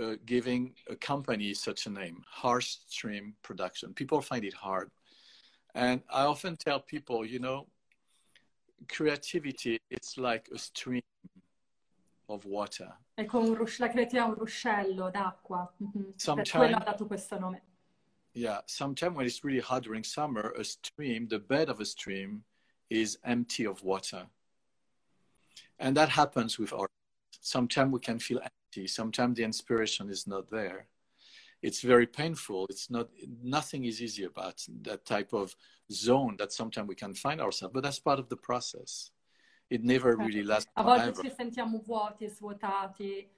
uh, 0.00 0.14
giving 0.24 0.74
a 0.88 0.96
company 0.96 1.52
such 1.52 1.86
a 1.86 1.90
name, 1.90 2.22
Harsh 2.26 2.76
Stream 2.86 3.34
Production. 3.42 3.92
People 3.92 4.22
find 4.22 4.44
it 4.44 4.54
hard. 4.54 4.90
And 5.74 6.02
I 6.10 6.24
often 6.24 6.56
tell 6.56 6.80
people, 6.80 7.26
you 7.26 7.40
know, 7.40 7.66
creativity 8.86 9.78
it's 9.90 10.16
like 10.16 10.48
a 10.54 10.58
stream 10.58 11.02
of 12.28 12.44
water. 12.44 12.92
Come 13.26 13.48
un 13.48 13.66
la 13.78 13.88
creatività 13.88 14.24
è 14.24 14.28
un 14.28 14.34
ruscello 14.34 15.10
d'acqua. 15.10 15.72
Mm-hmm. 15.82 16.72
Ha 16.72 16.84
dato 16.84 17.06
questo 17.06 17.38
nome. 17.38 17.62
Yeah, 18.32 18.60
sometimes 18.66 19.16
when 19.16 19.26
it's 19.26 19.42
really 19.42 19.60
hot 19.60 19.82
during 19.82 20.04
summer, 20.04 20.52
a 20.56 20.62
stream, 20.62 21.26
the 21.26 21.40
bed 21.40 21.68
of 21.68 21.80
a 21.80 21.84
stream 21.84 22.44
is 22.88 23.18
empty 23.24 23.64
of 23.66 23.82
water. 23.82 24.28
And 25.78 25.96
that 25.96 26.08
happens 26.10 26.58
with 26.58 26.72
art. 26.72 26.90
Sometimes 27.40 27.92
we 27.92 28.00
can 28.00 28.18
feel 28.18 28.40
empty. 28.40 28.86
Sometimes 28.86 29.36
the 29.36 29.44
inspiration 29.44 30.10
is 30.10 30.26
not 30.26 30.50
there. 30.50 30.86
It's 31.60 31.80
very 31.80 32.06
painful. 32.06 32.66
It's 32.70 32.88
not, 32.88 33.08
nothing 33.42 33.84
is 33.84 34.00
easy 34.00 34.24
about 34.24 34.64
that 34.82 35.04
type 35.04 35.32
of 35.32 35.56
zone 35.90 36.36
that 36.38 36.52
sometimes 36.52 36.88
we 36.88 36.94
can 36.94 37.14
find 37.14 37.40
ourselves, 37.40 37.72
but 37.74 37.82
that's 37.82 37.98
part 37.98 38.18
of 38.18 38.28
the 38.28 38.36
process. 38.36 39.10
It 39.68 39.82
never 39.84 40.16
really 40.16 40.42
lasts. 40.42 40.70
A 40.76 40.82
volte 40.82 41.12
ci 41.20 41.30
sentiamo 41.30 41.82
vuoti, 41.84 42.28
svuotati, 42.28 43.28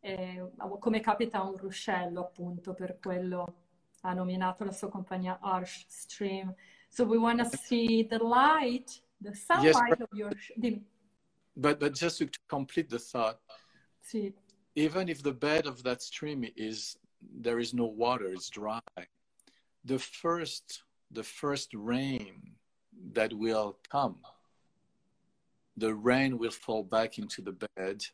eh, 0.00 0.50
come 0.80 1.00
capita 1.00 1.38
a 1.38 1.42
un 1.42 1.56
ruscello, 1.56 2.20
appunto, 2.20 2.72
per 2.72 2.98
quello 2.98 3.54
ha 4.02 4.14
nominato 4.14 4.64
la 4.64 4.72
sua 4.72 4.88
compagnia 4.88 5.38
Arch 5.40 5.84
Stream. 5.88 6.54
So 6.88 7.04
we 7.04 7.18
want 7.18 7.38
to 7.42 7.58
see 7.58 8.04
the 8.04 8.18
light, 8.18 9.02
the 9.20 9.34
sunlight 9.34 9.64
yes, 9.64 9.82
but, 9.88 10.00
of 10.00 10.08
your. 10.12 10.32
But 11.56 11.80
but 11.80 11.94
just 11.94 12.18
to 12.18 12.28
complete 12.46 12.88
the 12.88 12.98
thought, 12.98 13.40
sì. 14.00 14.32
even 14.74 15.08
if 15.08 15.22
the 15.22 15.32
bed 15.32 15.66
of 15.66 15.82
that 15.82 16.00
stream 16.00 16.44
is 16.54 16.96
there 17.34 17.58
is 17.58 17.74
no 17.74 17.86
water, 17.86 18.26
it's 18.26 18.50
dry. 18.50 18.80
The 19.84 19.98
first 19.98 20.82
the 21.10 21.22
first 21.22 21.72
rain 21.74 22.42
that 23.12 23.32
will 23.32 23.78
come, 23.90 24.16
the 25.76 25.94
rain 25.94 26.38
will 26.38 26.50
fall 26.50 26.82
back 26.82 27.18
into 27.18 27.42
the 27.42 27.56
bed 27.76 28.04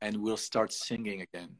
and 0.00 0.16
we'll 0.16 0.36
start 0.36 0.72
singing 0.72 1.22
again. 1.22 1.56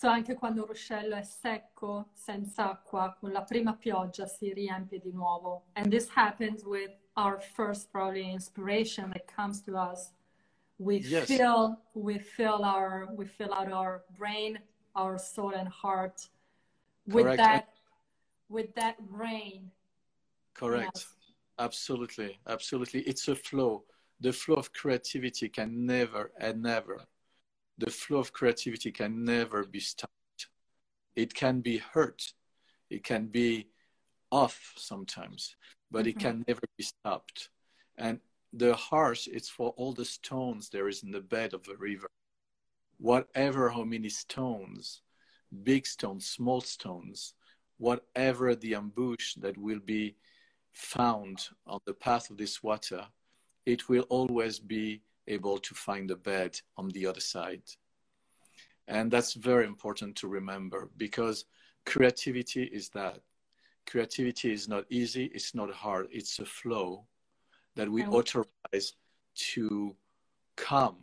So 0.00 0.08
anche 0.08 0.34
quando 0.34 0.62
un 0.62 0.68
ruscello 0.68 1.14
è 1.14 1.22
secco, 1.22 2.08
senza 2.14 2.70
acqua, 2.70 3.14
con 3.20 3.32
la 3.32 3.42
prima 3.42 3.74
pioggia 3.74 4.26
si 4.26 4.50
riempie 4.54 4.98
di 4.98 5.12
nuovo. 5.12 5.64
And 5.74 5.90
this 5.90 6.08
happens 6.08 6.64
with 6.64 6.90
our 7.18 7.38
first 7.38 7.90
probably 7.92 8.32
inspiration 8.32 9.10
that 9.10 9.26
comes 9.26 9.60
to 9.62 9.76
us. 9.76 10.12
We 10.78 11.00
yes. 11.00 11.26
fill 11.26 11.78
we 11.92 12.18
fill 12.18 12.64
our 12.64 13.08
we 13.14 13.26
fill 13.26 13.52
out 13.52 13.70
our 13.70 14.04
brain, 14.16 14.58
our 14.94 15.18
soul 15.18 15.52
and 15.54 15.68
heart 15.68 16.28
with 17.06 17.24
Correct. 17.24 17.38
that 17.38 17.68
with 18.48 18.74
that 18.74 18.96
rain. 19.08 19.70
Correct. 20.54 20.90
Yes. 20.94 21.06
Absolutely. 21.58 22.38
Absolutely. 22.46 23.00
It's 23.02 23.28
a 23.28 23.36
flow. 23.36 23.84
The 24.20 24.32
flow 24.32 24.56
of 24.56 24.72
creativity 24.72 25.48
can 25.48 25.86
never 25.86 26.32
and 26.38 26.62
never, 26.62 27.00
the 27.78 27.90
flow 27.90 28.18
of 28.18 28.32
creativity 28.32 28.92
can 28.92 29.24
never 29.24 29.64
be 29.64 29.80
stopped. 29.80 30.48
It 31.16 31.32
can 31.34 31.60
be 31.60 31.78
hurt. 31.78 32.32
It 32.90 33.04
can 33.04 33.26
be 33.26 33.68
off 34.30 34.74
sometimes, 34.76 35.56
but 35.90 36.00
mm-hmm. 36.00 36.08
it 36.08 36.18
can 36.18 36.44
never 36.46 36.60
be 36.76 36.84
stopped. 36.84 37.50
And 37.96 38.20
the 38.52 38.74
harsh, 38.74 39.28
it's 39.28 39.48
for 39.48 39.70
all 39.76 39.92
the 39.92 40.04
stones 40.04 40.68
there 40.68 40.88
is 40.88 41.02
in 41.02 41.10
the 41.10 41.20
bed 41.20 41.54
of 41.54 41.62
the 41.64 41.76
river. 41.76 42.10
Whatever 43.00 43.70
how 43.70 43.84
many 43.84 44.10
stones, 44.10 45.00
big 45.62 45.86
stones, 45.86 46.26
small 46.26 46.60
stones, 46.60 47.32
whatever 47.78 48.54
the 48.54 48.74
ambush 48.74 49.34
that 49.36 49.56
will 49.56 49.80
be 49.80 50.16
found 50.72 51.48
on 51.66 51.80
the 51.86 51.94
path 51.94 52.28
of 52.28 52.36
this 52.36 52.62
water, 52.62 53.06
it 53.64 53.88
will 53.88 54.04
always 54.10 54.58
be 54.58 55.00
able 55.28 55.58
to 55.58 55.74
find 55.74 56.10
a 56.10 56.16
bed 56.16 56.60
on 56.76 56.90
the 56.90 57.06
other 57.06 57.20
side. 57.20 57.62
And 58.86 59.10
that's 59.10 59.32
very 59.32 59.66
important 59.66 60.14
to 60.16 60.28
remember 60.28 60.90
because 60.98 61.46
creativity 61.86 62.64
is 62.64 62.90
that. 62.90 63.20
Creativity 63.86 64.52
is 64.52 64.68
not 64.68 64.84
easy, 64.90 65.30
it's 65.34 65.54
not 65.54 65.70
hard, 65.72 66.08
it's 66.10 66.38
a 66.38 66.44
flow 66.44 67.06
that 67.76 67.88
we 67.88 68.04
authorize 68.04 68.92
to 69.34 69.96
come 70.56 70.98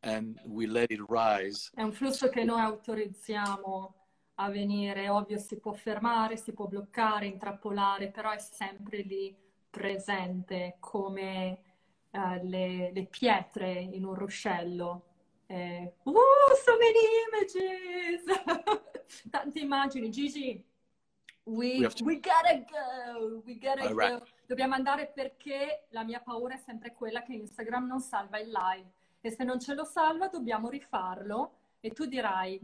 and 0.00 0.40
we 0.44 0.66
let 0.66 0.90
it 0.90 1.04
rise. 1.08 1.70
È 1.74 1.82
un 1.82 1.92
flusso 1.92 2.28
che 2.28 2.44
noi 2.44 2.60
autorizziamo 2.60 3.94
a 4.40 4.50
venire, 4.50 5.08
ovvio 5.08 5.38
si 5.38 5.58
può 5.58 5.72
fermare, 5.72 6.36
si 6.36 6.52
può 6.52 6.66
bloccare, 6.66 7.26
intrappolare, 7.26 8.10
però 8.10 8.30
è 8.30 8.38
sempre 8.38 8.98
lì 9.02 9.36
presente 9.68 10.76
come 10.78 11.58
uh, 12.10 12.38
le, 12.42 12.92
le, 12.92 13.06
pietre 13.06 13.72
in 13.72 14.04
un 14.04 14.14
ruscello. 14.14 15.04
Eh, 15.46 15.94
uh, 16.02 16.12
so 16.12 16.76
many 16.78 17.02
images! 17.26 18.22
Tante 19.30 19.58
immagini. 19.58 20.10
Gigi, 20.10 20.64
we, 21.44 21.78
we, 21.78 21.88
to... 21.88 22.04
we 22.04 22.20
gotta 22.20 22.64
go, 22.70 23.42
we 23.44 23.58
gotta 23.58 23.92
go. 23.92 24.24
Dobbiamo 24.46 24.74
andare 24.74 25.10
perché 25.12 25.86
la 25.90 26.04
mia 26.04 26.20
paura 26.20 26.54
è 26.54 26.58
sempre 26.58 26.94
quella 26.94 27.22
che 27.22 27.32
Instagram 27.32 27.86
non 27.86 28.00
salva 28.00 28.38
il 28.38 28.50
live. 28.50 28.92
E 29.20 29.30
se 29.30 29.44
non 29.44 29.60
ce 29.60 29.74
lo 29.74 29.84
salva 29.84 30.28
dobbiamo 30.28 30.68
rifarlo. 30.68 31.54
E 31.80 31.90
tu 31.90 32.06
dirai 32.06 32.60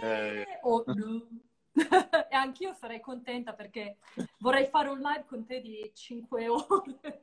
yeah, 0.00 0.32
yeah, 0.32 0.58
o 0.62 0.84
no. 0.86 1.26
e 2.30 2.34
anch'io 2.34 2.74
sarei 2.74 3.00
contenta 3.00 3.52
perché 3.52 3.98
vorrei 4.38 4.66
fare 4.66 4.88
un 4.88 4.98
live 4.98 5.24
con 5.26 5.46
te 5.46 5.60
di 5.60 5.90
5 5.94 6.48
ore. 6.48 6.98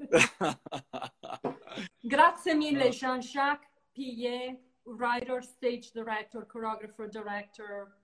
Grazie 2.02 2.56
mille 2.56 2.90
Jean-Jacques 2.90 3.70
Pillet, 3.92 4.58
writer, 4.84 5.44
stage 5.44 5.92
director, 5.94 6.46
choreographer, 6.46 7.10
director, 7.10 7.98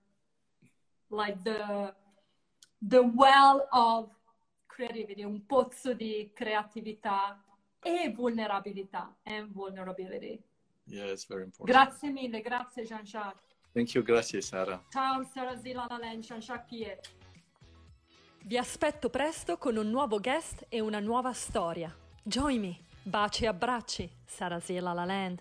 like 1.08 1.42
the, 1.42 1.94
the 2.80 3.00
well 3.00 3.66
of 3.70 4.10
creativity, 4.66 5.22
un 5.22 5.46
pozzo 5.46 5.94
di 5.94 6.30
creatività 6.34 7.42
e 7.84 8.12
vulnerabilità 8.12 9.14
and 9.24 9.52
vulnerability. 9.52 10.42
Yeah, 10.86 11.10
it's 11.10 11.26
very 11.26 11.42
important. 11.44 11.76
Grazie 11.76 12.10
mille, 12.10 12.40
grazie 12.40 12.84
Jean-Jacques. 12.84 13.42
Thank 13.72 13.94
you, 13.94 14.02
grazie 14.04 14.40
Sara. 14.40 14.82
Ciao 14.90 15.24
Sara 15.32 15.56
Zilalanen, 15.56 16.20
Jean-Jacques 16.20 16.66
Piet. 16.68 17.10
Vi 18.44 18.58
aspetto 18.58 19.08
presto 19.08 19.56
con 19.56 19.76
un 19.76 19.88
nuovo 19.88 20.20
guest 20.20 20.66
e 20.68 20.80
una 20.80 21.00
nuova 21.00 21.32
storia. 21.32 21.94
Join 22.22 22.60
me. 22.60 22.78
Baci 23.02 23.44
e 23.44 23.46
abbracci. 23.48 24.10
Sara 24.26 24.60
Zilalaland. 24.60 25.40